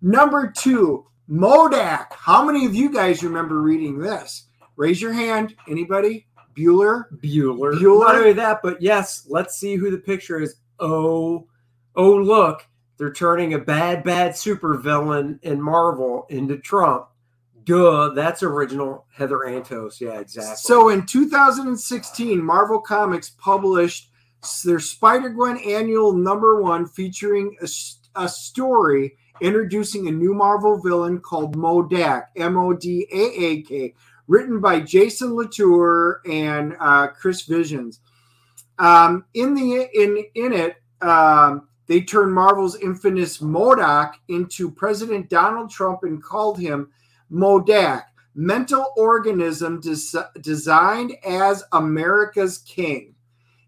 Number 0.00 0.52
two, 0.56 1.06
Modak. 1.28 2.12
How 2.12 2.44
many 2.44 2.66
of 2.66 2.74
you 2.74 2.92
guys 2.92 3.24
remember 3.24 3.60
reading 3.60 3.98
this? 3.98 4.46
Raise 4.76 5.02
your 5.02 5.12
hand. 5.12 5.56
Anybody? 5.68 6.28
Bueller? 6.54 7.04
Bueller. 7.22 7.74
Bueller? 7.74 8.00
Not 8.00 8.16
only 8.16 8.32
that, 8.34 8.60
but 8.62 8.80
yes, 8.80 9.26
let's 9.28 9.56
see 9.56 9.76
who 9.76 9.90
the 9.90 9.98
picture 9.98 10.40
is. 10.40 10.56
Oh, 10.78 11.46
oh, 11.96 12.16
look, 12.16 12.66
they're 12.96 13.12
turning 13.12 13.54
a 13.54 13.58
bad, 13.58 14.04
bad 14.04 14.32
supervillain 14.32 15.42
in 15.42 15.60
Marvel 15.60 16.26
into 16.30 16.58
Trump. 16.58 17.06
Duh, 17.64 18.10
that's 18.14 18.42
original 18.42 19.06
Heather 19.12 19.38
Antos. 19.46 20.00
Yeah, 20.00 20.20
exactly. 20.20 20.56
So 20.56 20.90
in 20.90 21.06
2016, 21.06 22.42
Marvel 22.42 22.80
Comics 22.80 23.30
published 23.30 24.10
their 24.64 24.80
Spider 24.80 25.30
Gwen 25.30 25.56
annual 25.58 26.12
number 26.12 26.60
one 26.60 26.86
featuring 26.86 27.56
a 28.14 28.28
story 28.28 29.16
introducing 29.40 30.08
a 30.08 30.12
new 30.12 30.34
Marvel 30.34 30.78
villain 30.80 31.20
called 31.20 31.56
Modak, 31.56 32.26
M 32.36 32.56
O 32.56 32.74
D 32.74 33.06
A 33.10 33.44
A 33.44 33.62
K, 33.62 33.94
written 34.26 34.60
by 34.60 34.80
Jason 34.80 35.34
Latour 35.34 36.20
and 36.30 36.76
uh, 36.80 37.08
Chris 37.08 37.42
Visions. 37.42 38.00
Um, 38.78 39.24
in 39.34 39.54
the 39.54 39.88
in 39.94 40.24
in 40.34 40.52
it, 40.52 40.76
um, 41.00 41.68
they 41.86 42.00
turned 42.00 42.32
Marvel's 42.32 42.76
infamous 42.76 43.38
MODOK 43.38 44.14
into 44.28 44.70
President 44.70 45.28
Donald 45.28 45.70
Trump 45.70 46.00
and 46.02 46.22
called 46.22 46.58
him 46.58 46.90
Modak, 47.30 48.04
mental 48.34 48.92
organism 48.96 49.80
des- 49.80 50.40
designed 50.40 51.12
as 51.26 51.62
America's 51.72 52.58
king. 52.58 53.14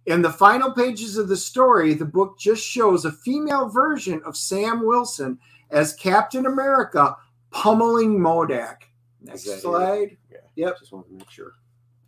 In 0.07 0.23
the 0.23 0.31
final 0.31 0.71
pages 0.71 1.17
of 1.17 1.29
the 1.29 1.37
story, 1.37 1.93
the 1.93 2.05
book 2.05 2.39
just 2.39 2.65
shows 2.65 3.05
a 3.05 3.13
female 3.13 3.69
version 3.69 4.23
of 4.25 4.37
Sam 4.37 4.87
Wilson 4.87 5.39
as 5.71 5.95
Captain 5.95 6.47
America 6.47 7.17
pummeling 7.51 8.19
Modak. 8.19 8.77
Next 9.21 9.61
slide. 9.61 10.17
Yep. 10.57 10.79
Just 10.81 10.93
want 10.93 11.07
to 11.09 11.13
make 11.13 11.31
sure 11.31 11.53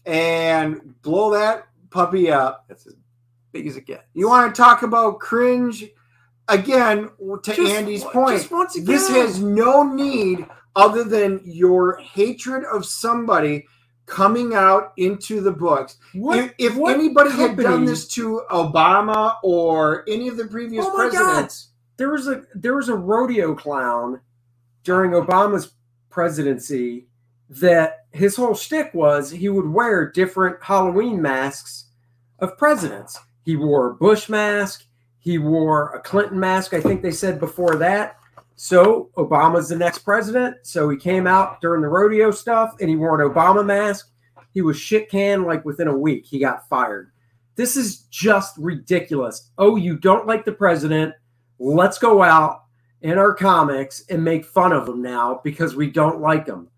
And 0.07 1.01
blow 1.03 1.31
that 1.33 1.69
puppy 1.91 2.31
up. 2.31 2.65
that's 2.69 2.87
as 2.87 2.95
big 3.53 3.67
as 3.67 3.77
it 3.77 3.87
gets. 3.87 4.05
You 4.15 4.29
want 4.29 4.55
to 4.55 4.61
talk 4.61 4.83
about 4.83 5.21
cringe? 5.21 5.85
Again, 6.49 7.11
to 7.19 7.53
Just- 7.53 7.73
Andy's 7.73 8.05
point, 8.05 8.39
just 8.39 8.51
once 8.51 8.75
again. 8.75 8.87
this 8.87 9.09
has 9.11 9.39
no 9.41 9.83
need 9.83 10.47
other 10.75 11.05
than 11.05 11.41
your 11.45 11.99
hatred 11.99 12.65
of 12.65 12.87
somebody 12.87 13.67
coming 14.07 14.55
out 14.55 14.93
into 14.97 15.43
the 15.43 15.53
books. 15.53 15.99
What- 16.15 16.39
if 16.39 16.55
if 16.57 16.75
what 16.77 16.95
anybody 16.95 17.31
had 17.33 17.59
done 17.59 17.85
this 17.85 18.09
to 18.15 18.41
Obama 18.51 19.35
or 19.43 20.05
any 20.09 20.29
of 20.29 20.39
the 20.39 20.47
previous 20.47 20.87
Oh 20.89 20.97
my 20.97 21.11
God. 21.11 21.13
presidents, 21.13 21.69
there 21.99 22.09
was 22.11 22.27
a 22.29 22.43
there 22.55 22.75
was 22.75 22.89
a 22.89 22.95
rodeo 22.95 23.55
clown 23.55 24.21
during 24.85 25.11
Obama's 25.11 25.75
presidency 26.09 27.08
that 27.49 28.07
his 28.13 28.37
whole 28.37 28.55
shtick 28.55 28.93
was 28.95 29.31
he 29.31 29.49
would 29.49 29.69
wear 29.69 30.11
different 30.11 30.63
Halloween 30.63 31.21
masks 31.21 31.87
of 32.41 32.59
presidents. 32.59 33.19
He 33.45 33.57
wore 33.57 33.91
a 33.91 33.95
Bush 33.95 34.29
mask, 34.29 34.85
he 35.19 35.39
wore 35.39 35.95
a 35.95 36.01
Clinton 36.01 36.39
mask, 36.39 36.75
I 36.75 36.81
think 36.81 37.03
they 37.03 37.11
said 37.11 37.41
before 37.41 37.77
that. 37.77 38.17
So 38.57 39.11
Obama's 39.17 39.69
the 39.69 39.77
next 39.77 40.01
president. 40.01 40.57
So 40.63 40.89
he 40.89 40.97
came 40.97 41.27
out 41.27 41.61
during 41.61 41.81
the 41.81 41.89
rodeo 41.89 42.31
stuff 42.31 42.75
and 42.81 42.91
he 42.91 42.97
wore 42.97 43.21
an 43.21 43.31
Obama 43.31 43.65
mask. 43.65 44.11
He 44.53 44.63
was 44.63 44.77
shit 44.77 45.09
canned 45.09 45.45
like 45.45 45.65
within 45.65 45.89
a 45.89 45.97
week. 45.97 46.27
He 46.27 46.41
got 46.41 46.69
fired. 46.69 47.13
This 47.55 47.77
is 47.77 48.01
just 48.11 48.57
ridiculous. 48.59 49.51
Oh, 49.59 49.77
you 49.77 49.97
don't 49.97 50.27
like 50.27 50.45
the 50.45 50.53
president? 50.53 51.15
let's 51.59 51.99
go 51.99 52.23
out 52.23 52.65
in 53.03 53.19
our 53.19 53.35
comics 53.35 54.05
and 54.11 54.25
make 54.25 54.45
fun 54.45 54.73
of 54.73 54.87
them 54.87 55.03
now 55.03 55.41
because 55.45 55.77
we 55.77 55.91
don't 55.91 56.21
like 56.21 56.47
them. 56.47 56.69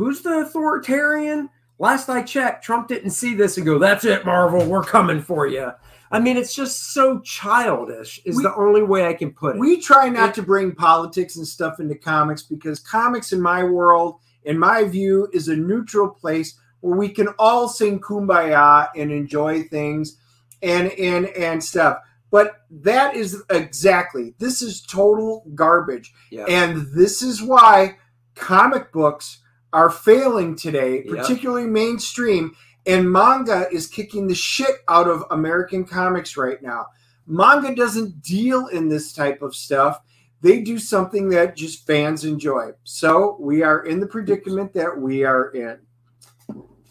Who's 0.00 0.22
the 0.22 0.38
authoritarian? 0.38 1.50
Last 1.78 2.08
I 2.08 2.22
checked, 2.22 2.64
Trump 2.64 2.88
didn't 2.88 3.10
see 3.10 3.34
this 3.34 3.58
and 3.58 3.66
go, 3.66 3.78
"That's 3.78 4.06
it, 4.06 4.24
Marvel, 4.24 4.64
we're 4.64 4.82
coming 4.82 5.20
for 5.20 5.46
you." 5.46 5.72
I 6.10 6.18
mean, 6.18 6.38
it's 6.38 6.54
just 6.54 6.94
so 6.94 7.18
childish. 7.20 8.18
Is 8.24 8.36
We- 8.38 8.44
the 8.44 8.54
only 8.54 8.82
way 8.82 9.06
I 9.06 9.12
can 9.12 9.30
put 9.30 9.56
it. 9.56 9.58
We 9.60 9.78
try 9.78 10.08
not 10.08 10.34
to 10.36 10.42
bring 10.42 10.72
politics 10.74 11.36
and 11.36 11.46
stuff 11.46 11.80
into 11.80 11.96
comics 11.96 12.42
because 12.42 12.80
comics, 12.80 13.32
in 13.32 13.42
my 13.42 13.62
world, 13.62 14.14
in 14.44 14.58
my 14.58 14.84
view, 14.84 15.28
is 15.34 15.48
a 15.48 15.54
neutral 15.54 16.08
place 16.08 16.58
where 16.80 16.96
we 16.96 17.10
can 17.10 17.28
all 17.38 17.68
sing 17.68 18.00
kumbaya 18.00 18.88
and 18.96 19.12
enjoy 19.12 19.64
things 19.64 20.16
and 20.62 20.90
and 20.92 21.26
and 21.26 21.62
stuff. 21.62 21.98
But 22.30 22.62
that 22.70 23.14
is 23.14 23.42
exactly 23.50 24.34
this 24.38 24.62
is 24.62 24.80
total 24.80 25.44
garbage. 25.54 26.14
Yeah. 26.30 26.46
And 26.48 26.86
this 26.94 27.20
is 27.20 27.42
why 27.42 27.98
comic 28.34 28.92
books 28.92 29.40
are 29.72 29.90
failing 29.90 30.56
today, 30.56 31.04
Yep. 31.04 31.16
particularly 31.16 31.66
mainstream. 31.66 32.52
And 32.86 33.10
manga 33.10 33.66
is 33.70 33.86
kicking 33.86 34.26
the 34.26 34.34
shit 34.34 34.76
out 34.88 35.06
of 35.08 35.24
American 35.30 35.84
comics 35.84 36.36
right 36.36 36.60
now. 36.62 36.86
Manga 37.26 37.74
doesn't 37.74 38.22
deal 38.22 38.66
in 38.68 38.88
this 38.88 39.12
type 39.12 39.42
of 39.42 39.54
stuff. 39.54 40.00
They 40.40 40.60
do 40.62 40.78
something 40.78 41.28
that 41.28 41.54
just 41.56 41.86
fans 41.86 42.24
enjoy. 42.24 42.72
So 42.84 43.36
we 43.38 43.62
are 43.62 43.84
in 43.84 44.00
the 44.00 44.06
predicament 44.06 44.72
that 44.72 44.98
we 44.98 45.24
are 45.24 45.50
in. 45.50 45.78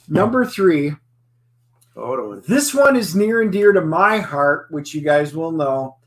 Number 0.08 0.46
three, 0.46 0.96
on. 1.96 2.44
this 2.48 2.74
one 2.74 2.96
is 2.96 3.16
near 3.16 3.42
and 3.42 3.52
dear 3.52 3.74
to 3.74 3.82
my 3.82 4.20
heart, 4.20 4.68
which 4.70 4.94
you 4.94 5.02
guys 5.02 5.36
will 5.36 5.52
know 5.52 5.98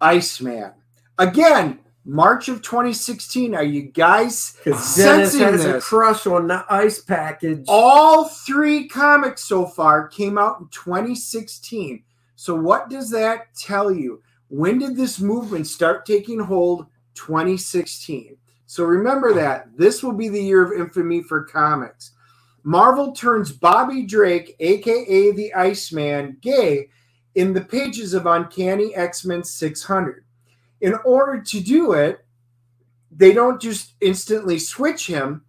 Iceman. 0.00 0.72
Again, 1.18 1.80
March 2.10 2.48
of 2.48 2.60
2016. 2.60 3.54
Are 3.54 3.62
you 3.62 3.82
guys 3.82 4.56
Dennis 4.64 4.94
sensing 4.96 5.42
has 5.42 5.64
a 5.64 5.80
crush 5.80 6.26
on 6.26 6.48
the 6.48 6.64
ice 6.68 7.00
package. 7.00 7.64
All 7.68 8.24
three 8.24 8.88
comics 8.88 9.44
so 9.44 9.64
far 9.64 10.08
came 10.08 10.36
out 10.36 10.58
in 10.58 10.66
2016. 10.70 12.02
So, 12.34 12.56
what 12.56 12.90
does 12.90 13.10
that 13.10 13.54
tell 13.54 13.92
you? 13.92 14.22
When 14.48 14.78
did 14.78 14.96
this 14.96 15.20
movement 15.20 15.68
start 15.68 16.04
taking 16.04 16.40
hold? 16.40 16.86
2016. 17.14 18.36
So, 18.66 18.82
remember 18.82 19.32
that. 19.34 19.68
This 19.76 20.02
will 20.02 20.14
be 20.14 20.28
the 20.28 20.42
year 20.42 20.64
of 20.64 20.80
infamy 20.80 21.22
for 21.22 21.44
comics. 21.44 22.10
Marvel 22.64 23.12
turns 23.12 23.52
Bobby 23.52 24.02
Drake, 24.04 24.56
aka 24.58 25.30
the 25.30 25.54
Iceman, 25.54 26.38
gay 26.40 26.88
in 27.36 27.52
the 27.52 27.60
pages 27.60 28.14
of 28.14 28.26
Uncanny 28.26 28.96
X 28.96 29.24
Men 29.24 29.44
600. 29.44 30.24
In 30.80 30.94
order 31.04 31.42
to 31.42 31.60
do 31.60 31.92
it, 31.92 32.24
they 33.10 33.32
don't 33.32 33.60
just 33.60 33.94
instantly 34.00 34.58
switch 34.58 35.06
him 35.06 35.42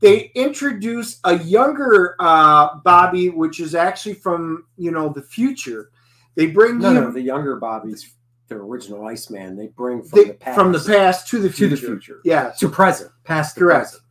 they 0.00 0.30
introduce 0.34 1.20
a 1.24 1.38
younger 1.38 2.16
uh, 2.18 2.76
Bobby, 2.84 3.30
which 3.30 3.60
is 3.60 3.74
actually 3.74 4.14
from 4.14 4.64
you 4.76 4.90
know 4.90 5.08
the 5.10 5.22
future. 5.22 5.90
They 6.34 6.46
bring 6.46 6.78
no, 6.78 6.90
him 6.90 6.94
no, 7.04 7.12
the 7.12 7.20
younger 7.20 7.56
Bobby's 7.56 8.14
the 8.48 8.54
original 8.56 9.06
Iceman. 9.06 9.56
They 9.56 9.66
bring 9.68 10.02
from 10.02 10.18
they- 10.18 10.28
the 10.28 10.34
past 10.34 10.58
from 10.58 10.72
the 10.72 10.80
past 10.80 11.28
to 11.28 11.38
the 11.40 11.50
to 11.50 11.68
the 11.68 11.76
future. 11.76 12.20
Yes, 12.24 12.58
To 12.60 12.68
present. 12.68 13.10
Past 13.24 13.54
to 13.54 13.60
correct. 13.60 13.90
present. 13.90 14.02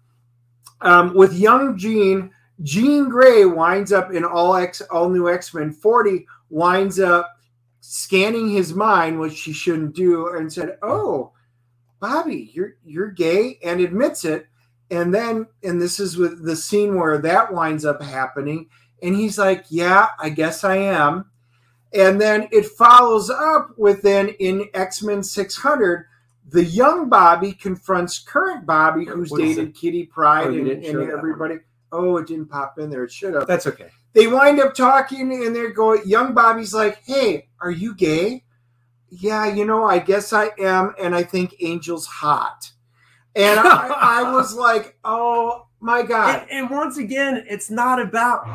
Um, 0.81 1.15
with 1.15 1.33
young 1.33 1.75
Jean, 1.75 2.29
Jean 2.61 3.09
Grey 3.09 3.45
winds 3.45 3.91
up 3.91 4.13
in 4.13 4.23
all 4.23 4.55
X, 4.55 4.81
all 4.91 5.09
new 5.09 5.27
X 5.29 5.53
Men. 5.53 5.71
Forty 5.73 6.27
winds 6.49 6.99
up 6.99 7.36
scanning 7.89 8.49
his 8.49 8.73
mind, 8.73 9.17
which 9.19 9.33
she 9.37 9.53
shouldn't 9.53 9.95
do, 9.95 10.27
and 10.35 10.51
said, 10.51 10.77
"Oh, 10.81 11.31
Bobby, 11.99 12.51
you're 12.53 12.75
you're 12.83 13.11
gay," 13.11 13.59
and 13.63 13.79
admits 13.79 14.25
it. 14.25 14.47
And 14.91 15.13
then, 15.13 15.47
and 15.63 15.81
this 15.81 15.99
is 15.99 16.17
with 16.17 16.43
the 16.45 16.55
scene 16.55 16.95
where 16.95 17.17
that 17.17 17.53
winds 17.53 17.85
up 17.85 18.01
happening, 18.01 18.67
and 19.01 19.15
he's 19.15 19.37
like, 19.37 19.65
"Yeah, 19.69 20.09
I 20.19 20.29
guess 20.29 20.63
I 20.63 20.75
am." 20.77 21.31
And 21.93 22.19
then 22.19 22.49
it 22.51 22.65
follows 22.65 23.29
up 23.29 23.69
with 23.77 24.01
then 24.01 24.29
in 24.39 24.65
X 24.73 25.01
Men 25.01 25.23
600, 25.23 26.05
the 26.49 26.63
young 26.65 27.07
Bobby 27.07 27.53
confronts 27.53 28.19
current 28.19 28.65
Bobby, 28.65 29.05
who's 29.05 29.31
dated 29.31 29.73
Kitty 29.73 30.05
Pryde 30.05 30.47
Oh, 30.47 30.53
and, 30.53 30.67
and 30.67 30.85
show 30.85 30.91
that 30.99 31.07
one. 31.07 31.17
everybody. 31.17 31.55
Oh, 31.93 32.17
it 32.17 32.27
didn't 32.27 32.47
pop 32.47 32.77
in 32.79 32.89
there. 32.89 33.05
It 33.05 33.11
should 33.11 33.33
have. 33.33 33.47
That's 33.47 33.65
okay. 33.67 33.89
They 34.17 34.25
wind 34.25 34.59
up 34.59 34.73
talking, 34.73 35.31
and 35.45 35.55
they're 35.55 35.71
going. 35.71 36.01
Young 36.03 36.33
Bobby's 36.33 36.73
like, 36.73 37.03
"Hey, 37.05 37.49
are 37.61 37.69
you 37.69 37.93
gay?" 37.93 38.43
Yeah, 39.09 39.45
you 39.45 39.63
know, 39.63 39.85
I 39.85 39.99
guess 39.99 40.33
I 40.33 40.49
am, 40.57 40.95
and 40.99 41.15
I 41.15 41.21
think 41.21 41.53
Angel's 41.61 42.07
hot. 42.07 42.71
And 43.35 43.59
I, 43.59 43.87
I 43.87 44.33
was 44.33 44.55
like, 44.55 44.97
"Oh 45.03 45.67
my 45.79 46.01
god!" 46.01 46.47
And, 46.49 46.63
and 46.63 46.69
once 46.71 46.97
again, 46.97 47.45
it's 47.47 47.69
not 47.69 48.01
about 48.01 48.47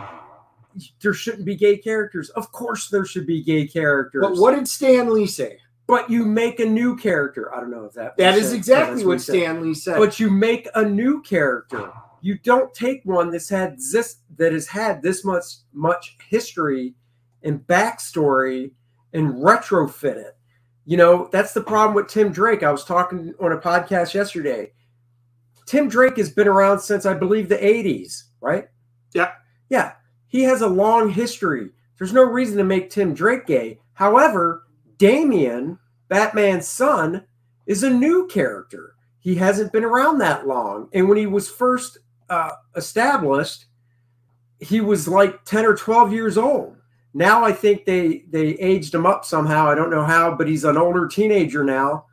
there 1.01 1.15
shouldn't 1.15 1.45
be 1.45 1.55
gay 1.55 1.77
characters. 1.77 2.31
Of 2.31 2.51
course, 2.51 2.89
there 2.89 3.05
should 3.05 3.29
be 3.29 3.41
gay 3.41 3.65
characters. 3.65 4.21
But 4.21 4.39
what 4.39 4.57
did 4.57 4.67
Stan 4.67 5.15
Lee 5.15 5.29
say? 5.29 5.59
But 5.87 6.11
you 6.11 6.25
make 6.25 6.59
a 6.59 6.67
new 6.67 6.97
character. 6.97 7.55
I 7.55 7.61
don't 7.61 7.71
know 7.71 7.85
if 7.85 7.93
that. 7.93 8.17
That 8.17 8.35
is 8.37 8.53
exactly 8.53 9.07
what. 9.07 9.21
Stan 9.21 9.63
Lee 9.63 9.75
said. 9.75 9.99
But 9.99 10.19
you 10.19 10.29
make 10.29 10.69
a 10.75 10.85
new 10.85 11.23
character. 11.23 11.93
You 12.23 12.39
don't 12.39 12.73
take 12.73 13.03
one 13.05 13.31
that's 13.31 13.49
had 13.49 13.77
this 13.93 14.19
that 14.39 14.53
has 14.53 14.69
had 14.69 15.03
this 15.03 15.25
much 15.25 15.45
much 15.73 16.17
history 16.29 16.95
and 17.43 17.61
backstory 17.61 18.71
and 19.13 19.35
retrofit 19.35 20.17
it. 20.17 20.37
You 20.85 20.97
know, 20.97 21.29
that's 21.31 21.53
the 21.53 21.61
problem 21.61 21.95
with 21.95 22.09
Tim 22.09 22.33
Drake. 22.33 22.63
I 22.63 22.73
was 22.73 22.85
talking 22.85 23.35
on 23.41 23.53
a 23.53 23.59
podcast 23.59 24.15
yesterday. 24.15 24.73
Tim 25.67 25.89
Drake 25.89 26.17
has 26.17 26.31
been 26.31 26.49
around 26.49 26.81
since 26.81 27.07
I 27.07 27.15
believe 27.15 27.49
the 27.49 27.57
80s, 27.57 28.25
right? 28.41 28.69
Yeah. 29.15 29.33
Yeah. 29.69 29.93
He 30.27 30.43
has 30.45 30.61
a 30.61 30.67
long 30.67 31.11
history. 31.11 31.71
There's 31.99 32.13
no 32.13 32.25
reason 32.25 32.57
to 32.59 32.65
make 32.65 32.91
Tim 32.91 33.15
Drake 33.15 33.47
gay. 33.47 33.79
However, 33.95 34.65
Damian, 34.99 35.79
Batman's 36.09 36.67
son, 36.67 37.25
is 37.67 37.83
a 37.83 37.91
new 37.91 38.27
character. 38.27 38.95
He 39.21 39.37
hasn't 39.37 39.73
been 39.73 39.85
around 39.85 40.19
that 40.19 40.47
long. 40.49 40.89
And 40.93 41.09
when 41.09 41.19
he 41.19 41.27
was 41.27 41.49
first 41.49 41.99
uh, 42.33 42.53
established, 42.77 43.67
he 44.59 44.81
was 44.81 45.07
like 45.07 45.45
10 45.45 45.67
or 45.67 45.75
12 45.75 46.13
years 46.13 46.39
old. 46.39 46.77
Now 47.13 47.45
I 47.45 47.53
think 47.53 47.85
they 47.85 48.25
they 48.31 48.55
aged 48.59 48.95
him 48.95 49.05
up 49.05 49.27
somehow. 49.27 49.69
I 49.69 49.75
don't 49.75 49.91
know 49.91 50.05
how, 50.05 50.35
but 50.35 50.49
he's 50.49 50.65
an 50.65 50.79
older 50.79 51.07
teenager 51.07 51.63
now. 51.63 52.07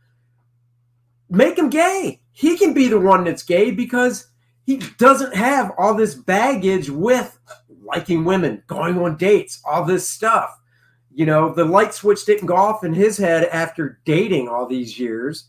Make 1.30 1.58
him 1.58 1.70
gay. 1.70 2.20
He 2.34 2.58
can 2.58 2.74
be 2.74 2.90
the 2.90 3.00
one 3.00 3.24
that's 3.24 3.44
gay 3.44 3.72
because 3.72 4.28
he 4.66 4.78
doesn't 4.98 5.36
have 5.36 5.72
all 5.78 5.94
this 5.94 6.16
baggage 6.16 6.90
with 6.90 7.40
liking 7.82 8.26
women, 8.26 8.62
going 8.68 8.98
on 8.98 9.16
dates, 9.16 9.62
all 9.64 9.86
this 9.86 10.10
stuff. 10.10 10.60
You 11.14 11.26
know, 11.26 11.54
the 11.54 11.66
light 11.66 11.94
switch 11.94 12.26
didn't 12.26 12.48
go 12.48 12.58
off 12.58 12.84
in 12.84 12.94
his 12.94 13.18
head 13.18 13.46
after 13.46 14.02
dating 14.04 14.50
all 14.50 14.68
these 14.68 15.00
years. 15.00 15.46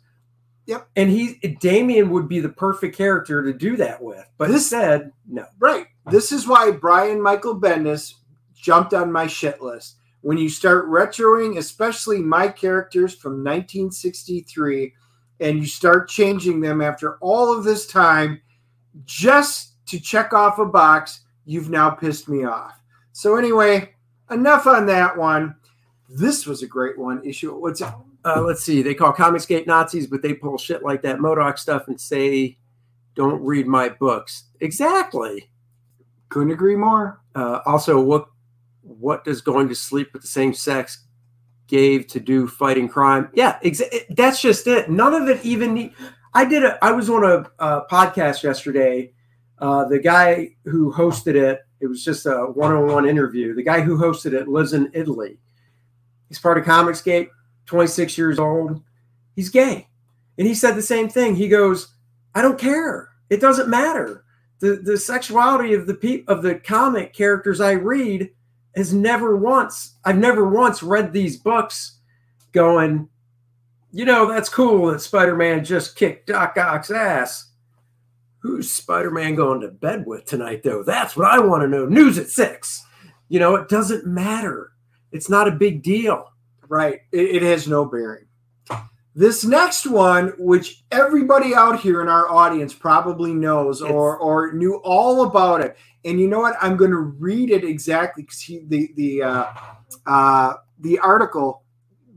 Yep. 0.66 0.88
And 0.96 1.10
he 1.10 1.34
Damian 1.60 2.10
would 2.10 2.28
be 2.28 2.40
the 2.40 2.48
perfect 2.48 2.96
character 2.96 3.42
to 3.42 3.52
do 3.52 3.76
that 3.76 4.02
with. 4.02 4.24
But 4.38 4.48
This- 4.48 4.68
said, 4.68 5.12
no. 5.28 5.46
Right. 5.58 5.86
This 6.10 6.32
is 6.32 6.46
why 6.46 6.70
Brian 6.70 7.20
Michael 7.20 7.58
Bendis 7.60 8.14
jumped 8.54 8.94
on 8.94 9.12
my 9.12 9.26
shit 9.26 9.60
list. 9.60 9.96
When 10.22 10.36
you 10.38 10.48
start 10.48 10.88
retroing, 10.88 11.56
especially 11.56 12.20
my 12.20 12.48
characters 12.48 13.14
from 13.14 13.42
1963, 13.42 14.92
and 15.40 15.58
you 15.58 15.66
start 15.66 16.08
changing 16.08 16.60
them 16.60 16.82
after 16.82 17.16
all 17.18 17.56
of 17.56 17.64
this 17.64 17.86
time 17.86 18.40
just 19.06 19.74
to 19.86 19.98
check 19.98 20.34
off 20.34 20.58
a 20.58 20.66
box, 20.66 21.20
you've 21.46 21.70
now 21.70 21.90
pissed 21.90 22.28
me 22.28 22.44
off. 22.44 22.80
So, 23.12 23.36
anyway, 23.36 23.94
enough 24.30 24.66
on 24.66 24.86
that 24.86 25.16
one. 25.16 25.56
This 26.08 26.46
was 26.46 26.62
a 26.62 26.66
great 26.66 26.98
one 26.98 27.24
issue. 27.24 27.56
What's 27.56 27.80
it? 27.80 27.88
Uh, 28.24 28.42
let's 28.42 28.62
see, 28.62 28.82
they 28.82 28.94
call 28.94 29.12
Comicsgate 29.12 29.66
Nazis, 29.66 30.06
but 30.06 30.22
they 30.22 30.34
pull 30.34 30.58
shit 30.58 30.82
like 30.82 31.02
that 31.02 31.20
Modoc 31.20 31.58
stuff 31.58 31.88
and 31.88 32.00
say, 32.00 32.58
don't 33.14 33.42
read 33.42 33.66
my 33.66 33.88
books. 33.88 34.44
Exactly. 34.60 35.50
Couldn't 36.28 36.52
agree 36.52 36.76
more. 36.76 37.20
Uh, 37.34 37.60
also, 37.66 38.00
what 38.00 38.26
what 38.82 39.24
does 39.24 39.40
going 39.40 39.68
to 39.68 39.74
sleep 39.74 40.12
with 40.12 40.22
the 40.22 40.28
same 40.28 40.54
sex 40.54 41.06
gave 41.66 42.06
to 42.08 42.20
do 42.20 42.46
fighting 42.46 42.88
crime? 42.88 43.30
Yeah, 43.34 43.58
exa- 43.64 44.04
that's 44.16 44.40
just 44.40 44.66
it. 44.66 44.90
None 44.90 45.14
of 45.14 45.28
it 45.28 45.44
even. 45.44 45.74
Need, 45.74 45.92
I 46.34 46.44
did 46.44 46.64
a. 46.64 46.82
I 46.84 46.92
was 46.92 47.10
on 47.10 47.24
a, 47.24 47.50
a 47.58 47.86
podcast 47.90 48.42
yesterday. 48.42 49.12
Uh, 49.58 49.84
the 49.86 49.98
guy 49.98 50.50
who 50.64 50.92
hosted 50.92 51.34
it, 51.34 51.60
it 51.80 51.86
was 51.86 52.04
just 52.04 52.26
a 52.26 52.46
one-on-one 52.54 53.08
interview. 53.08 53.54
The 53.54 53.62
guy 53.62 53.80
who 53.80 53.98
hosted 53.98 54.32
it 54.32 54.48
lives 54.48 54.72
in 54.72 54.90
Italy. 54.94 55.38
He's 56.28 56.38
part 56.38 56.58
of 56.58 56.64
Comicsgate. 56.64 57.28
26 57.70 58.18
years 58.18 58.38
old. 58.40 58.82
He's 59.36 59.48
gay. 59.48 59.88
And 60.38 60.46
he 60.48 60.54
said 60.54 60.74
the 60.74 60.82
same 60.82 61.08
thing. 61.08 61.36
He 61.36 61.48
goes, 61.48 61.94
I 62.34 62.42
don't 62.42 62.58
care. 62.58 63.10
It 63.30 63.40
doesn't 63.40 63.68
matter. 63.70 64.24
The 64.58 64.80
the 64.82 64.98
sexuality 64.98 65.72
of 65.74 65.86
the 65.86 65.94
pe- 65.94 66.24
of 66.26 66.42
the 66.42 66.56
comic 66.56 67.14
characters 67.14 67.60
I 67.60 67.72
read 67.72 68.30
has 68.76 68.92
never 68.92 69.36
once 69.36 69.94
I've 70.04 70.18
never 70.18 70.48
once 70.48 70.82
read 70.82 71.12
these 71.12 71.36
books 71.38 71.98
going 72.52 73.08
You 73.92 74.04
know, 74.04 74.28
that's 74.28 74.48
cool 74.48 74.88
that 74.88 75.00
Spider 75.00 75.36
Man 75.36 75.64
just 75.64 75.96
kicked 75.96 76.26
Doc 76.28 76.56
Ock's 76.58 76.90
ass. 76.90 77.50
Who's 78.40 78.70
Spider 78.70 79.10
Man 79.10 79.34
going 79.36 79.60
to 79.60 79.68
bed 79.68 80.06
with 80.06 80.24
tonight, 80.26 80.62
though? 80.64 80.82
That's 80.82 81.16
what 81.16 81.28
I 81.28 81.38
want 81.40 81.62
to 81.62 81.68
know. 81.68 81.86
News 81.86 82.18
at 82.18 82.28
six. 82.30 82.84
You 83.28 83.38
know, 83.40 83.54
it 83.56 83.68
doesn't 83.68 84.06
matter. 84.06 84.72
It's 85.12 85.30
not 85.30 85.48
a 85.48 85.52
big 85.52 85.82
deal. 85.82 86.32
Right. 86.70 87.00
It, 87.10 87.36
it 87.36 87.42
has 87.42 87.68
no 87.68 87.84
bearing. 87.84 88.26
This 89.14 89.44
next 89.44 89.86
one, 89.86 90.32
which 90.38 90.84
everybody 90.92 91.52
out 91.52 91.80
here 91.80 92.00
in 92.00 92.08
our 92.08 92.30
audience 92.30 92.72
probably 92.72 93.34
knows 93.34 93.82
or, 93.82 94.16
or 94.16 94.52
knew 94.52 94.76
all 94.84 95.24
about 95.24 95.60
it. 95.60 95.76
And 96.04 96.20
you 96.20 96.28
know 96.28 96.38
what? 96.38 96.56
I'm 96.62 96.76
going 96.76 96.92
to 96.92 96.96
read 96.96 97.50
it 97.50 97.64
exactly 97.64 98.22
because 98.22 98.46
the 98.68 98.88
the 98.94 99.22
uh, 99.22 99.46
uh, 100.06 100.54
the 100.78 101.00
article 101.00 101.64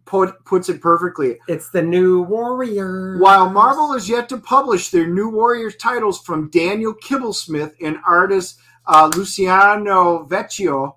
put, 0.05 0.45
puts 0.45 0.69
it 0.69 0.81
perfectly. 0.81 1.39
It's 1.47 1.69
the 1.69 1.81
new 1.81 2.21
Warrior. 2.21 3.17
While 3.17 3.49
Marvel 3.49 3.93
is 3.93 4.07
yet 4.07 4.29
to 4.29 4.37
publish 4.37 4.89
their 4.89 5.07
new 5.07 5.29
Warriors 5.29 5.75
titles 5.77 6.21
from 6.21 6.51
Daniel 6.51 6.93
Kibblesmith 6.93 7.73
and 7.81 7.97
artist 8.07 8.59
uh, 8.85 9.09
Luciano 9.15 10.25
Vecchio, 10.25 10.95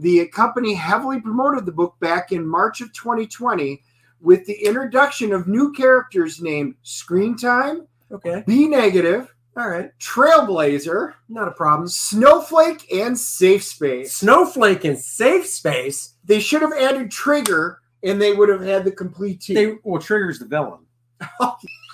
the 0.00 0.26
company 0.28 0.74
heavily 0.74 1.20
promoted 1.20 1.66
the 1.66 1.72
book 1.72 1.96
back 2.00 2.32
in 2.32 2.46
March 2.46 2.80
of 2.80 2.92
2020 2.92 3.82
with 4.20 4.44
the 4.46 4.54
introduction 4.66 5.32
of 5.32 5.46
new 5.48 5.72
characters 5.72 6.40
named 6.40 6.74
Screen 6.82 7.36
Time, 7.36 7.86
Okay. 8.10 8.42
B 8.46 8.66
Negative, 8.68 9.32
All 9.56 9.68
right. 9.68 9.90
Trailblazer, 9.98 11.12
Not 11.28 11.48
a 11.48 11.52
problem. 11.52 11.88
Snowflake, 11.88 12.90
and 12.92 13.18
Safe 13.18 13.62
Space. 13.62 14.14
Snowflake 14.14 14.84
and 14.84 14.98
safe 14.98 15.46
space. 15.46 16.14
They 16.24 16.40
should 16.40 16.62
have 16.62 16.72
added 16.72 17.10
Trigger 17.10 17.80
and 18.02 18.20
they 18.20 18.32
would 18.32 18.48
have 18.48 18.62
had 18.62 18.84
the 18.84 18.92
complete 18.92 19.40
team. 19.40 19.54
They 19.56 19.74
well, 19.84 20.00
Trigger's 20.00 20.38
the 20.38 20.46
villain. 20.46 20.80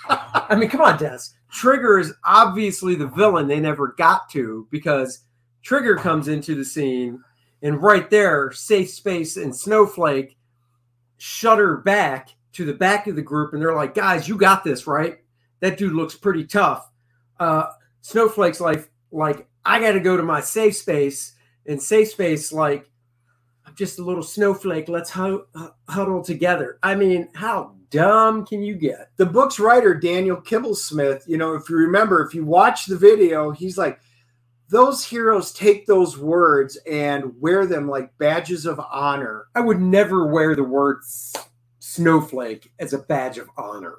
I 0.07 0.55
mean, 0.55 0.69
come 0.69 0.81
on, 0.81 0.97
Des. 0.97 1.19
Trigger 1.51 1.99
is 1.99 2.13
obviously 2.23 2.95
the 2.95 3.07
villain 3.07 3.47
they 3.47 3.59
never 3.59 3.93
got 3.97 4.29
to 4.31 4.67
because 4.71 5.21
Trigger 5.63 5.95
comes 5.95 6.27
into 6.27 6.53
the 6.53 6.65
scene, 6.65 7.23
and 7.65 7.81
right 7.81 8.07
there, 8.11 8.51
Safe 8.51 8.91
Space 8.91 9.37
and 9.37 9.55
Snowflake 9.55 10.37
shutter 11.17 11.77
back 11.77 12.29
to 12.53 12.63
the 12.63 12.75
back 12.75 13.07
of 13.07 13.15
the 13.15 13.23
group, 13.23 13.53
and 13.53 13.61
they're 13.61 13.73
like, 13.73 13.95
"Guys, 13.95 14.27
you 14.27 14.37
got 14.37 14.63
this, 14.63 14.85
right? 14.85 15.17
That 15.61 15.75
dude 15.75 15.93
looks 15.93 16.13
pretty 16.13 16.45
tough." 16.45 16.87
Uh, 17.39 17.65
Snowflake's 18.01 18.61
like, 18.61 18.91
"Like, 19.11 19.47
I 19.65 19.79
got 19.79 19.93
to 19.93 19.99
go 19.99 20.15
to 20.15 20.21
my 20.21 20.41
safe 20.41 20.75
space," 20.75 21.33
and 21.65 21.81
Safe 21.81 22.09
Space 22.09 22.53
like, 22.53 22.87
"I'm 23.65 23.73
just 23.73 23.97
a 23.97 24.03
little 24.03 24.21
snowflake. 24.21 24.87
Let's 24.87 25.09
hu- 25.09 25.47
huddle 25.89 26.23
together." 26.23 26.77
I 26.83 26.93
mean, 26.93 27.29
how 27.33 27.73
dumb 27.89 28.45
can 28.45 28.61
you 28.61 28.75
get? 28.75 29.09
the 29.17 29.25
book's 29.25 29.59
writer 29.59 29.93
daniel 29.93 30.35
kibblesmith 30.35 31.21
you 31.27 31.37
know 31.37 31.53
if 31.53 31.69
you 31.69 31.77
remember 31.77 32.25
if 32.25 32.33
you 32.33 32.43
watch 32.43 32.87
the 32.87 32.97
video 32.97 33.51
he's 33.51 33.77
like 33.77 33.99
those 34.69 35.05
heroes 35.05 35.53
take 35.53 35.85
those 35.85 36.17
words 36.17 36.77
and 36.89 37.39
wear 37.39 37.65
them 37.65 37.87
like 37.87 38.17
badges 38.17 38.65
of 38.65 38.79
honor. 38.91 39.45
I 39.55 39.61
would 39.61 39.79
never 39.79 40.27
wear 40.27 40.55
the 40.55 40.63
word 40.63 41.01
snowflake 41.79 42.71
as 42.79 42.93
a 42.93 42.99
badge 42.99 43.37
of 43.37 43.49
honor. 43.57 43.95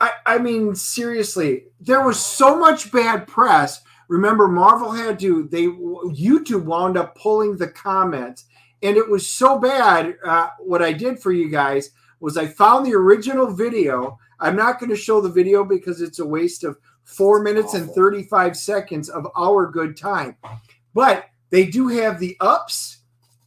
I, 0.00 0.12
I 0.24 0.38
mean 0.38 0.74
seriously 0.74 1.64
there 1.80 2.04
was 2.04 2.18
so 2.18 2.58
much 2.58 2.90
bad 2.90 3.26
press. 3.26 3.82
Remember 4.08 4.48
marvel 4.48 4.90
had 4.90 5.20
to 5.20 5.48
they 5.52 5.66
youtube 5.66 6.64
wound 6.64 6.96
up 6.96 7.14
pulling 7.16 7.56
the 7.56 7.68
comments 7.68 8.46
and 8.82 8.96
it 8.96 9.08
was 9.08 9.30
so 9.30 9.56
bad 9.56 10.16
uh, 10.24 10.48
what 10.58 10.82
i 10.82 10.92
did 10.92 11.20
for 11.20 11.30
you 11.30 11.48
guys 11.48 11.90
was 12.18 12.36
i 12.36 12.44
found 12.44 12.84
the 12.84 12.94
original 12.94 13.54
video. 13.54 14.18
I'm 14.40 14.56
not 14.56 14.80
going 14.80 14.90
to 14.90 14.96
show 14.96 15.20
the 15.20 15.28
video 15.28 15.64
because 15.64 16.00
it's 16.00 16.18
a 16.18 16.26
waste 16.26 16.64
of 16.64 16.78
four 17.04 17.42
minutes 17.42 17.74
and 17.74 17.90
35 17.90 18.56
seconds 18.56 19.08
of 19.08 19.26
our 19.36 19.66
good 19.66 19.96
time 19.96 20.36
but 20.94 21.26
they 21.50 21.66
do 21.66 21.88
have 21.88 22.18
the 22.18 22.36
ups 22.40 22.98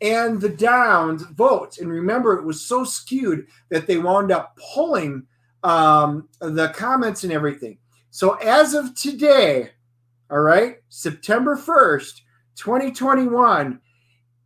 and 0.01 0.41
the 0.41 0.49
downs 0.49 1.23
votes 1.23 1.79
and 1.79 1.89
remember 1.89 2.33
it 2.33 2.43
was 2.43 2.61
so 2.61 2.83
skewed 2.83 3.47
that 3.69 3.87
they 3.87 3.97
wound 3.97 4.31
up 4.31 4.57
pulling 4.73 5.25
um, 5.63 6.27
the 6.39 6.69
comments 6.69 7.23
and 7.23 7.33
everything. 7.33 7.77
So 8.11 8.33
as 8.35 8.73
of 8.73 8.95
today, 8.95 9.71
all 10.29 10.41
right, 10.41 10.77
September 10.89 11.55
1st, 11.55 12.21
2021, 12.55 13.79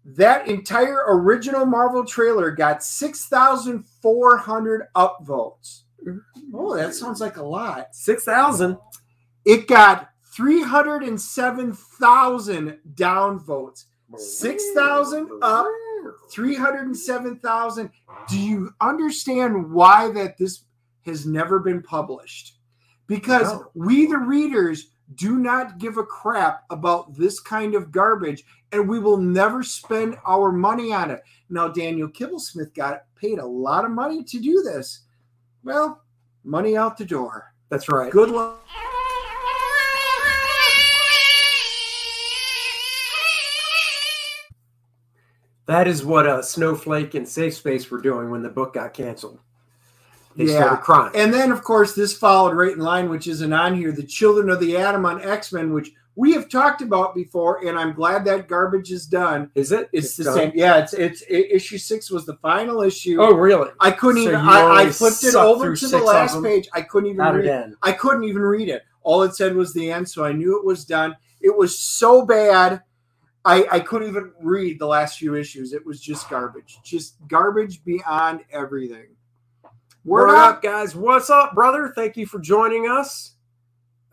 that 0.06 0.48
entire 0.48 1.04
original 1.08 1.66
Marvel 1.66 2.06
trailer 2.06 2.52
got 2.52 2.84
6,400 2.84 4.88
upvotes. 4.96 5.82
Oh, 6.54 6.76
that 6.76 6.94
sounds 6.94 7.22
like 7.22 7.38
a 7.38 7.44
lot. 7.44 7.96
Six 7.96 8.24
thousand. 8.24 8.78
It 9.46 9.68
got 9.68 10.10
307,000 10.38 12.78
downvotes. 12.94 13.86
6,000 14.16 15.30
up. 15.42 15.66
307,000. 16.32 17.90
Do 18.30 18.40
you 18.40 18.74
understand 18.82 19.72
why 19.72 20.12
that 20.12 20.38
this 20.38 20.64
has 21.06 21.26
never 21.26 21.60
been 21.60 21.82
published? 21.82 22.58
Because 23.08 23.54
No. 23.54 23.72
we, 23.74 24.06
the 24.06 24.18
readers, 24.18 24.92
do 25.16 25.38
not 25.40 25.78
give 25.78 25.98
a 25.98 26.04
crap 26.04 26.66
about 26.70 27.16
this 27.16 27.40
kind 27.40 27.76
of 27.76 27.92
garbage 27.92 28.44
and 28.74 28.88
we 28.88 29.00
will 29.00 29.18
never 29.18 29.64
spend 29.64 30.18
our 30.28 30.52
money 30.52 30.92
on 30.92 31.10
it. 31.10 31.24
Now, 31.50 31.70
Daniel 31.70 32.10
Kibblesmith 32.10 32.74
got 32.74 33.04
paid 33.16 33.40
a 33.40 33.46
lot 33.46 33.86
of 33.86 33.92
money 33.92 34.24
to 34.26 34.40
do 34.40 34.62
this. 34.62 35.04
Well, 35.68 36.02
money 36.46 36.78
out 36.78 36.96
the 36.98 37.04
door. 37.04 37.54
That's 37.68 37.90
right. 37.90 38.10
Good 38.10 38.30
luck. 38.30 38.64
That 45.66 45.88
is 45.90 46.06
what 46.06 46.26
uh, 46.26 46.42
Snowflake 46.42 47.14
and 47.16 47.28
Safe 47.28 47.54
Space 47.54 47.92
were 47.92 48.00
doing 48.00 48.30
when 48.32 48.42
the 48.42 48.50
book 48.50 48.76
got 48.76 48.94
canceled. 48.94 49.40
They 50.38 50.46
Yeah. 50.46 50.62
started 50.62 50.84
crying. 50.84 51.12
And 51.16 51.34
then, 51.34 51.52
of 51.52 51.64
course, 51.64 51.94
this 51.94 52.18
followed 52.18 52.56
right 52.56 52.72
in 52.72 52.80
line, 52.80 53.10
which 53.10 53.28
isn't 53.28 53.52
on 53.52 53.76
here 53.76 53.92
The 53.92 54.04
Children 54.04 54.50
of 54.50 54.62
the 54.62 54.78
Atom 54.78 55.06
on 55.06 55.22
X 55.22 55.52
Men, 55.52 55.74
which 55.74 55.92
we 56.18 56.34
have 56.34 56.50
talked 56.50 56.82
about 56.82 57.14
before. 57.14 57.66
And 57.66 57.78
I'm 57.78 57.94
glad 57.94 58.26
that 58.26 58.48
garbage 58.48 58.92
is 58.92 59.06
done. 59.06 59.52
is 59.54 59.72
it? 59.72 59.88
It's, 59.94 60.18
the 60.18 60.24
done? 60.26 60.36
same. 60.36 60.52
Yeah, 60.56 60.80
it's, 60.80 60.94
it's 60.94 61.24
i 61.32 61.36
issue 61.36 61.78
six 61.78 62.10
was 62.10 62.26
the 62.26 62.36
final 62.38 62.82
issue. 62.82 63.22
Oh, 63.22 63.34
really? 63.34 63.70
I 63.80 63.92
couldn't 63.92 64.24
so 64.24 64.30
even. 64.30 64.42
I, 64.42 64.82
I 64.82 64.90
flipped 64.90 65.24
it 65.24 65.36
over 65.36 65.76
to 65.76 65.88
the 65.88 66.00
last 66.00 66.44
page. 66.44 66.68
I 66.74 66.82
couldn't 66.82 67.10
even 67.10 67.18
Not 67.18 67.36
read. 67.36 67.46
again. 67.46 67.78
I 67.84 67.92
couldn't 67.92 68.24
even 68.24 68.42
read 68.42 68.68
it. 68.68 68.82
All 69.04 69.22
it 69.24 69.36
said 69.36 69.56
was 69.56 69.74
the 69.74 69.92
end, 69.92 70.10
so 70.10 70.26
I 70.26 70.34
knew 70.34 70.58
it 70.60 70.66
was 70.66 70.84
done. 70.84 71.16
It 71.40 71.56
was 71.56 71.80
so 71.80 72.26
bad. 72.26 72.82
I, 73.46 73.66
I 73.72 73.80
couldn't 73.80 74.10
even 74.10 74.34
read 74.42 74.80
the 74.80 74.88
last 74.88 75.20
few 75.20 75.36
issues. 75.36 75.72
It 75.72 75.86
was 75.86 76.02
just 76.02 76.30
garbage. 76.30 76.80
Just 76.84 77.16
garbage 77.28 77.84
beyond 77.86 78.42
everything. 78.52 79.16
Word 80.04 80.36
up, 80.36 80.64
guys. 80.64 80.96
What's 80.96 81.30
up, 81.30 81.54
brother? 81.54 81.94
Thank 81.96 82.18
you 82.18 82.26
for 82.26 82.40
joining 82.40 82.90
us. 82.90 83.37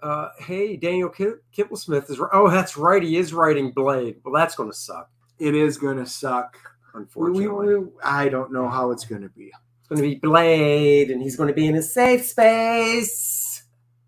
Uh, 0.04 0.28
hey, 0.38 0.76
Daniel 0.76 1.08
Ki- 1.08 1.40
Kibblesmith 1.56 2.10
is. 2.10 2.20
Oh, 2.30 2.50
that's 2.50 2.76
right. 2.76 3.02
He 3.02 3.16
is 3.16 3.32
writing 3.32 3.70
Blade. 3.70 4.16
Well, 4.22 4.34
that's 4.34 4.54
going 4.54 4.70
to 4.70 4.76
suck, 4.76 5.10
It 5.38 5.54
is 5.54 5.78
going 5.78 5.96
to 5.96 6.04
suck. 6.04 6.58
Unfortunately. 6.92 7.48
we, 7.48 7.78
we, 7.78 7.90
I 8.04 8.28
don't 8.28 8.52
know 8.52 8.68
how 8.68 8.90
it's 8.90 9.06
going 9.06 9.22
to 9.22 9.30
be. 9.30 9.50
It's 9.80 9.88
going 9.88 10.02
to 10.02 10.06
be 10.06 10.16
Blade, 10.16 11.10
and 11.10 11.22
he's 11.22 11.36
going 11.36 11.48
to 11.48 11.54
be 11.54 11.66
in 11.66 11.74
a 11.76 11.82
safe 11.82 12.26
space. 12.26 13.62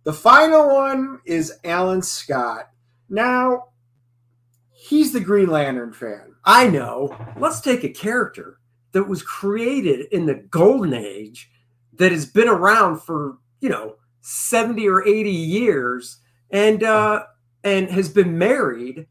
The 0.04 0.12
final 0.12 0.68
one 0.68 1.20
is 1.24 1.54
Alan 1.64 2.02
Scott. 2.02 2.68
Now, 3.08 3.68
he's 4.70 5.14
the 5.14 5.20
Green 5.20 5.48
Lantern 5.48 5.94
fan. 5.94 6.34
I 6.44 6.68
know. 6.68 7.16
Let's 7.38 7.62
take 7.62 7.84
a 7.84 7.88
character 7.88 8.58
that 8.92 9.08
was 9.08 9.22
created 9.22 10.06
in 10.12 10.26
the 10.26 10.34
golden 10.34 10.92
age 10.92 11.50
that 11.94 12.12
has 12.12 12.26
been 12.26 12.48
around 12.48 13.00
for, 13.00 13.38
you 13.60 13.70
know, 13.70 13.96
70 14.26 14.88
or 14.88 15.06
80 15.06 15.30
years 15.30 16.18
and 16.50 16.82
uh 16.82 17.24
and 17.62 17.88
has 17.88 18.08
been 18.08 18.36
married 18.36 19.06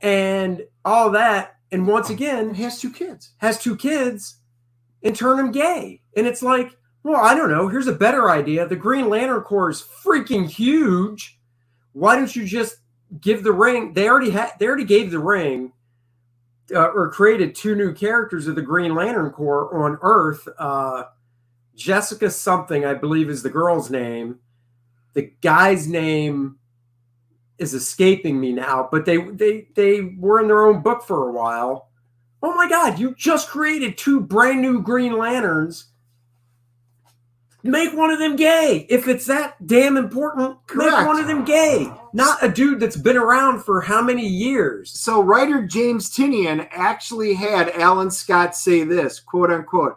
and 0.00 0.62
all 0.84 1.10
that 1.10 1.56
and 1.72 1.86
once 1.86 2.10
again 2.10 2.54
has 2.54 2.80
two 2.80 2.92
kids. 2.92 3.30
has 3.38 3.58
two 3.58 3.76
kids 3.76 4.36
and 5.02 5.16
turn 5.16 5.38
him 5.38 5.50
gay. 5.50 6.00
And 6.16 6.26
it's 6.26 6.42
like, 6.42 6.76
well, 7.02 7.20
I 7.20 7.34
don't 7.34 7.50
know. 7.50 7.66
Here's 7.66 7.88
a 7.88 7.92
better 7.92 8.30
idea. 8.30 8.66
The 8.66 8.76
Green 8.76 9.08
Lantern 9.08 9.40
Corps 9.40 9.70
is 9.70 9.82
freaking 9.82 10.48
huge. 10.48 11.40
Why 11.92 12.14
don't 12.14 12.34
you 12.36 12.46
just 12.46 12.76
give 13.20 13.42
the 13.42 13.52
ring? 13.52 13.94
They 13.94 14.08
already 14.08 14.30
had. 14.30 14.52
They 14.58 14.66
already 14.66 14.84
gave 14.84 15.10
the 15.10 15.18
ring, 15.18 15.72
uh, 16.72 16.88
or 16.88 17.10
created 17.10 17.54
two 17.54 17.74
new 17.74 17.92
characters 17.92 18.46
of 18.46 18.54
the 18.54 18.62
Green 18.62 18.94
Lantern 18.94 19.30
Corps 19.30 19.74
on 19.84 19.98
Earth. 20.02 20.46
Uh, 20.58 21.04
Jessica 21.74 22.30
something, 22.30 22.84
I 22.84 22.94
believe, 22.94 23.28
is 23.28 23.42
the 23.42 23.50
girl's 23.50 23.90
name. 23.90 24.38
The 25.14 25.32
guy's 25.42 25.86
name 25.86 26.58
is 27.58 27.74
escaping 27.74 28.40
me 28.40 28.52
now, 28.52 28.88
but 28.90 29.04
they 29.04 29.18
they 29.18 29.68
they 29.74 30.00
were 30.18 30.40
in 30.40 30.48
their 30.48 30.66
own 30.66 30.82
book 30.82 31.02
for 31.02 31.28
a 31.28 31.32
while. 31.32 31.88
Oh 32.42 32.54
my 32.54 32.68
God, 32.68 32.98
you 32.98 33.14
just 33.14 33.48
created 33.48 33.96
two 33.96 34.20
brand 34.20 34.60
new 34.60 34.82
Green 34.82 35.16
Lanterns. 35.16 35.86
make 37.62 37.94
one 37.94 38.10
of 38.10 38.18
them 38.18 38.34
gay. 38.34 38.86
If 38.90 39.06
it's 39.06 39.26
that 39.26 39.64
damn 39.64 39.96
important, 39.96 40.56
Correct. 40.66 40.90
make 40.98 41.06
one 41.06 41.20
of 41.20 41.28
them 41.28 41.44
gay. 41.44 41.88
Not 42.12 42.42
a 42.42 42.48
dude 42.48 42.80
that's 42.80 42.96
been 42.96 43.16
around 43.16 43.62
for 43.62 43.80
how 43.80 44.02
many 44.02 44.26
years. 44.26 44.90
So 44.90 45.22
writer 45.22 45.64
James 45.64 46.10
Tynion 46.10 46.66
actually 46.72 47.34
had 47.34 47.70
Alan 47.70 48.10
Scott 48.10 48.56
say 48.56 48.82
this, 48.82 49.20
quote 49.20 49.52
unquote, 49.52 49.96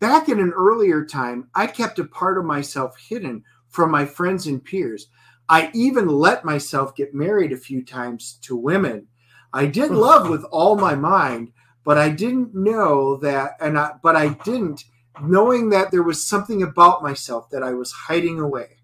back 0.00 0.28
in 0.28 0.40
an 0.40 0.50
earlier 0.50 1.04
time, 1.04 1.48
I 1.54 1.68
kept 1.68 2.00
a 2.00 2.04
part 2.04 2.36
of 2.38 2.44
myself 2.44 2.96
hidden 2.98 3.44
from 3.74 3.90
my 3.90 4.06
friends 4.06 4.46
and 4.46 4.64
peers. 4.64 5.08
I 5.48 5.70
even 5.74 6.06
let 6.06 6.44
myself 6.44 6.94
get 6.94 7.12
married 7.12 7.52
a 7.52 7.56
few 7.56 7.84
times 7.84 8.38
to 8.42 8.56
women. 8.56 9.08
I 9.52 9.66
did 9.66 9.90
love 9.90 10.28
with 10.28 10.44
all 10.44 10.76
my 10.76 10.94
mind, 10.94 11.52
but 11.84 11.98
I 11.98 12.08
didn't 12.08 12.54
know 12.54 13.16
that 13.16 13.56
and 13.60 13.78
I 13.78 13.92
but 14.02 14.16
I 14.16 14.28
didn't 14.28 14.84
knowing 15.20 15.70
that 15.70 15.90
there 15.90 16.02
was 16.02 16.24
something 16.24 16.62
about 16.62 17.02
myself 17.02 17.50
that 17.50 17.62
I 17.62 17.72
was 17.72 17.92
hiding 17.92 18.40
away. 18.40 18.78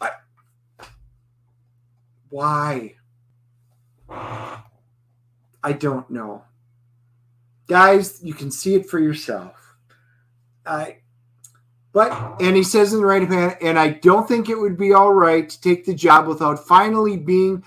I, 0.00 0.10
why? 2.30 2.94
I 4.08 5.72
don't 5.72 6.08
know. 6.08 6.44
Guys, 7.66 8.20
you 8.22 8.32
can 8.32 8.50
see 8.50 8.74
it 8.74 8.88
for 8.88 8.98
yourself. 8.98 9.76
I 10.64 10.98
but 11.92 12.40
and 12.40 12.56
he 12.56 12.62
says 12.62 12.92
in 12.92 13.00
the 13.00 13.06
right 13.06 13.26
hand, 13.28 13.56
and 13.60 13.78
I 13.78 13.90
don't 13.90 14.28
think 14.28 14.48
it 14.48 14.58
would 14.58 14.76
be 14.76 14.92
all 14.92 15.12
right 15.12 15.48
to 15.48 15.60
take 15.60 15.84
the 15.84 15.94
job 15.94 16.26
without 16.26 16.66
finally 16.66 17.16
being 17.16 17.64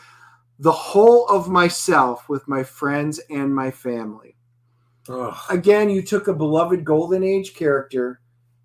the 0.59 0.71
whole 0.71 1.27
of 1.27 1.49
myself 1.49 2.29
with 2.29 2.47
my 2.47 2.63
friends 2.63 3.19
and 3.29 3.53
my 3.53 3.71
family. 3.71 4.35
Ugh. 5.09 5.35
Again, 5.49 5.89
you 5.89 6.01
took 6.03 6.27
a 6.27 6.33
beloved 6.33 6.85
golden 6.85 7.23
age 7.23 7.55
character, 7.55 8.21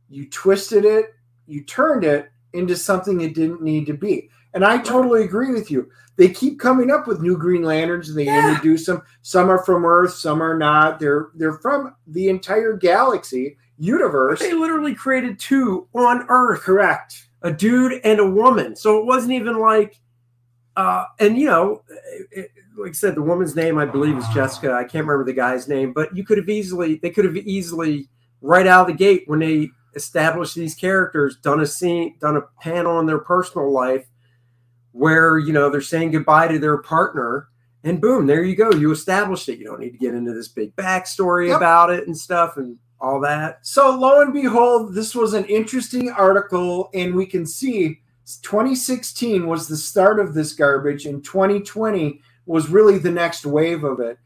you 0.08 0.28
twisted 0.28 0.84
it, 0.84 1.14
you 1.46 1.64
turned 1.64 2.04
it 2.04 2.30
into 2.52 2.76
something 2.76 3.20
it 3.20 3.34
didn't 3.34 3.62
need 3.62 3.86
to 3.86 3.94
be. 3.94 4.30
And 4.54 4.64
I 4.64 4.78
totally 4.78 5.24
agree 5.24 5.52
with 5.52 5.70
you. 5.70 5.88
They 6.16 6.28
keep 6.28 6.58
coming 6.58 6.90
up 6.90 7.06
with 7.06 7.20
new 7.20 7.36
Green 7.36 7.62
Lanterns 7.62 8.08
and 8.08 8.18
they 8.18 8.24
Yeah. 8.24 8.50
introduce 8.50 8.86
them. 8.86 9.02
Some 9.22 9.50
are 9.50 9.64
from 9.64 9.84
Earth, 9.84 10.12
some 10.14 10.42
are 10.42 10.56
not. 10.56 10.98
They're 11.00 11.28
they're 11.34 11.58
from 11.58 11.94
the 12.06 12.28
entire 12.28 12.74
galaxy 12.74 13.58
universe. 13.78 14.40
They 14.40 14.52
literally 14.52 14.94
created 14.94 15.38
two 15.38 15.86
on 15.94 16.26
Earth. 16.28 16.60
Correct. 16.62 17.28
a 17.42 17.52
dude 17.52 18.00
and 18.04 18.18
a 18.18 18.26
woman. 18.28 18.74
So 18.76 18.98
it 18.98 19.04
wasn't 19.06 19.32
even 19.32 19.58
like, 19.60 20.00
uh, 20.76 21.04
and 21.20 21.38
you 21.38 21.46
know, 21.46 21.82
it, 22.32 22.50
like 22.76 22.90
I 22.90 22.92
said, 22.92 23.14
the 23.14 23.22
woman's 23.22 23.54
name 23.56 23.78
I 23.78 23.84
believe 23.86 24.16
is 24.18 24.26
Jessica. 24.34 24.72
I 24.72 24.82
can't 24.84 25.06
remember 25.06 25.24
the 25.24 25.32
guy's 25.32 25.68
name, 25.68 25.92
but 25.92 26.14
you 26.16 26.24
could 26.24 26.38
have 26.38 26.48
easily, 26.48 26.96
they 26.96 27.10
could 27.10 27.24
have 27.24 27.36
easily, 27.36 28.08
right 28.42 28.66
out 28.66 28.82
of 28.82 28.86
the 28.88 28.92
gate 28.92 29.22
when 29.26 29.38
they 29.38 29.70
established 29.94 30.54
these 30.54 30.74
characters, 30.74 31.36
done 31.38 31.60
a 31.60 31.66
scene, 31.66 32.16
done 32.20 32.36
a 32.36 32.42
panel 32.60 33.00
in 33.00 33.06
their 33.06 33.18
personal 33.18 33.72
life 33.72 34.06
where 34.92 35.38
you 35.38 35.52
know 35.52 35.68
they're 35.70 35.80
saying 35.80 36.10
goodbye 36.10 36.48
to 36.48 36.58
their 36.58 36.78
partner. 36.78 37.48
And 37.84 38.00
boom, 38.00 38.26
there 38.26 38.42
you 38.42 38.56
go. 38.56 38.70
You 38.72 38.90
established 38.90 39.48
it. 39.48 39.58
You 39.58 39.64
don't 39.66 39.80
need 39.80 39.92
to 39.92 39.98
get 39.98 40.14
into 40.14 40.32
this 40.34 40.48
big 40.48 40.74
backstory 40.76 41.48
Yep. 41.48 41.56
about 41.56 41.90
it 41.90 42.06
and 42.06 42.16
stuff 42.16 42.56
and 42.56 42.76
all 43.00 43.20
that. 43.20 43.66
So 43.66 43.96
lo 43.96 44.20
and 44.20 44.32
behold, 44.32 44.94
this 44.94 45.14
was 45.14 45.34
an 45.34 45.44
interesting 45.46 46.10
article, 46.10 46.90
and 46.94 47.14
we 47.14 47.26
can 47.26 47.46
see 47.46 48.00
2016 48.42 49.46
was 49.46 49.68
the 49.68 49.76
start 49.76 50.18
of 50.18 50.34
this 50.34 50.52
garbage, 50.52 51.06
and 51.06 51.24
2020 51.24 52.20
was 52.46 52.68
really 52.68 52.98
the 52.98 53.10
next 53.10 53.44
wave 53.44 53.84
of 53.84 54.00
it. 54.00 54.18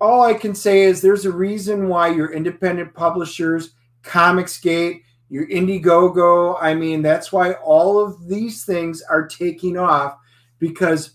All 0.00 0.22
I 0.22 0.34
can 0.34 0.54
say 0.54 0.82
is 0.82 1.00
there's 1.00 1.24
a 1.24 1.32
reason 1.32 1.88
why 1.88 2.08
your 2.08 2.32
independent 2.32 2.94
publishers, 2.94 3.74
Comicsgate, 4.02 5.02
your 5.28 5.46
Indiegogo, 5.48 6.56
I 6.60 6.74
mean, 6.74 7.02
that's 7.02 7.32
why 7.32 7.54
all 7.54 7.98
of 7.98 8.28
these 8.28 8.64
things 8.64 9.02
are 9.02 9.26
taking 9.26 9.76
off 9.78 10.16
because 10.58 11.12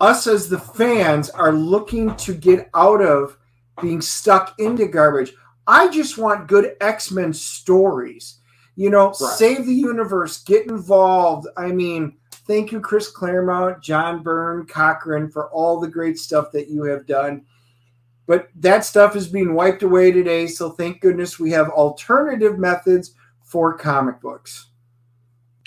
us 0.00 0.26
as 0.26 0.48
the 0.48 0.58
fans 0.58 1.30
are 1.30 1.52
looking 1.52 2.14
to 2.16 2.34
get 2.34 2.68
out 2.74 3.00
of 3.00 3.38
being 3.80 4.00
stuck 4.00 4.58
into 4.58 4.86
garbage. 4.86 5.32
I 5.66 5.88
just 5.88 6.18
want 6.18 6.48
good 6.48 6.76
X 6.80 7.10
Men 7.10 7.32
stories. 7.32 8.38
You 8.76 8.90
know, 8.90 9.12
save 9.12 9.64
the 9.64 9.74
universe, 9.74 10.44
get 10.44 10.66
involved. 10.66 11.48
I 11.56 11.68
mean, 11.68 12.16
thank 12.30 12.72
you, 12.72 12.80
Chris 12.80 13.10
Claremont, 13.10 13.82
John 13.82 14.22
Byrne, 14.22 14.66
Cockrum, 14.66 15.32
for 15.32 15.50
all 15.50 15.80
the 15.80 15.88
great 15.88 16.18
stuff 16.18 16.52
that 16.52 16.68
you 16.68 16.82
have 16.84 17.06
done. 17.06 17.46
But 18.26 18.48
that 18.56 18.84
stuff 18.84 19.16
is 19.16 19.28
being 19.28 19.54
wiped 19.54 19.82
away 19.82 20.12
today. 20.12 20.46
So 20.46 20.70
thank 20.70 21.00
goodness 21.00 21.38
we 21.38 21.50
have 21.52 21.70
alternative 21.70 22.58
methods 22.58 23.14
for 23.42 23.78
comic 23.78 24.20
books. 24.20 24.66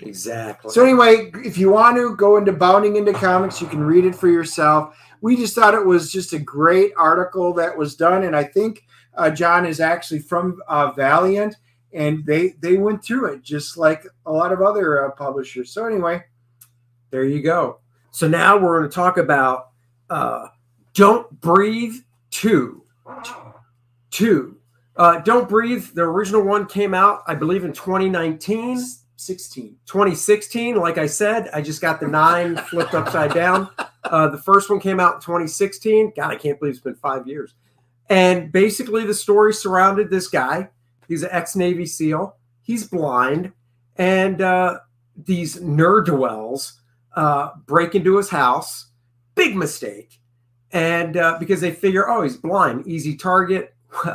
Exactly. 0.02 0.72
So 0.72 0.84
anyway, 0.84 1.32
if 1.44 1.58
you 1.58 1.72
want 1.72 1.98
to 1.98 2.16
go 2.16 2.38
into 2.38 2.52
bounding 2.54 2.96
into 2.96 3.14
comics, 3.14 3.60
you 3.60 3.68
can 3.68 3.84
read 3.84 4.06
it 4.06 4.16
for 4.16 4.28
yourself. 4.28 4.96
We 5.22 5.36
just 5.36 5.56
thought 5.56 5.74
it 5.74 5.86
was 5.86 6.12
just 6.12 6.34
a 6.34 6.40
great 6.40 6.94
article 6.96 7.54
that 7.54 7.78
was 7.78 7.96
done, 7.96 8.24
and 8.24 8.36
I 8.36 8.44
think 8.44 8.84
uh, 9.20 9.30
John 9.32 9.66
is 9.66 9.80
actually 9.80 10.20
from 10.20 10.62
uh, 10.68 10.92
Valiant, 10.94 11.56
and 11.94 12.26
they 12.26 12.54
they 12.62 12.78
went 12.78 13.04
through 13.04 13.34
it 13.34 13.44
just 13.44 13.78
like 13.78 14.06
a 14.26 14.32
lot 14.32 14.52
of 14.52 14.62
other 14.62 15.06
uh, 15.06 15.12
publishers. 15.12 15.72
So 15.72 15.86
anyway, 15.86 16.24
There 17.12 17.26
you 17.26 17.42
go. 17.44 17.80
So 18.12 18.28
now 18.28 18.58
we're 18.58 18.80
going 18.80 18.90
to 18.90 18.96
talk 18.96 19.18
about 19.18 19.70
uh, 20.10 20.48
Don't 20.94 21.30
Breathe 21.42 21.96
2. 22.32 22.84
2. 24.12 24.58
Uh, 24.96 25.20
Don't 25.22 25.48
Breathe, 25.48 25.86
the 25.94 26.02
original 26.04 26.42
one 26.44 26.66
came 26.66 26.94
out, 26.94 27.22
I 27.28 27.36
believe, 27.36 27.64
in 27.64 27.74
2019, 27.74 28.78
sixteen. 29.16 29.78
2016. 29.86 30.76
Like 30.78 30.98
I 30.98 31.06
said, 31.08 31.50
I 31.54 31.62
just 31.62 31.82
got 31.82 32.00
the 32.00 32.08
nine 32.08 32.58
flipped 32.58 32.94
upside 32.94 33.34
down. 33.34 33.70
Uh, 34.04 34.28
the 34.30 34.38
first 34.38 34.70
one 34.70 34.80
came 34.80 35.00
out 35.00 35.16
in 35.16 35.22
2016. 35.22 36.14
God, 36.16 36.32
I 36.32 36.36
can't 36.36 36.60
believe 36.60 36.74
it's 36.76 36.84
been 36.84 36.96
five 36.96 37.28
years. 37.28 37.54
And 38.10 38.52
basically, 38.52 39.06
the 39.06 39.14
story 39.14 39.54
surrounded 39.54 40.10
this 40.10 40.28
guy. 40.28 40.70
He's 41.08 41.24
an 41.24 41.30
ex 41.32 41.56
Navy 41.56 41.86
SEAL. 41.86 42.36
He's 42.64 42.88
blind. 42.88 43.52
And 43.98 44.42
uh, 44.42 44.80
these 45.16 45.58
nerdwells 45.58 46.74
uh, 47.16 47.50
break 47.66 47.96
into 47.96 48.18
his 48.18 48.30
house. 48.30 48.88
Big 49.36 49.56
mistake. 49.56 50.20
And 50.72 51.18
uh, 51.18 51.38
because 51.40 51.62
they 51.62 51.72
figure, 51.72 52.10
oh, 52.10 52.24
he's 52.24 52.38
blind, 52.38 52.88
easy 52.88 53.16
target. 53.16 53.76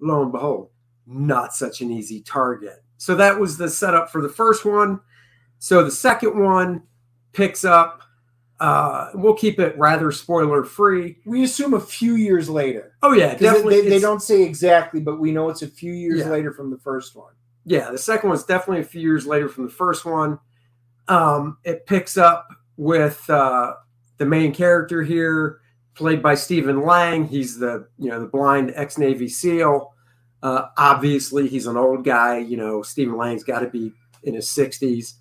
Well, 0.00 0.18
lo 0.18 0.22
and 0.22 0.32
behold, 0.32 0.70
not 1.06 1.54
such 1.54 1.80
an 1.80 1.90
easy 1.90 2.20
target. 2.20 2.84
So 2.98 3.16
that 3.16 3.40
was 3.40 3.58
the 3.58 3.68
setup 3.68 4.10
for 4.10 4.22
the 4.22 4.28
first 4.28 4.64
one. 4.64 5.00
So 5.58 5.82
the 5.82 5.90
second 5.90 6.40
one 6.40 6.82
picks 7.32 7.64
up. 7.64 8.02
Uh, 8.60 9.10
we'll 9.14 9.34
keep 9.34 9.60
it 9.60 9.78
rather 9.78 10.10
spoiler 10.10 10.64
free. 10.64 11.18
We 11.24 11.44
assume 11.44 11.74
a 11.74 11.80
few 11.80 12.16
years 12.16 12.48
later. 12.50 12.96
Oh 13.02 13.12
yeah, 13.12 13.34
definitely. 13.36 13.82
They, 13.82 13.88
they 13.90 14.00
don't 14.00 14.20
say 14.22 14.42
exactly, 14.42 15.00
but 15.00 15.20
we 15.20 15.30
know 15.30 15.48
it's 15.48 15.62
a 15.62 15.68
few 15.68 15.92
years 15.92 16.20
Yeah. 16.20 16.30
later 16.30 16.52
from 16.52 16.70
the 16.70 16.78
first 16.78 17.14
one. 17.14 17.32
Yeah, 17.64 17.90
the 17.90 17.98
second 17.98 18.30
one's 18.30 18.44
definitely 18.44 18.80
a 18.80 18.86
few 18.86 19.00
years 19.00 19.26
later 19.26 19.48
from 19.48 19.64
the 19.64 19.70
first 19.72 20.04
one. 20.04 20.38
Um, 21.06 21.58
it 21.64 21.86
picks 21.86 22.16
up 22.16 22.48
with 22.76 23.28
uh, 23.30 23.74
the 24.16 24.26
main 24.26 24.52
character 24.52 25.02
here, 25.02 25.60
played 25.94 26.20
by 26.22 26.34
Stephen 26.34 26.82
Lang. 26.82 27.26
He's 27.28 27.58
the 27.58 27.86
you 27.98 28.10
know 28.10 28.18
the 28.18 28.26
blind 28.26 28.72
ex 28.74 28.98
Navy 28.98 29.28
SEAL. 29.28 29.92
Uh, 30.42 30.66
obviously, 30.76 31.46
he's 31.48 31.66
an 31.66 31.76
old 31.76 32.04
guy. 32.04 32.38
You 32.38 32.56
know, 32.56 32.82
Stephen 32.82 33.16
Lang's 33.16 33.44
got 33.44 33.60
to 33.60 33.68
be 33.68 33.92
in 34.24 34.34
his 34.34 34.50
sixties, 34.50 35.14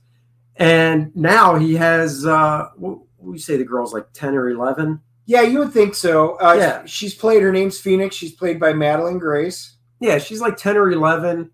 and 0.55 1.15
now 1.15 1.53
he 1.55 1.75
has. 1.75 2.25
Uh, 2.25 2.69
what 2.77 2.99
you 3.23 3.37
say 3.37 3.57
the 3.57 3.63
girl's 3.63 3.93
like 3.93 4.07
ten 4.13 4.35
or 4.35 4.49
eleven? 4.49 5.01
Yeah, 5.25 5.41
you 5.41 5.59
would 5.59 5.73
think 5.73 5.93
so. 5.95 6.39
Uh, 6.39 6.53
Yeah. 6.57 6.85
she's 6.85 7.13
played. 7.13 7.43
Her 7.43 7.51
name's 7.51 7.79
Phoenix. 7.79 8.15
She's 8.15 8.31
played 8.33 8.59
by 8.59 8.71
Madelyn 8.73 9.19
Grace. 9.19 9.75
Yeah, 9.99 10.19
she's 10.19 10.39
like 10.39 10.55
10 10.57 10.77
or 10.77 10.89
11, 10.91 11.49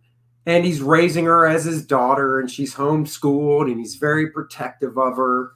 and 0.45 0.65
he's 0.65 0.81
raising 0.81 1.25
her 1.25 1.47
as 1.47 1.63
his 1.63 1.83
daughter, 1.85 2.39
and 2.39 2.51
she's 2.51 2.75
homeschooled, 2.75 3.71
and 3.71 3.79
he's 3.79 3.95
very 3.95 4.29
protective 4.29 4.97
of 4.97 5.15
her. 5.15 5.53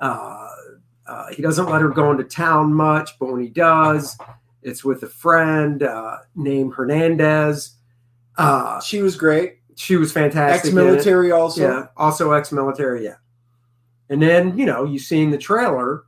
Uh, 0.00 0.48
uh, 1.06 1.26
he 1.34 1.42
doesn't 1.42 1.68
let 1.68 1.82
her 1.82 1.88
go 1.88 2.10
into 2.12 2.22
town 2.24 2.72
much, 2.72 3.18
but 3.18 3.32
when 3.32 3.40
he 3.42 3.48
does, 3.48 4.16
it's 4.62 4.84
with 4.84 5.02
a 5.02 5.08
friend 5.08 5.82
uh, 5.82 6.18
named 6.36 6.72
Hernandez. 6.74 7.72
Uh, 8.36 8.80
She 8.80 9.02
was 9.02 9.16
great. 9.16 9.56
she 9.74 9.96
was 9.96 10.12
fantastic. 10.12 10.66
Ex-military, 10.68 11.32
also. 11.32 11.62
Yeah, 11.68 11.86
also 11.96 12.32
ex-military. 12.32 13.04
Yeah, 13.04 13.16
and 14.10 14.22
then 14.22 14.56
you 14.58 14.66
know 14.66 14.84
you 14.84 14.98
see 14.98 15.22
in 15.22 15.30
the 15.30 15.38
trailer, 15.38 16.04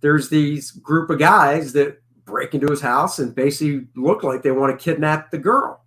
there's 0.00 0.28
these 0.28 0.70
group 0.70 1.10
of 1.10 1.18
guys 1.18 1.72
that 1.74 2.00
break 2.24 2.54
into 2.54 2.70
his 2.70 2.80
house 2.80 3.18
and 3.18 3.34
basically 3.34 3.86
look 3.96 4.22
like 4.22 4.42
they 4.42 4.50
want 4.50 4.78
to 4.78 4.82
kidnap 4.82 5.30
the 5.30 5.38
girl. 5.38 5.84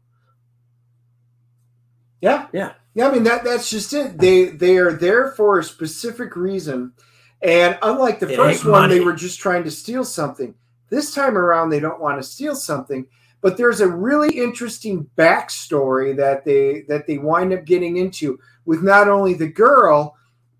Yeah. 2.22 2.48
Yeah. 2.54 2.74
Yeah, 2.96 3.10
I 3.10 3.12
mean 3.12 3.24
that 3.24 3.44
that's 3.44 3.70
just 3.70 3.92
it. 3.94 4.18
They 4.18 4.46
they 4.46 4.78
are 4.78 4.94
there 4.94 5.32
for 5.32 5.60
a 5.60 5.64
specific 5.64 6.38
reason. 6.38 6.94
And 7.42 7.78
unlike 7.82 8.20
the 8.20 8.30
It 8.30 8.38
first 8.38 8.66
one, 8.66 8.90
they 8.90 9.02
were 9.02 9.14
just 9.14 9.40
trying 9.40 9.66
to 9.66 9.72
steal 9.72 10.06
something. 10.06 10.56
This 10.90 11.14
time 11.14 11.38
around, 11.38 11.70
they 11.70 11.82
don't 11.82 12.00
want 12.00 12.22
to 12.22 12.28
steal 12.28 12.56
something, 12.56 13.06
but 13.42 13.58
there's 13.58 13.82
a 13.82 13.88
really 13.88 14.40
interesting 14.40 15.10
backstory 15.18 16.16
that 16.16 16.46
they 16.46 16.86
that 16.88 17.06
they 17.06 17.18
wind 17.18 17.52
up 17.52 17.66
getting 17.66 17.98
into 17.98 18.40
with 18.64 18.82
not 18.82 19.10
only 19.10 19.34
the 19.34 19.50
girl, 19.50 20.16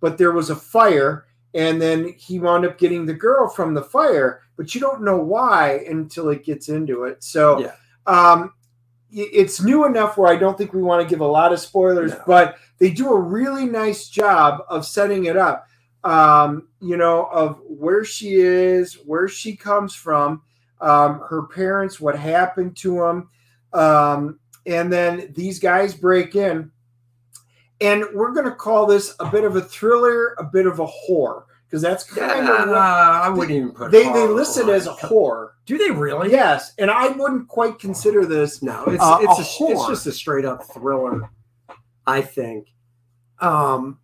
but 0.06 0.20
there 0.20 0.32
was 0.32 0.52
a 0.52 0.56
fire, 0.56 1.26
and 1.56 1.82
then 1.82 2.14
he 2.16 2.38
wound 2.38 2.64
up 2.64 2.78
getting 2.78 3.08
the 3.08 3.14
girl 3.28 3.50
from 3.50 3.74
the 3.74 3.82
fire, 3.82 4.42
but 4.56 4.76
you 4.76 4.80
don't 4.80 5.02
know 5.02 5.18
why 5.18 5.84
until 5.90 6.30
it 6.30 6.46
gets 6.46 6.70
into 6.70 7.06
it. 7.06 7.24
So 7.24 7.60
Yeah. 7.60 7.72
um 8.06 8.54
it's 9.12 9.62
new 9.62 9.86
enough 9.86 10.16
where 10.16 10.32
I 10.32 10.36
don't 10.36 10.58
think 10.58 10.74
we 10.74 10.84
want 10.84 11.02
to 11.02 11.10
give 11.12 11.22
a 11.22 11.26
lot 11.40 11.54
of 11.54 11.60
spoilers, 11.60 12.12
No. 12.12 12.22
but 12.28 12.58
they 12.80 12.92
do 12.92 13.08
a 13.14 13.20
really 13.20 13.66
nice 13.66 14.08
job 14.10 14.64
of 14.70 14.86
setting 14.86 15.26
it 15.26 15.38
up. 15.38 15.68
Um, 16.04 16.68
you 16.82 16.98
know, 16.98 17.26
of 17.32 17.60
where 17.68 18.06
she 18.06 18.36
is, 18.36 18.94
where 19.10 19.28
she 19.28 19.56
comes 19.56 19.96
from, 19.96 20.44
um, 20.82 21.22
her 21.30 21.44
parents, 21.44 22.00
what 22.00 22.16
happened 22.16 22.76
to 22.84 22.92
them, 23.00 23.30
um, 23.74 24.40
and 24.68 24.92
then 24.94 25.32
these 25.34 25.58
guys 25.60 25.96
break 25.96 26.36
in, 26.36 26.72
and 27.82 28.06
we're 28.14 28.32
going 28.32 28.46
to 28.46 28.56
call 28.56 28.86
this 28.86 29.16
a 29.20 29.30
bit 29.30 29.44
of 29.44 29.56
a 29.56 29.62
thriller, 29.62 30.34
a 30.38 30.44
bit 30.44 30.66
of 30.66 30.80
a 30.80 30.86
horror, 30.86 31.46
because 31.68 31.82
that's 31.82 32.04
kind 32.04 32.48
Yeah, 32.48 32.64
of 32.64 32.70
what 32.70 32.78
I 32.78 33.30
wouldn't 33.30 33.52
even 33.52 33.72
put 33.72 33.92
they 33.92 34.04
they 34.04 34.28
list 34.28 34.58
it 34.58 34.70
as 34.70 34.88
a 34.88 34.94
horror. 34.94 35.56
Do 35.66 35.78
they 35.78 35.92
really? 35.92 36.32
Yes, 36.32 36.74
and 36.78 36.90
I 36.92 37.10
wouldn't 37.10 37.48
quite 37.48 37.80
consider 37.80 38.26
this. 38.26 38.62
No, 38.62 38.84
it's 38.86 39.04
Uh, 39.04 39.18
it's 39.22 39.60
a 39.60 39.64
a, 39.64 39.68
it's 39.70 39.88
just 39.88 40.06
a 40.08 40.12
straight 40.12 40.46
up 40.46 40.64
thriller. 40.64 41.30
I 42.08 42.22
think. 42.22 42.68
Um, 43.40 44.00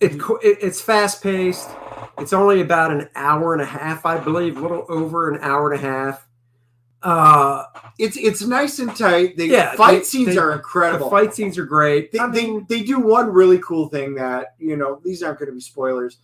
it, 0.00 0.14
it 0.14 0.58
it's 0.60 0.80
fast 0.80 1.22
paced. 1.22 1.68
It's 2.18 2.32
only 2.32 2.60
about 2.60 2.92
an 2.92 3.08
hour 3.14 3.52
and 3.52 3.62
a 3.62 3.66
half, 3.66 4.06
I 4.06 4.18
believe, 4.18 4.56
a 4.56 4.60
little 4.60 4.86
over 4.88 5.30
an 5.30 5.40
hour 5.42 5.72
and 5.72 5.82
a 5.82 5.86
half. 5.86 6.23
Uh, 7.04 7.64
It's 7.98 8.16
it's 8.16 8.42
nice 8.42 8.78
and 8.80 8.96
tight. 8.96 9.36
The 9.36 9.46
Yeah, 9.46 9.74
fight 9.76 9.98
they- 9.98 10.02
scenes 10.04 10.34
they- 10.34 10.38
are 10.38 10.48
the 10.48 10.56
incredible. 10.56 11.10
fight 11.10 11.34
scenes 11.34 11.58
are 11.58 11.66
great. 11.66 12.10
they, 12.10 12.18
I 12.18 12.28
they, 12.28 12.46
mean, 12.46 12.66
they 12.68 12.82
do 12.82 12.98
one 12.98 13.30
really 13.30 13.58
cool 13.58 13.88
thing 13.88 14.14
that 14.14 14.54
you 14.58 14.76
know 14.76 15.00
these 15.04 15.22
aren't 15.22 15.38
going 15.38 15.48
to 15.50 15.54
be 15.54 15.60
spoilers 15.60 16.18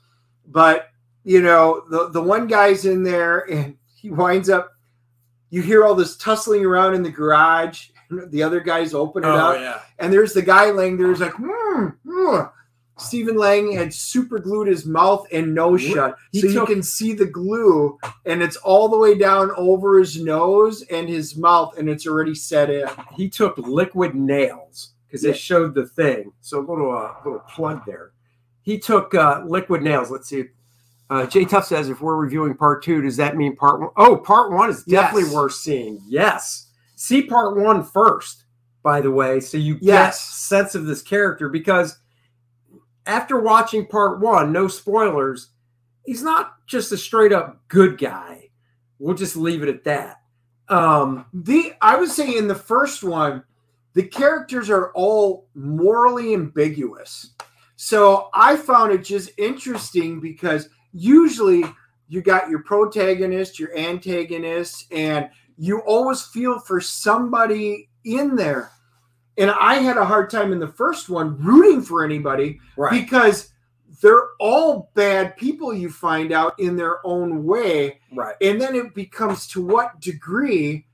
but 0.48 0.88
you 1.22 1.42
know 1.42 1.82
the 1.90 2.08
the 2.08 2.20
one 2.22 2.46
guy's 2.46 2.86
in 2.86 3.02
there 3.04 3.40
and 3.50 3.76
he 3.94 4.10
winds 4.10 4.48
up 4.48 4.72
you 5.50 5.60
hear 5.62 5.84
all 5.84 5.94
this 5.94 6.16
tussling 6.16 6.64
around 6.64 6.94
in 6.94 7.02
the 7.02 7.10
garage 7.10 7.88
the 8.28 8.42
other 8.42 8.58
guys 8.60 8.94
open 8.94 9.22
it 9.22 9.26
oh 9.28 9.30
up 9.36 9.60
yeah, 9.60 9.80
and 9.98 10.10
there's 10.12 10.32
the 10.32 10.42
guy 10.42 10.70
laying 10.70 10.96
there 10.96 11.06
who's 11.08 11.20
like 11.20 11.34
hmm, 11.36 11.88
hmm. 12.08 12.40
Stephen 13.00 13.36
Lang 13.36 13.72
had 13.72 13.92
super 13.92 14.38
glued 14.38 14.68
his 14.68 14.86
mouth 14.86 15.26
and 15.32 15.54
nose 15.54 15.82
shut, 15.82 16.16
he 16.32 16.40
so 16.40 16.46
you 16.48 16.66
can 16.66 16.82
see 16.82 17.12
the 17.14 17.26
glue, 17.26 17.98
and 18.26 18.42
it's 18.42 18.56
all 18.56 18.88
the 18.88 18.98
way 18.98 19.16
down 19.16 19.50
over 19.56 19.98
his 19.98 20.22
nose 20.22 20.82
and 20.90 21.08
his 21.08 21.36
mouth, 21.36 21.76
and 21.78 21.88
it's 21.88 22.06
already 22.06 22.34
set 22.34 22.70
in. 22.70 22.86
he 23.16 23.28
took 23.28 23.56
liquid 23.58 24.14
nails 24.14 24.92
because 25.06 25.24
Yeah. 25.24 25.32
they 25.32 25.36
showed 25.38 25.74
the 25.74 25.86
thing. 25.86 26.32
So 26.40 26.60
a 26.60 26.66
little 26.66 26.96
uh, 26.96 27.12
little 27.24 27.42
plug 27.48 27.84
there. 27.86 28.12
He 28.62 28.78
took 28.78 29.14
uh, 29.14 29.42
liquid 29.46 29.82
nails. 29.82 30.10
Let's 30.10 30.28
see. 30.28 30.44
Uh, 31.08 31.26
Jay 31.26 31.44
Tuff 31.44 31.66
says, 31.66 31.88
if 31.88 32.00
we're 32.00 32.14
reviewing 32.14 32.54
part 32.54 32.84
two, 32.84 33.02
does 33.02 33.16
that 33.16 33.36
mean 33.36 33.56
part 33.56 33.80
one? 33.80 33.90
Oh, 33.96 34.16
part 34.16 34.52
one 34.52 34.70
is 34.70 34.84
definitely 34.84 35.24
Yes. 35.24 35.34
worth 35.34 35.52
seeing. 35.54 36.00
Yes. 36.06 36.68
See 36.94 37.22
part 37.22 37.56
one 37.56 37.82
first, 37.82 38.44
by 38.84 39.00
the 39.00 39.10
way, 39.10 39.40
so 39.40 39.56
you 39.58 39.74
get 39.74 39.82
Yes. 39.82 40.20
sense 40.20 40.76
of 40.76 40.86
this 40.86 41.02
character 41.02 41.48
because 41.48 41.98
after 43.06 43.40
watching 43.40 43.86
part 43.86 44.20
one, 44.20 44.52
no 44.52 44.68
spoilers, 44.68 45.50
he's 46.04 46.22
not 46.22 46.66
just 46.66 46.92
a 46.92 46.96
straight 46.96 47.32
up 47.32 47.60
good 47.68 47.98
guy. 47.98 48.50
We'll 48.98 49.14
just 49.14 49.36
leave 49.36 49.62
it 49.62 49.68
at 49.68 49.84
that. 49.84 50.16
Um, 50.68 51.26
The 51.32 51.72
I 51.80 51.96
would 51.96 52.10
say 52.10 52.36
in 52.36 52.46
the 52.48 52.54
first 52.54 53.02
one, 53.02 53.42
the 53.94 54.04
characters 54.04 54.70
are 54.70 54.92
all 54.92 55.48
morally 55.54 56.34
ambiguous. 56.34 57.34
So 57.76 58.28
I 58.34 58.56
found 58.56 58.92
it 58.92 59.02
just 59.04 59.30
interesting 59.38 60.20
because 60.20 60.68
usually 60.92 61.64
you 62.08 62.22
got 62.22 62.50
your 62.50 62.62
protagonist, 62.62 63.58
your 63.58 63.76
antagonist, 63.76 64.86
and 64.92 65.30
you 65.56 65.80
always 65.80 66.22
feel 66.22 66.58
for 66.58 66.80
somebody 66.80 67.88
in 68.04 68.36
there. 68.36 68.70
And 69.38 69.50
I 69.50 69.76
had 69.76 69.96
a 69.96 70.04
hard 70.04 70.28
time 70.28 70.52
in 70.52 70.58
the 70.58 70.68
first 70.68 71.08
one 71.08 71.36
rooting 71.42 71.82
for 71.82 72.04
anybody 72.04 72.60
because 72.90 73.52
they're 74.02 74.28
all 74.38 74.90
bad 74.94 75.36
people 75.36 75.74
you 75.74 75.90
find 75.90 76.32
out 76.32 76.58
in 76.58 76.76
their 76.76 77.04
own 77.06 77.44
way 77.44 78.00
right. 78.14 78.34
and 78.40 78.60
then 78.60 78.74
it 78.74 78.94
becomes 78.94 79.46
to 79.46 79.64
what 79.64 80.00
degree 80.00 80.86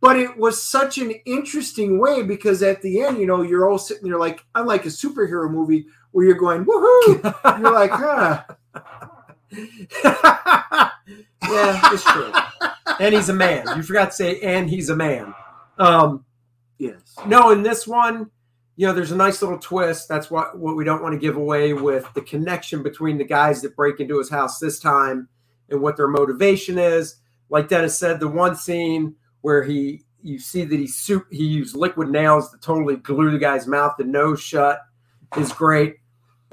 but 0.00 0.16
it 0.16 0.36
was 0.36 0.62
such 0.62 0.96
an 0.98 1.10
interesting 1.26 1.98
way 1.98 2.22
because 2.22 2.62
at 2.62 2.80
the 2.80 3.02
end 3.02 3.18
you 3.18 3.26
know 3.26 3.42
you're 3.42 3.68
all 3.68 3.76
sitting 3.78 4.08
there 4.08 4.18
like 4.18 4.44
unlike 4.54 4.86
a 4.86 4.88
superhero 4.88 5.50
movie 5.50 5.84
where 6.12 6.24
you're 6.24 6.36
going 6.36 6.64
woohoo 6.64 7.60
you're 7.60 7.74
like 7.74 7.90
huh 7.90 8.42
yeah, 11.42 11.80
it's 11.92 12.04
true. 12.04 12.32
and 13.00 13.14
he's 13.14 13.28
a 13.28 13.34
man. 13.34 13.64
You 13.76 13.82
forgot 13.82 14.10
to 14.10 14.16
say, 14.16 14.40
and 14.40 14.68
he's 14.68 14.90
a 14.90 14.96
man. 14.96 15.34
Um, 15.78 16.24
yes 16.78 17.08
no, 17.26 17.50
in 17.50 17.62
this 17.62 17.86
one, 17.86 18.30
you 18.76 18.86
know, 18.86 18.92
there's 18.92 19.10
a 19.10 19.16
nice 19.16 19.42
little 19.42 19.58
twist. 19.58 20.08
That's 20.08 20.30
what 20.30 20.56
what 20.56 20.76
we 20.76 20.84
don't 20.84 21.02
want 21.02 21.12
to 21.12 21.18
give 21.18 21.36
away 21.36 21.72
with 21.72 22.08
the 22.14 22.22
connection 22.22 22.82
between 22.82 23.18
the 23.18 23.24
guys 23.24 23.60
that 23.62 23.74
break 23.74 23.98
into 23.98 24.18
his 24.18 24.30
house 24.30 24.58
this 24.58 24.78
time 24.78 25.28
and 25.68 25.80
what 25.80 25.96
their 25.96 26.08
motivation 26.08 26.78
is. 26.78 27.16
Like 27.50 27.68
Dennis 27.68 27.98
said, 27.98 28.20
the 28.20 28.28
one 28.28 28.54
scene 28.54 29.16
where 29.40 29.64
he 29.64 30.04
you 30.22 30.38
see 30.38 30.64
that 30.64 30.78
he 30.78 30.86
soup 30.86 31.26
he 31.30 31.44
used 31.44 31.76
liquid 31.76 32.08
nails 32.08 32.50
to 32.50 32.58
totally 32.58 32.96
glue 32.96 33.30
the 33.32 33.38
guy's 33.38 33.66
mouth 33.66 33.96
and 33.98 34.12
nose 34.12 34.40
shut 34.40 34.80
is 35.36 35.52
great. 35.52 35.96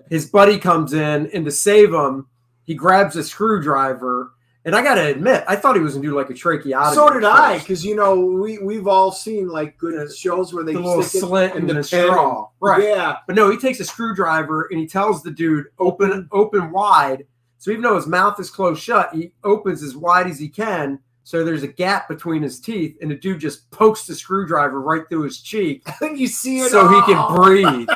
His 0.09 0.27
buddy 0.27 0.57
comes 0.57 0.93
in 0.93 1.27
and 1.31 1.45
to 1.45 1.51
save 1.51 1.93
him, 1.93 2.27
he 2.63 2.73
grabs 2.73 3.15
a 3.15 3.23
screwdriver. 3.23 4.31
And 4.65 4.75
I 4.75 4.81
gotta 4.81 5.05
admit, 5.05 5.43
I 5.47 5.55
thought 5.55 5.75
he 5.75 5.81
was 5.81 5.93
gonna 5.93 6.07
do 6.07 6.15
like 6.15 6.31
a 6.31 6.33
tracheotomy. 6.33 6.95
so 6.95 7.13
did 7.13 7.23
i 7.23 7.59
because 7.59 7.85
you 7.85 7.95
know 7.95 8.19
we 8.19 8.57
we've 8.57 8.87
all 8.87 9.11
seen 9.11 9.47
like 9.47 9.77
good 9.77 10.11
shows 10.11 10.55
where 10.55 10.63
they 10.63 10.73
the 10.73 10.79
little 10.79 11.03
slit 11.03 11.51
in 11.51 11.61
in 11.61 11.67
the, 11.67 11.75
the 11.75 11.83
straw. 11.83 12.49
Right. 12.59 12.83
yeah 12.83 13.17
But 13.27 13.35
no, 13.35 13.51
he 13.51 13.57
takes 13.57 13.79
a 13.79 13.85
screwdriver 13.85 14.67
and 14.71 14.79
he 14.79 14.87
tells 14.87 15.21
the 15.21 15.29
dude 15.29 15.67
open 15.77 16.27
open 16.31 16.71
wide. 16.71 17.27
So 17.59 17.69
even 17.69 17.83
though 17.83 17.95
his 17.95 18.07
mouth 18.07 18.39
is 18.39 18.49
closed 18.49 18.81
shut, 18.81 19.13
he 19.13 19.33
opens 19.43 19.83
as 19.83 19.95
wide 19.95 20.27
as 20.27 20.39
he 20.39 20.49
can. 20.49 20.99
So 21.23 21.43
there's 21.43 21.63
a 21.63 21.67
gap 21.67 22.07
between 22.07 22.43
his 22.43 22.59
teeth, 22.59 22.97
and 23.01 23.09
the 23.09 23.15
dude 23.15 23.39
just 23.39 23.69
pokes 23.71 24.05
the 24.05 24.13
screwdriver 24.13 24.81
right 24.81 25.01
through 25.09 25.23
his 25.23 25.41
cheek 25.41 25.83
and 26.01 26.17
you 26.19 26.27
see 26.27 26.61
it 26.61 26.71
so 26.71 26.87
he 26.87 27.01
can 27.01 27.35
breathe. 27.35 27.87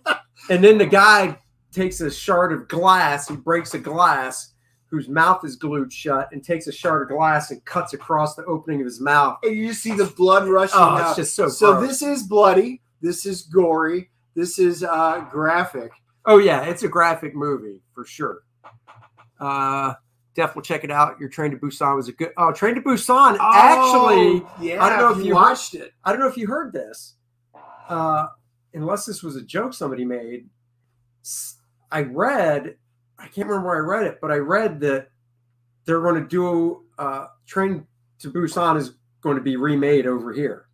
and 0.50 0.62
then 0.62 0.76
the 0.78 0.86
guy 0.86 1.38
takes 1.70 2.00
a 2.00 2.10
shard 2.10 2.52
of 2.52 2.66
glass, 2.66 3.28
he 3.28 3.36
breaks 3.36 3.74
a 3.74 3.78
glass 3.78 4.54
whose 4.88 5.08
mouth 5.08 5.44
is 5.44 5.56
glued 5.56 5.92
shut, 5.92 6.28
and 6.32 6.44
takes 6.44 6.66
a 6.68 6.72
shard 6.72 7.02
of 7.02 7.08
glass 7.16 7.50
and 7.50 7.64
cuts 7.64 7.92
across 7.92 8.34
the 8.36 8.44
opening 8.44 8.80
of 8.80 8.84
his 8.84 9.00
mouth. 9.00 9.38
and 9.42 9.56
you 9.56 9.72
see 9.72 9.92
the 9.92 10.04
blood 10.04 10.46
rushing 10.48 10.78
Oh, 10.78 10.82
out 10.82 11.08
it's 11.08 11.16
just 11.16 11.34
so 11.36 11.48
so 11.48 11.74
gross. 11.78 11.88
this 11.88 12.02
is 12.02 12.22
bloody 12.22 12.80
this 13.00 13.26
is 13.26 13.42
gory 13.42 14.10
this 14.34 14.58
is 14.58 14.82
uh 14.84 15.24
graphic 15.30 15.90
Oh 16.28 16.38
yeah, 16.38 16.62
it's 16.62 16.82
a 16.82 16.88
graphic 16.88 17.34
movie 17.36 17.80
for 17.94 18.04
sure. 18.04 18.40
Uh, 19.38 19.94
definitely 20.34 20.62
check 20.62 20.82
it 20.82 20.90
out. 20.90 21.20
Your 21.20 21.28
Train 21.28 21.50
to 21.52 21.56
Busan 21.56 21.94
was 21.94 22.08
a 22.08 22.12
good. 22.12 22.32
Oh, 22.36 22.52
Train 22.52 22.74
to 22.74 22.80
Busan 22.80 23.36
actually. 23.40 24.42
Oh, 24.42 24.50
yeah 24.60 24.82
I 24.82 24.88
don't 24.90 24.98
know 24.98 25.16
if 25.18 25.24
you 25.24 25.34
watched 25.34 25.74
it 25.74 25.92
I 26.04 26.10
don't 26.10 26.20
know 26.20 26.26
if 26.26 26.36
you 26.36 26.46
heard 26.48 26.72
this. 26.72 27.14
Uh, 27.88 28.26
unless 28.74 29.06
this 29.06 29.22
was 29.22 29.36
a 29.36 29.42
joke 29.42 29.72
somebody 29.74 30.04
made. 30.04 30.48
I 31.92 32.02
read. 32.02 32.76
I 33.18 33.26
can't 33.28 33.48
remember 33.48 33.68
where 33.68 33.76
I 33.76 33.80
read 33.80 34.06
it, 34.06 34.18
but 34.20 34.30
I 34.30 34.36
read 34.36 34.80
that 34.80 35.08
they're 35.84 36.00
going 36.00 36.22
to 36.22 36.28
do 36.28 36.84
uh, 36.98 37.26
Train 37.46 37.86
to 38.18 38.30
Busan 38.30 38.76
is 38.76 38.94
going 39.20 39.36
to 39.36 39.42
be 39.42 39.56
remade 39.56 40.06
over 40.06 40.32
here. 40.32 40.66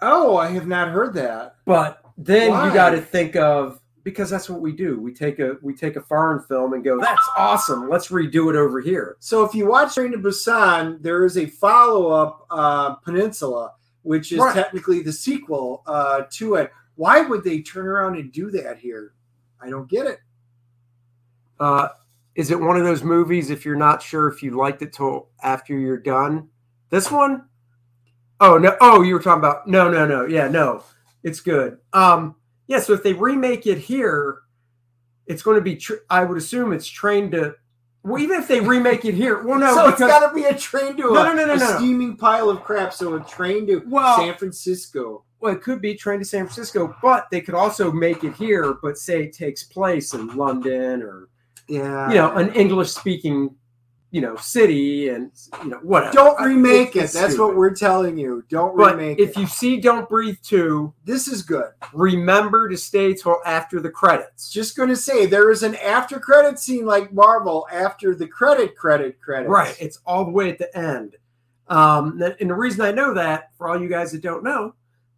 Oh, 0.00 0.36
I 0.36 0.48
have 0.50 0.66
not 0.66 0.88
heard 0.88 1.14
that. 1.14 1.56
But 1.64 2.00
then 2.16 2.50
Why? 2.50 2.66
you 2.68 2.74
got 2.74 2.90
to 2.90 3.00
think 3.00 3.36
of 3.36 3.80
because 4.04 4.30
that's 4.30 4.48
what 4.48 4.60
we 4.60 4.72
do. 4.72 4.98
We 5.00 5.12
take 5.12 5.38
a 5.38 5.56
we 5.60 5.74
take 5.74 5.96
a 5.96 6.00
foreign 6.00 6.42
film 6.44 6.72
and 6.72 6.84
go, 6.84 7.00
"That's 7.00 7.28
awesome. 7.36 7.88
Let's 7.90 8.08
redo 8.08 8.48
it 8.50 8.56
over 8.56 8.80
here." 8.80 9.16
So 9.18 9.44
if 9.44 9.54
you 9.54 9.66
watch 9.68 9.94
Train 9.94 10.12
to 10.12 10.18
Busan, 10.18 11.02
there 11.02 11.24
is 11.24 11.36
a 11.36 11.46
follow-up 11.46 12.46
uh, 12.50 12.94
Peninsula, 12.96 13.72
which 14.02 14.32
is 14.32 14.38
Right. 14.38 14.54
technically 14.54 15.02
the 15.02 15.12
sequel 15.12 15.82
uh, 15.86 16.22
to 16.32 16.54
it. 16.54 16.70
Why 16.94 17.20
would 17.20 17.44
they 17.44 17.60
turn 17.60 17.86
around 17.86 18.16
and 18.16 18.32
do 18.32 18.50
that 18.52 18.78
here? 18.78 19.14
I 19.60 19.68
don't 19.70 19.88
get 19.88 20.06
it. 20.06 20.20
Uh, 21.60 21.88
is 22.34 22.50
it 22.50 22.60
one 22.60 22.76
of 22.76 22.84
those 22.84 23.02
movies 23.02 23.50
if 23.50 23.64
you're 23.64 23.76
not 23.76 24.00
sure 24.02 24.28
if 24.28 24.42
you 24.42 24.52
liked 24.56 24.82
it 24.82 24.92
till 24.92 25.28
after 25.42 25.76
you're 25.78 25.98
done? 25.98 26.48
This 26.90 27.10
one? 27.10 27.44
Oh 28.40 28.56
no! 28.58 28.76
Oh, 28.80 29.02
you 29.02 29.14
were 29.14 29.20
talking 29.22 29.40
about 29.40 29.66
no, 29.66 29.90
no, 29.90 30.06
no. 30.06 30.24
Yeah, 30.24 30.48
no, 30.48 30.84
it's 31.24 31.40
good. 31.40 31.78
Um, 31.92 32.36
yeah. 32.68 32.78
So 32.78 32.92
if 32.92 33.02
they 33.02 33.12
remake 33.12 33.66
it 33.66 33.78
here, 33.78 34.38
it's 35.26 35.42
going 35.42 35.56
to 35.56 35.60
be. 35.60 35.76
Tr- 35.76 35.94
I 36.08 36.24
would 36.24 36.38
assume 36.38 36.72
it's 36.72 36.86
trained 36.86 37.32
to 37.32 37.56
Well, 38.04 38.22
even 38.22 38.38
if 38.40 38.46
they 38.46 38.60
remake 38.60 39.04
it 39.04 39.14
here, 39.14 39.42
well, 39.42 39.58
no, 39.58 39.74
so 39.74 39.88
it's 39.88 39.98
because 39.98 40.10
got 40.12 40.28
to 40.28 40.34
be 40.34 40.44
a 40.44 40.56
train 40.56 40.96
to 40.98 41.12
No, 41.12 41.22
a, 41.22 41.34
no, 41.34 41.34
no, 41.34 41.46
no, 41.46 41.54
no. 41.56 41.76
steaming 41.78 42.16
pile 42.16 42.48
of 42.48 42.62
crap. 42.62 42.92
So 42.94 43.16
a 43.16 43.20
train 43.24 43.66
to 43.66 43.82
Well- 43.86 44.16
San 44.18 44.34
Francisco. 44.36 45.24
well, 45.40 45.52
it 45.52 45.60
could 45.60 45.80
be 45.82 45.96
train 45.96 46.20
to 46.20 46.24
San 46.24 46.44
Francisco, 46.46 46.94
but 47.02 47.26
they 47.32 47.40
could 47.40 47.54
also 47.56 47.90
make 47.90 48.22
it 48.22 48.34
here, 48.34 48.74
but 48.80 48.96
say 48.98 49.24
it 49.24 49.32
takes 49.32 49.64
place 49.64 50.14
in 50.14 50.28
London 50.36 51.02
or 51.02 51.28
Yeah. 51.68 52.08
you 52.08 52.14
know 52.16 52.34
an 52.36 52.52
English 52.54 52.90
speaking 52.90 53.54
you 54.10 54.22
know 54.22 54.36
city 54.36 55.10
and 55.10 55.30
you 55.62 55.70
know 55.70 55.78
whatever. 55.78 56.12
Don't 56.12 56.40
remake 56.42 56.96
it. 56.96 57.10
That's 57.10 57.34
stupid. 57.34 57.40
what 57.40 57.56
we're 57.56 57.74
telling 57.74 58.16
you. 58.16 58.42
Don't 58.48 58.76
But 58.76 58.96
remake 58.96 59.18
if 59.18 59.28
it. 59.28 59.30
If 59.32 59.36
you 59.36 59.46
see 59.46 59.80
Don't 59.80 60.08
Breathe 60.08 60.38
2, 60.42 60.92
this 61.04 61.28
is 61.28 61.42
good. 61.42 61.70
remember 61.92 62.68
to 62.68 62.76
stay 62.76 63.12
till 63.12 63.40
after 63.44 63.80
the 63.80 63.90
credits. 63.90 64.50
Just 64.50 64.76
going 64.76 64.88
to 64.88 64.96
say 64.96 65.26
there 65.26 65.50
is 65.50 65.62
an 65.62 65.74
after 65.76 66.18
credit 66.18 66.58
scene 66.58 66.86
like 66.86 67.12
Marvel 67.12 67.66
after 67.70 68.14
the 68.14 68.26
credit 68.26 68.76
credit 68.76 69.20
credits. 69.20 69.50
Right. 69.50 69.76
It's 69.78 69.98
all 70.06 70.24
the 70.24 70.30
way 70.30 70.50
at 70.50 70.58
the 70.58 70.74
end. 70.76 71.16
Um, 71.68 72.22
and 72.40 72.48
the 72.48 72.54
reason 72.54 72.80
I 72.80 72.92
know 72.92 73.12
that, 73.12 73.50
for 73.58 73.68
all 73.68 73.80
you 73.80 73.90
guys 73.90 74.12
that 74.12 74.22
don't 74.22 74.42
know, 74.42 74.74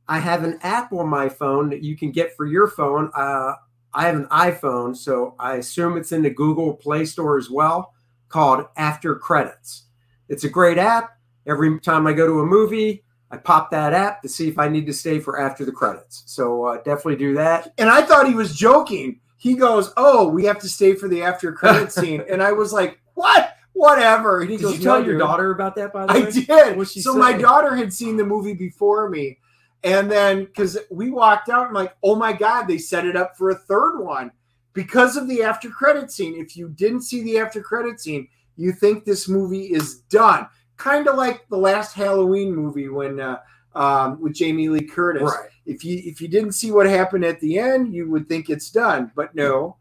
I 0.09 0.19
have 0.19 0.43
an 0.43 0.59
app 0.63 0.93
on 0.93 1.09
my 1.09 1.29
phone 1.29 1.71
that 1.71 1.85
you 1.85 1.97
can 1.97 2.11
get 2.11 2.37
for 2.37 2.45
your 2.45 2.67
phone. 2.67 3.13
Uh, 3.15 3.53
I 3.93 4.07
have 4.07 4.17
an 4.17 4.27
iPhone, 4.27 4.97
so 4.97 5.35
I 5.39 5.57
assume 5.57 5.97
it's 5.97 6.13
in 6.13 6.23
the 6.23 6.31
Google 6.31 6.75
Play 6.75 7.05
Store 7.05 7.37
as 7.39 7.51
well, 7.51 7.95
called 8.29 8.67
After 8.77 9.17
Credits. 9.17 9.85
It's 10.29 10.45
a 10.45 10.49
great 10.49 10.79
app. 10.79 11.19
Every 11.47 11.81
time 11.81 12.07
I 12.07 12.13
go 12.13 12.27
to 12.27 12.41
a 12.41 12.47
movie, 12.47 13.03
I 13.31 13.37
pop 13.37 13.71
that 13.73 13.93
app 13.93 14.23
to 14.23 14.29
see 14.29 14.49
if 14.49 14.59
I 14.59 14.69
need 14.69 14.87
to 14.87 14.93
stay 14.93 15.19
for 15.19 15.41
after 15.41 15.65
the 15.65 15.73
credits. 15.73 16.23
So 16.27 16.65
uh, 16.67 16.77
definitely 16.79 17.17
do 17.17 17.35
that. 17.35 17.73
And 17.79 17.89
I 17.89 18.03
thought 18.03 18.29
he 18.29 18.35
was 18.35 18.55
joking. 18.55 19.21
He 19.37 19.55
goes, 19.55 19.93
"Oh, 19.97 20.29
we 20.29 20.45
have 20.45 20.59
to 20.61 20.69
stay 20.69 20.95
for 20.95 21.09
the 21.09 21.23
after 21.23 21.53
credit 21.53 21.93
scene," 22.01 22.23
and 22.31 22.43
I 22.43 22.53
was 22.53 22.73
like, 22.73 23.01
"What? 23.15 23.55
Whatever." 23.73 24.43
And 24.43 24.51
he 24.51 24.57
Did 24.57 24.63
goes, 24.65 24.79
you 24.79 24.85
tell 24.85 24.99
"No, 25.01 25.05
your 25.05 25.15
dude." 25.15 25.21
daughter 25.21 25.51
about 25.51 25.75
that, 25.77 25.93
by 25.93 26.07
the 26.07 26.13
I 26.13 26.19
way? 26.21 26.27
I 26.27 26.75
did. 26.75 26.89
So 26.89 27.15
my 27.15 27.33
daughter 27.33 27.75
had 27.75 27.93
seen 27.93 28.17
the 28.17 28.25
movie 28.25 28.55
before 28.55 29.09
me, 29.09 29.39
and 29.83 30.11
then 30.11 30.45
because 30.45 30.79
we 30.91 31.11
walked 31.11 31.49
out, 31.49 31.69
I'm 31.69 31.75
like, 31.75 31.97
"Oh 32.03 32.15
my 32.15 32.33
god!" 32.33 32.67
They 32.67 32.79
set 32.79 33.07
it 33.07 33.17
up 33.17 33.37
for 33.37 33.51
a 33.51 33.55
third 33.55 33.99
one 33.99 34.31
because 34.73 35.17
of 35.17 35.29
the 35.29 35.43
after 35.43 35.71
credit 35.71 36.11
scene. 36.11 36.35
If 36.37 36.57
you 36.57 36.69
didn't 36.69 37.03
see 37.03 37.23
the 37.23 37.39
after 37.39 37.63
credit 37.63 38.01
scene, 38.01 38.29
you 38.57 38.73
think 38.73 39.05
this 39.05 39.29
movie 39.29 39.73
is 39.73 40.01
done. 40.03 40.47
Kind 40.77 41.09
of 41.09 41.17
like 41.17 41.49
the 41.49 41.57
last 41.57 41.95
Halloween 41.95 42.55
movie 42.55 42.89
when 42.89 43.21
uh, 43.21 43.39
um, 43.75 44.21
with 44.21 44.35
Jamie 44.35 44.69
Lee 44.69 44.87
Curtis. 44.87 45.23
Right. 45.23 45.49
If 45.67 45.85
you 45.85 46.01
if 46.05 46.21
you 46.21 46.29
didn't 46.29 46.53
see 46.53 46.73
what 46.73 46.87
happened 46.87 47.25
at 47.25 47.41
the 47.41 47.59
end, 47.59 47.95
you 47.95 48.11
would 48.11 48.29
think 48.29 48.51
it's 48.51 48.71
done, 48.71 49.13
but 49.15 49.35
no. 49.35 49.77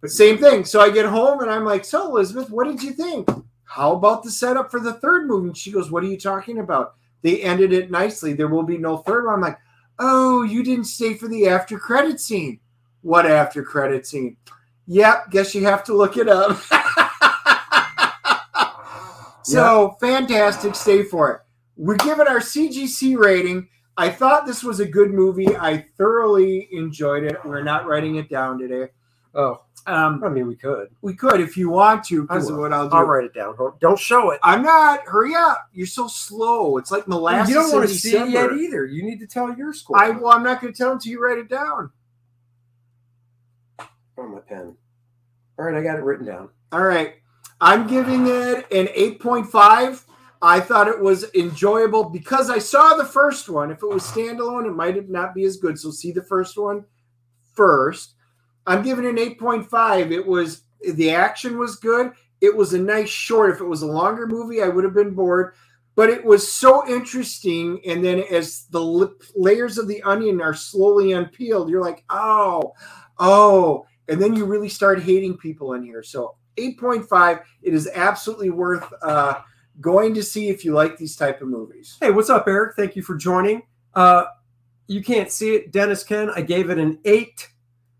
But 0.00 0.10
same 0.10 0.38
thing. 0.38 0.64
So 0.64 0.80
I 0.80 0.90
get 0.90 1.06
home 1.06 1.40
and 1.40 1.50
I'm 1.50 1.64
like, 1.64 1.84
"So 1.84 2.08
Elizabeth, 2.08 2.50
what 2.50 2.66
did 2.66 2.82
you 2.82 2.92
think? 2.92 3.28
How 3.64 3.92
about 3.92 4.24
the 4.24 4.30
setup 4.30 4.70
for 4.70 4.80
the 4.80 4.94
third 4.94 5.26
movie?" 5.26 5.48
And 5.48 5.56
she 5.56 5.70
goes, 5.70 5.90
"What 5.90 6.02
are 6.02 6.08
you 6.08 6.18
talking 6.18 6.58
about? 6.58 6.94
They 7.22 7.42
ended 7.42 7.72
it 7.72 7.90
nicely. 7.90 8.32
There 8.32 8.48
will 8.48 8.62
be 8.62 8.78
no 8.78 8.98
third 8.98 9.26
one." 9.26 9.34
I'm 9.34 9.40
like, 9.40 9.58
"Oh, 9.98 10.42
you 10.42 10.62
didn't 10.62 10.84
stay 10.84 11.14
for 11.14 11.28
the 11.28 11.48
after 11.48 11.78
credit 11.78 12.20
scene. 12.20 12.60
What 13.02 13.26
after 13.26 13.62
credit 13.62 14.06
scene? 14.06 14.36
Yep, 14.86 15.30
guess 15.30 15.54
you 15.54 15.64
have 15.64 15.84
to 15.84 15.94
look 15.94 16.16
it 16.16 16.28
up." 16.28 16.60
so 19.44 19.96
fantastic. 20.00 20.74
Stay 20.74 21.02
for 21.02 21.32
it. 21.32 21.40
We're 21.76 21.96
giving 21.96 22.26
our 22.26 22.40
CGC 22.40 23.16
rating. 23.16 23.68
I 23.96 24.10
thought 24.10 24.46
this 24.46 24.62
was 24.62 24.80
a 24.80 24.86
good 24.86 25.12
movie. 25.12 25.56
I 25.56 25.86
thoroughly 25.98 26.68
enjoyed 26.72 27.24
it. 27.24 27.36
We're 27.44 27.62
not 27.62 27.86
writing 27.86 28.16
it 28.16 28.28
down 28.28 28.58
today. 28.58 28.88
Oh, 29.34 29.62
Um, 29.86 30.22
I 30.24 30.28
mean, 30.28 30.46
we 30.46 30.56
could. 30.56 30.88
we 31.02 31.14
could 31.14 31.40
if 31.40 31.56
you 31.56 31.70
want 31.70 32.04
to, 32.04 32.22
because 32.22 32.50
what 32.52 32.72
I'll 32.72 32.88
do. 32.88 32.96
I'll 32.96 33.04
write 33.04 33.24
it 33.24 33.32
down. 33.34 33.56
Don't- 33.56 33.78
Don't 33.80 33.98
show 33.98 34.30
it. 34.30 34.40
I'm 34.42 34.62
not. 34.62 35.00
Hurry 35.06 35.34
up! 35.34 35.68
You're 35.72 35.86
so 35.86 36.06
slow. 36.08 36.76
It's 36.78 36.90
like 36.90 37.06
molasses. 37.08 37.48
you 37.54 37.54
don't 37.60 37.72
want 37.72 37.88
to 37.88 37.94
see 37.94 38.16
it 38.16 38.28
yet 38.28 38.52
either. 38.52 38.84
You 38.84 39.02
need 39.04 39.20
to 39.20 39.26
tell 39.26 39.54
your 39.56 39.72
score. 39.72 39.96
I 39.98 40.10
well, 40.10 40.32
I'm 40.32 40.42
not 40.42 40.60
going 40.60 40.72
to 40.72 40.76
tell 40.76 40.92
until 40.92 41.10
you 41.12 41.22
write 41.22 41.38
it 41.38 41.48
down. 41.48 41.90
on 44.18 44.34
my 44.34 44.40
pen. 44.40 44.76
All 45.58 45.64
right, 45.64 45.74
I 45.74 45.82
got 45.82 45.98
it 45.98 46.02
written 46.04 46.26
down. 46.26 46.50
All 46.72 46.82
right, 46.82 47.14
I'm 47.60 47.86
giving 47.86 48.26
it 48.26 48.70
an 48.72 48.86
8.5. 48.88 50.04
I 50.42 50.60
thought 50.60 50.88
it 50.88 50.98
was 50.98 51.32
enjoyable 51.34 52.04
because 52.04 52.48
I 52.50 52.58
saw 52.58 52.96
the 52.96 53.04
first 53.04 53.48
one. 53.48 53.70
If 53.70 53.82
it 53.82 53.88
was 53.88 54.02
standalone, 54.04 54.66
it 54.66 54.74
might 54.74 55.08
not 55.10 55.34
be 55.34 55.44
as 55.44 55.56
good. 55.58 55.78
So 55.78 55.90
see 55.90 56.12
the 56.12 56.22
first 56.22 56.56
one 56.58 56.84
first. 57.54 58.14
I'm 58.66 58.82
giving 58.82 59.04
it 59.04 59.10
an 59.10 59.34
8.5. 59.36 60.10
It 60.10 60.26
was 60.26 60.62
the 60.94 61.10
action 61.10 61.58
was 61.58 61.76
good. 61.76 62.12
It 62.40 62.56
was 62.56 62.72
a 62.72 62.78
nice 62.78 63.08
short. 63.08 63.50
If 63.50 63.60
it 63.60 63.66
was 63.66 63.82
a 63.82 63.86
longer 63.86 64.26
movie, 64.26 64.62
I 64.62 64.68
would 64.68 64.84
have 64.84 64.94
been 64.94 65.14
bored. 65.14 65.54
But 65.94 66.08
it 66.08 66.24
was 66.24 66.50
so 66.50 66.88
interesting. 66.88 67.80
And 67.84 68.04
then 68.04 68.24
as 68.30 68.64
the 68.70 69.12
layers 69.34 69.76
of 69.76 69.88
the 69.88 70.02
onion 70.02 70.40
are 70.40 70.54
slowly 70.54 71.12
unpeeled, 71.12 71.68
you're 71.68 71.82
like, 71.82 72.04
oh, 72.08 72.72
oh. 73.18 73.86
And 74.08 74.20
then 74.20 74.34
you 74.34 74.44
really 74.44 74.68
start 74.68 75.02
hating 75.02 75.36
people 75.36 75.74
in 75.74 75.82
here. 75.82 76.02
So 76.02 76.36
8.5. 76.56 77.42
It 77.62 77.74
is 77.74 77.88
absolutely 77.94 78.50
worth 78.50 78.90
uh, 79.02 79.40
going 79.80 80.14
to 80.14 80.22
see 80.22 80.48
if 80.48 80.64
you 80.64 80.72
like 80.72 80.96
these 80.96 81.16
type 81.16 81.42
of 81.42 81.48
movies. 81.48 81.96
Hey, 82.00 82.10
what's 82.10 82.30
up, 82.30 82.48
Eric? 82.48 82.76
Thank 82.76 82.96
you 82.96 83.02
for 83.02 83.16
joining. 83.16 83.62
Uh, 83.94 84.24
you 84.86 85.02
can't 85.02 85.30
see 85.30 85.54
it, 85.54 85.72
Dennis 85.72 86.02
Ken. 86.02 86.30
I 86.34 86.42
gave 86.42 86.70
it 86.70 86.78
an 86.78 86.98
eight. 87.04 87.49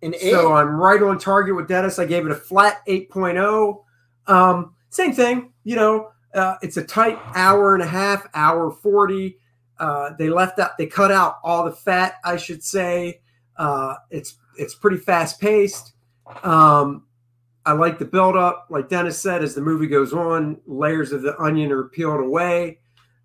An 0.03 0.15
eight. 0.15 0.31
So 0.31 0.55
I'm 0.55 0.77
right 0.77 1.03
on 1.03 1.19
target 1.19 1.55
with 1.55 1.69
Dennis. 1.69 1.99
I 1.99 2.07
gave 2.07 2.25
it 2.27 2.33
a 2.33 2.37
flat 2.37 2.87
8.0. 2.87 3.85
Um, 4.27 4.75
same 4.91 5.13
thing, 5.13 5.53
you 5.65 5.77
know, 5.77 6.11
uh, 6.35 6.57
it's 6.63 6.77
a 6.77 6.85
tight 6.85 7.19
hour 7.35 7.75
and 7.75 7.83
a 7.83 7.87
half, 7.87 8.27
hour 8.35 8.71
40. 8.71 9.37
Uh, 9.79 10.11
they 10.19 10.29
left 10.29 10.59
out, 10.59 10.77
they 10.79 10.87
cut 10.87 11.11
out 11.11 11.39
all 11.43 11.65
the 11.65 11.73
fat, 11.73 12.15
I 12.25 12.37
should 12.37 12.63
say. 12.63 13.21
Uh, 13.57 13.95
it's 14.11 14.37
it's 14.59 14.75
pretty 14.75 14.99
fast 14.99 15.41
paced. 15.41 15.93
Um, 16.43 17.07
I 17.67 17.73
like 17.73 17.99
the 17.99 18.05
build 18.05 18.37
up, 18.37 18.67
like 18.71 18.89
Dennis 18.89 19.19
said, 19.19 19.43
as 19.43 19.55
the 19.55 19.61
movie 19.61 19.87
goes 19.87 20.13
on, 20.13 20.59
layers 20.67 21.13
of 21.13 21.23
the 21.23 21.39
onion 21.41 21.73
are 21.73 21.85
peeled 21.85 22.21
away, 22.21 22.79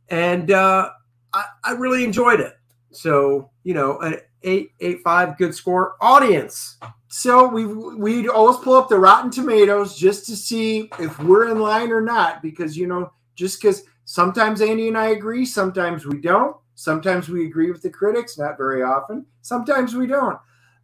and 0.10 0.52
uh, 0.52 0.90
I, 1.34 1.46
I 1.64 1.72
really 1.72 2.04
enjoyed 2.04 2.40
it. 2.40 2.54
So 2.92 3.50
you 3.64 3.74
know, 3.74 4.00
an 4.00 4.18
eight 4.46 4.72
eight 4.80 5.02
five, 5.04 5.38
good 5.38 5.54
score. 5.54 5.96
Audience, 6.00 6.78
So 7.08 7.48
we 7.48 7.66
we'd 7.66 8.28
always 8.30 8.58
pull 8.58 8.76
up 8.76 8.88
the 8.90 9.00
Rotten 9.00 9.32
Tomatoes 9.32 9.98
just 9.98 10.26
to 10.28 10.36
see 10.36 10.90
if 11.00 11.18
we're 11.20 11.50
in 11.50 11.60
line 11.60 11.92
or 11.92 12.02
not, 12.02 12.42
because 12.42 12.78
you 12.78 12.88
know, 12.88 13.12
just 13.36 13.62
because 13.62 13.84
sometimes 14.06 14.62
Andy 14.62 14.88
and 14.88 14.98
I 14.98 15.08
agree, 15.08 15.46
sometimes 15.46 16.06
we 16.06 16.20
don't. 16.20 16.56
Sometimes 16.76 17.30
we 17.30 17.46
agree 17.46 17.72
with 17.72 17.82
the 17.82 17.90
critics, 17.90 18.38
not 18.38 18.58
very 18.58 18.84
often. 18.84 19.26
Sometimes 19.42 19.96
we 19.96 20.08
don't. 20.08 20.38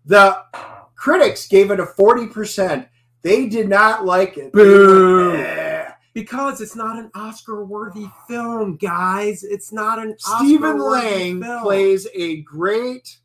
The 0.06 0.42
critics 0.96 1.48
gave 1.48 1.70
it 1.72 1.80
a 1.80 1.86
forty 1.86 2.28
percent. 2.28 2.88
They 3.24 3.48
did 3.48 3.70
not 3.70 4.06
like 4.06 4.38
it. 4.38 4.52
They 4.54 4.64
Boo. 4.64 5.32
went, 5.32 5.40
"Eh." 5.48 5.92
because 6.14 6.60
it's 6.60 6.76
not 6.76 6.98
an 6.98 7.10
Oscar 7.16 7.64
worthy 7.64 8.08
film, 8.28 8.76
guys. 8.78 9.44
It's 9.44 9.72
not 9.72 10.00
an 10.00 10.16
Stephen 10.18 10.78
Lang 10.80 11.42
film. 11.42 11.62
plays 11.62 12.08
a 12.14 12.42
great 12.42 13.18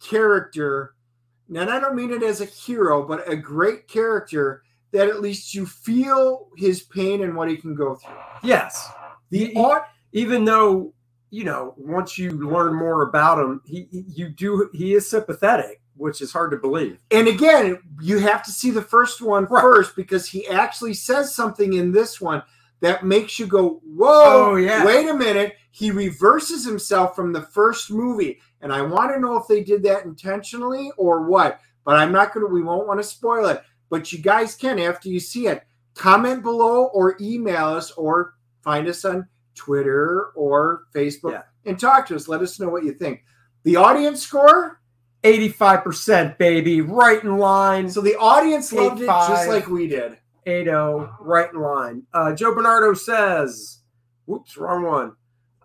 character. 0.00 0.94
And 1.54 1.70
I 1.70 1.80
don't 1.80 1.96
mean 1.96 2.12
it 2.12 2.22
as 2.22 2.40
a 2.40 2.44
hero, 2.46 3.06
but 3.06 3.28
a 3.30 3.36
great 3.36 3.88
character 3.88 4.62
that 4.92 5.08
at 5.08 5.20
least 5.20 5.54
you 5.54 5.66
feel 5.66 6.48
his 6.56 6.82
pain 6.82 7.22
and 7.22 7.36
what 7.36 7.48
he 7.48 7.56
can 7.56 7.74
go 7.74 7.94
through. 7.96 8.14
Yes, 8.42 8.88
The 9.30 9.46
He- 9.46 9.54
au- 9.56 9.82
even 10.12 10.44
though 10.44 10.94
you 11.30 11.44
know 11.44 11.74
once 11.76 12.18
you 12.18 12.30
learn 12.32 12.74
more 12.74 13.02
about 13.02 13.38
him, 13.38 13.60
he 13.64 13.88
you 13.92 14.28
do 14.30 14.68
he 14.72 14.94
is 14.94 15.08
sympathetic, 15.08 15.80
which 15.96 16.20
is 16.20 16.32
hard 16.32 16.50
to 16.52 16.56
believe. 16.56 16.98
and 17.12 17.28
again, 17.28 17.78
you 18.00 18.18
have 18.18 18.42
to 18.44 18.50
see 18.52 18.70
the 18.70 18.82
first 18.82 19.20
one 19.22 19.46
first 19.46 19.90
Right. 19.90 19.96
because 19.96 20.28
he 20.28 20.46
actually 20.48 20.94
says 20.94 21.34
something 21.34 21.74
in 21.74 21.92
this 21.92 22.20
one 22.20 22.42
that 22.80 23.04
makes 23.04 23.38
you 23.38 23.46
go, 23.46 23.80
"Whoa, 23.84 24.52
Oh, 24.52 24.56
yeah. 24.56 24.84
wait 24.84 25.08
a 25.08 25.14
minute." 25.14 25.54
He 25.72 25.90
reverses 25.92 26.64
himself 26.64 27.14
from 27.14 27.32
the 27.32 27.42
first 27.42 27.90
movie, 27.92 28.40
and 28.60 28.72
I 28.72 28.82
want 28.82 29.12
to 29.12 29.20
know 29.20 29.36
if 29.36 29.46
they 29.48 29.62
did 29.62 29.82
that 29.84 30.04
intentionally 30.04 30.90
or 30.96 31.22
what. 31.26 31.60
But 31.84 31.96
I'm 31.96 32.12
not 32.12 32.34
going 32.34 32.46
to. 32.46 32.52
We 32.52 32.62
won't 32.62 32.86
want 32.86 33.00
to 33.00 33.04
spoil 33.04 33.46
it. 33.46 33.62
But 33.88 34.12
you 34.12 34.18
guys 34.18 34.54
can 34.54 34.78
after 34.78 35.08
you 35.08 35.18
see 35.20 35.46
it. 35.46 35.64
Comment 35.94 36.42
below 36.42 36.86
or 36.86 37.16
email 37.20 37.66
us 37.66 37.90
or 37.92 38.34
find 38.62 38.86
us 38.88 39.04
on 39.04 39.26
Twitter 39.54 40.26
or 40.34 40.84
Facebook 40.94 41.32
Yeah. 41.32 41.42
and 41.66 41.78
talk 41.78 42.06
to 42.08 42.16
us. 42.16 42.28
Let 42.28 42.42
us 42.42 42.60
know 42.60 42.68
what 42.68 42.84
you 42.84 42.92
think. 42.92 43.24
The 43.64 43.76
audience 43.76 44.22
score. 44.22 44.80
85% 45.22 46.38
baby, 46.38 46.80
right 46.80 47.22
in 47.22 47.36
line. 47.36 47.90
So 47.90 48.00
the 48.00 48.16
audience 48.16 48.72
loved 48.72 49.02
it 49.02 49.06
just 49.06 49.48
like 49.48 49.68
we 49.68 49.86
did. 49.86 50.16
80, 50.46 50.70
right 51.20 51.52
in 51.52 51.60
line. 51.60 52.02
Uh, 52.14 52.32
Joe 52.34 52.54
Bernardo 52.54 52.94
says, 52.94 53.80
whoops, 54.24 54.56
wrong 54.56 54.84
one. 54.84 55.12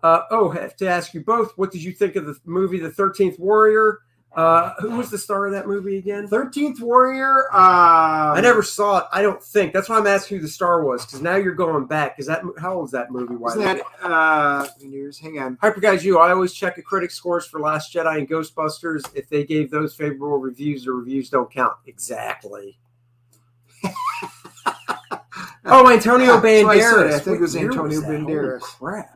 Uh, 0.06 0.22
oh, 0.30 0.50
have 0.50 0.76
to 0.76 0.88
ask 0.88 1.14
you 1.14 1.20
both, 1.20 1.52
what 1.56 1.72
did 1.72 1.82
you 1.82 1.92
think 1.92 2.16
of 2.16 2.26
the 2.26 2.38
movie 2.44 2.78
The 2.78 2.90
13th 2.90 3.38
Warrior? 3.38 4.00
Uh, 4.36 4.74
who 4.80 4.90
was 4.90 5.10
the 5.10 5.16
star 5.16 5.46
of 5.46 5.52
that 5.52 5.66
movie 5.66 5.96
again? 5.96 6.28
Thirteenth 6.28 6.78
Warrior. 6.82 7.44
Uh, 7.54 8.34
I 8.36 8.40
never 8.42 8.62
saw 8.62 8.98
it. 8.98 9.04
I 9.10 9.22
don't 9.22 9.42
think. 9.42 9.72
That's 9.72 9.88
why 9.88 9.96
I'm 9.96 10.06
asking 10.06 10.36
who 10.36 10.42
the 10.42 10.48
star 10.48 10.84
was 10.84 11.06
because 11.06 11.22
now 11.22 11.36
you're 11.36 11.54
going 11.54 11.86
back. 11.86 12.16
Is 12.18 12.26
that 12.26 12.42
how 12.58 12.74
old 12.74 12.88
is 12.88 12.90
that 12.92 13.10
movie? 13.10 13.34
Why 13.34 13.52
Isn't 13.52 13.62
that 13.62 13.80
uh, 14.02 14.66
years? 14.78 15.18
Hang 15.18 15.38
on. 15.38 15.56
Hyper 15.62 15.80
guys, 15.80 16.04
you. 16.04 16.18
I 16.18 16.32
always 16.32 16.52
check 16.52 16.76
the 16.76 16.82
critic 16.82 17.12
scores 17.12 17.46
for 17.46 17.60
Last 17.60 17.94
Jedi 17.94 18.18
and 18.18 18.28
Ghostbusters. 18.28 19.10
If 19.14 19.26
they 19.30 19.42
gave 19.42 19.70
those 19.70 19.94
favorable 19.94 20.36
reviews, 20.36 20.84
the 20.84 20.92
reviews 20.92 21.30
don't 21.30 21.50
count. 21.50 21.72
Exactly. 21.86 22.78
oh, 25.64 25.90
Antonio 25.90 26.26
Yeah, 26.26 26.34
what 26.34 26.44
I. 26.76 26.78
Banderas. 26.78 27.12
I 27.14 27.18
think 27.20 27.38
it 27.38 27.40
was 27.40 27.56
Antonio 27.56 28.02
Banderas. 28.02 28.60
crap. 28.60 29.15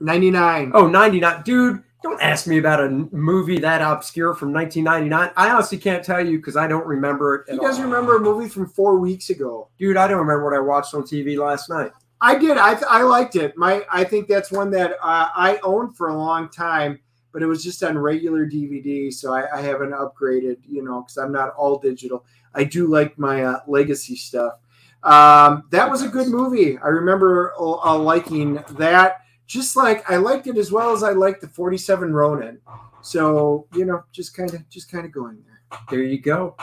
Ninety 0.00 0.30
nine. 0.30 0.72
Oh, 0.74 0.86
99. 0.86 1.42
Dude, 1.42 1.82
don't 2.02 2.20
ask 2.22 2.46
me 2.46 2.58
about 2.58 2.80
a 2.80 2.88
movie 2.88 3.58
that 3.58 3.80
obscure 3.82 4.34
from 4.34 4.52
1999. 4.52 5.32
I 5.36 5.50
honestly 5.50 5.78
can't 5.78 6.04
tell 6.04 6.24
you 6.24 6.38
because 6.38 6.56
I 6.56 6.66
don't 6.66 6.86
remember 6.86 7.36
it. 7.36 7.54
You 7.54 7.60
guys 7.60 7.78
all. 7.78 7.84
remember 7.84 8.16
a 8.16 8.20
movie 8.20 8.48
from 8.48 8.66
four 8.68 8.98
weeks 8.98 9.30
ago? 9.30 9.68
Dude, 9.78 9.96
I 9.96 10.06
don't 10.06 10.18
remember 10.18 10.44
what 10.44 10.54
I 10.54 10.60
watched 10.60 10.94
on 10.94 11.02
TV 11.02 11.38
last 11.38 11.68
night. 11.68 11.90
I 12.20 12.38
did. 12.38 12.58
I 12.58 12.78
I 12.88 13.02
liked 13.02 13.36
it. 13.36 13.56
My 13.56 13.82
I 13.90 14.04
think 14.04 14.28
that's 14.28 14.52
one 14.52 14.70
that 14.70 14.92
uh, 15.02 15.28
I 15.34 15.58
owned 15.62 15.96
for 15.96 16.08
a 16.08 16.16
long 16.16 16.48
time, 16.48 17.00
but 17.32 17.42
it 17.42 17.46
was 17.46 17.62
just 17.64 17.82
on 17.82 17.98
regular 17.98 18.46
DVD, 18.46 19.12
so 19.12 19.34
I, 19.34 19.58
I 19.58 19.60
haven't 19.60 19.90
upgraded. 19.90 20.58
You 20.66 20.82
know, 20.82 21.02
because 21.02 21.16
I'm 21.18 21.32
not 21.32 21.54
all 21.54 21.78
digital. 21.78 22.24
I 22.54 22.64
do 22.64 22.86
like 22.86 23.18
my 23.18 23.44
uh, 23.44 23.60
legacy 23.66 24.16
stuff. 24.16 24.54
Um, 25.02 25.64
that 25.70 25.90
was 25.90 26.02
a 26.02 26.08
good 26.08 26.28
movie. 26.28 26.78
I 26.78 26.88
remember 26.88 27.52
uh, 27.58 27.96
liking 27.96 28.62
that. 28.70 29.22
Just 29.46 29.76
like 29.76 30.08
I 30.10 30.16
liked 30.16 30.46
it 30.46 30.56
as 30.56 30.72
well 30.72 30.92
as 30.92 31.02
I 31.02 31.12
liked 31.12 31.40
the 31.40 31.48
47 31.48 32.12
Ronin. 32.12 32.60
So 33.02 33.66
you 33.74 33.84
know, 33.84 34.04
just 34.12 34.36
kind 34.36 34.52
of 34.52 34.68
just 34.68 34.90
kind 34.90 35.06
of 35.06 35.12
going 35.12 35.38
there. 35.46 35.80
There 35.90 36.02
you 36.02 36.20
go. 36.20 36.56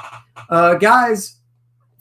Uh, 0.49 0.75
guys, 0.75 1.38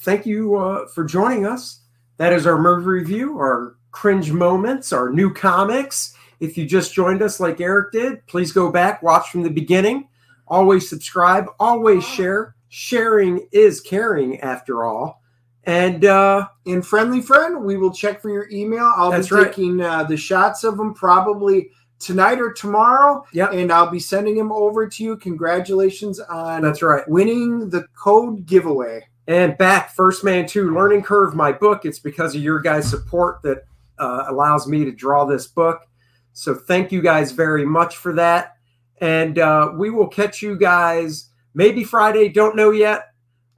thank 0.00 0.26
you 0.26 0.56
uh, 0.56 0.88
for 0.88 1.04
joining 1.04 1.46
us. 1.46 1.80
That 2.16 2.32
is 2.32 2.46
our 2.46 2.60
movie 2.60 2.86
review, 2.86 3.38
our 3.38 3.76
cringe 3.90 4.32
moments, 4.32 4.92
our 4.92 5.10
new 5.10 5.32
comics. 5.32 6.16
If 6.40 6.58
you 6.58 6.66
just 6.66 6.92
joined 6.92 7.22
us 7.22 7.38
like 7.38 7.60
Erik 7.60 7.92
did, 7.92 8.26
please 8.26 8.50
go 8.50 8.70
back, 8.70 9.02
watch 9.02 9.30
from 9.30 9.42
the 9.42 9.50
beginning. 9.50 10.08
Always 10.48 10.88
subscribe, 10.88 11.46
always 11.60 12.04
share. 12.04 12.56
Sharing 12.68 13.46
is 13.52 13.80
caring 13.80 14.40
after 14.40 14.84
all. 14.84 15.21
And 15.64 16.04
uh, 16.04 16.48
in 16.64 16.82
friendly 16.82 17.20
friend 17.22 17.64
we 17.64 17.76
will 17.76 17.92
check 17.92 18.20
for 18.20 18.30
your 18.30 18.48
email 18.50 18.90
i'll 18.96 19.10
That's 19.10 19.28
be 19.28 19.34
right. 19.36 19.46
taking 19.46 19.80
uh, 19.80 20.04
the 20.04 20.16
shots 20.16 20.64
of 20.64 20.76
them 20.76 20.92
probably 20.94 21.70
tonight 22.00 22.40
or 22.40 22.52
tomorrow 22.52 23.24
Yep. 23.32 23.52
and 23.52 23.70
i'll 23.72 23.90
be 23.90 24.00
sending 24.00 24.36
them 24.36 24.50
over 24.50 24.88
to 24.88 25.04
you 25.04 25.16
congratulations 25.16 26.18
on 26.18 26.62
that's 26.62 26.82
right. 26.82 27.08
winning 27.08 27.70
the 27.70 27.86
code 27.96 28.44
giveaway 28.46 29.06
And 29.28 29.56
back, 29.56 29.94
First 29.94 30.24
Man 30.24 30.46
2, 30.48 30.74
Learning 30.74 31.00
Curve, 31.00 31.36
my 31.36 31.52
book. 31.52 31.84
It's 31.84 32.00
because 32.00 32.34
of 32.34 32.42
your 32.42 32.58
guys' 32.58 32.90
support 32.90 33.40
that 33.42 33.58
uh, 34.00 34.24
allows 34.26 34.66
me 34.66 34.84
to 34.84 34.90
draw 34.90 35.24
this 35.24 35.46
book. 35.46 35.86
So 36.32 36.56
thank 36.56 36.90
you 36.90 37.00
guys 37.00 37.30
very 37.30 37.64
much 37.64 37.98
for 37.98 38.12
that. 38.14 38.56
And 39.00 39.38
uh, 39.38 39.70
we 39.76 39.90
will 39.90 40.08
catch 40.08 40.42
you 40.42 40.56
guys 40.58 41.28
maybe 41.54 41.84
Friday. 41.84 42.30
Don't 42.30 42.56
know 42.56 42.72
yet. 42.72 43.11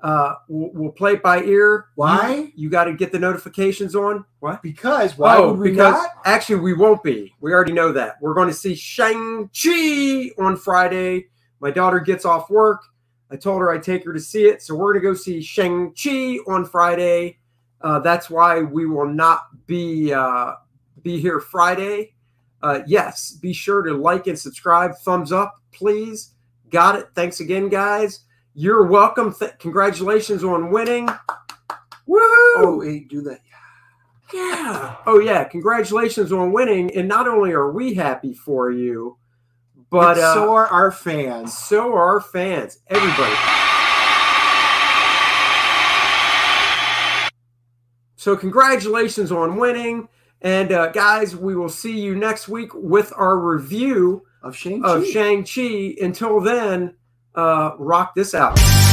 Uh, 0.04 0.34
we'll, 0.48 0.70
we'll 0.74 0.92
play 0.92 1.14
it 1.14 1.22
by 1.22 1.42
ear. 1.44 1.86
Why? 1.94 2.34
You, 2.34 2.52
you 2.54 2.70
got 2.70 2.84
to 2.84 2.92
get 2.92 3.10
the 3.10 3.18
notifications 3.18 3.96
on. 3.96 4.26
What? 4.40 4.62
because 4.62 5.16
why 5.16 5.38
oh, 5.38 5.52
would 5.52 5.60
we 5.60 5.70
because 5.70 5.94
not 5.94 6.10
actually 6.26 6.60
we 6.60 6.74
won't 6.74 7.02
be. 7.02 7.32
We 7.40 7.54
already 7.54 7.72
know 7.72 7.90
that. 7.92 8.16
We're 8.20 8.34
going 8.34 8.48
to 8.48 8.54
see 8.54 8.74
Shang-Chi 8.74 10.30
on 10.38 10.58
Friday. 10.58 11.28
My 11.60 11.70
daughter 11.70 12.00
gets 12.00 12.26
off 12.26 12.50
work. 12.50 12.82
I 13.30 13.36
told 13.36 13.62
her 13.62 13.72
I'd 13.72 13.82
take 13.82 14.04
her 14.04 14.12
to 14.12 14.20
see 14.20 14.44
it. 14.44 14.60
So 14.60 14.74
we're 14.74 14.92
going 14.92 15.02
to 15.02 15.08
go 15.08 15.14
see 15.14 15.40
Shang-Chi 15.40 16.36
on 16.46 16.66
Friday. 16.66 17.38
Uh, 17.80 17.98
that's 18.00 18.28
why 18.28 18.60
we 18.60 18.84
will 18.84 19.08
not 19.08 19.66
be 19.66 20.12
uh, 20.12 20.52
be 21.02 21.18
here 21.18 21.40
Friday. 21.40 22.14
Uh, 22.62 22.80
yes, 22.86 23.32
be 23.32 23.54
sure 23.54 23.80
to 23.80 23.94
like 23.94 24.26
and 24.26 24.38
subscribe. 24.38 24.96
Thumbs 24.96 25.32
up, 25.32 25.54
please. 25.72 26.34
Got 26.68 26.96
it. 26.96 27.08
Thanks 27.14 27.40
again, 27.40 27.70
guys. 27.70 28.20
You're 28.54 28.86
welcome. 28.86 29.34
Th- 29.34 29.52
congratulations 29.58 30.44
on 30.44 30.70
winning. 30.70 31.08
Woohoo! 32.08 32.56
oh 32.56 32.80
hey 32.84 33.00
do 33.00 33.22
that 33.22 33.40
Yeah. 34.32 34.96
Oh, 35.06 35.20
yeah. 35.20 35.44
Congratulations 35.44 36.32
on 36.32 36.52
winning. 36.52 36.94
And 36.96 37.08
not 37.08 37.28
only 37.28 37.52
are 37.52 37.70
we 37.70 37.94
happy 37.94 38.34
for 38.34 38.70
you, 38.70 39.16
but 39.90 40.14
But 40.14 40.18
uh, 40.18 40.34
so 40.34 40.52
are 40.52 40.66
our 40.66 40.90
fans 40.90 41.56
so 41.56 41.92
are 41.92 42.02
our 42.02 42.20
fans. 42.20 42.78
Everybody. 42.88 43.34
So, 48.16 48.36
congratulations 48.36 49.30
on 49.30 49.56
winning. 49.56 50.08
And, 50.40 50.72
uh, 50.72 50.88
guys, 50.92 51.36
we 51.36 51.54
will 51.54 51.68
see 51.68 52.00
you 52.00 52.14
next 52.14 52.48
week 52.48 52.70
with 52.74 53.12
our 53.16 53.38
review 53.38 54.24
of 54.42 54.56
Shang-Chi. 54.56 54.88
of 54.88 55.06
Shang-Chi. 55.06 55.96
Until 56.00 56.40
then, 56.40 56.94
uh, 57.34 57.72
rock 57.78 58.14
this 58.14 58.34
out. 58.34 58.83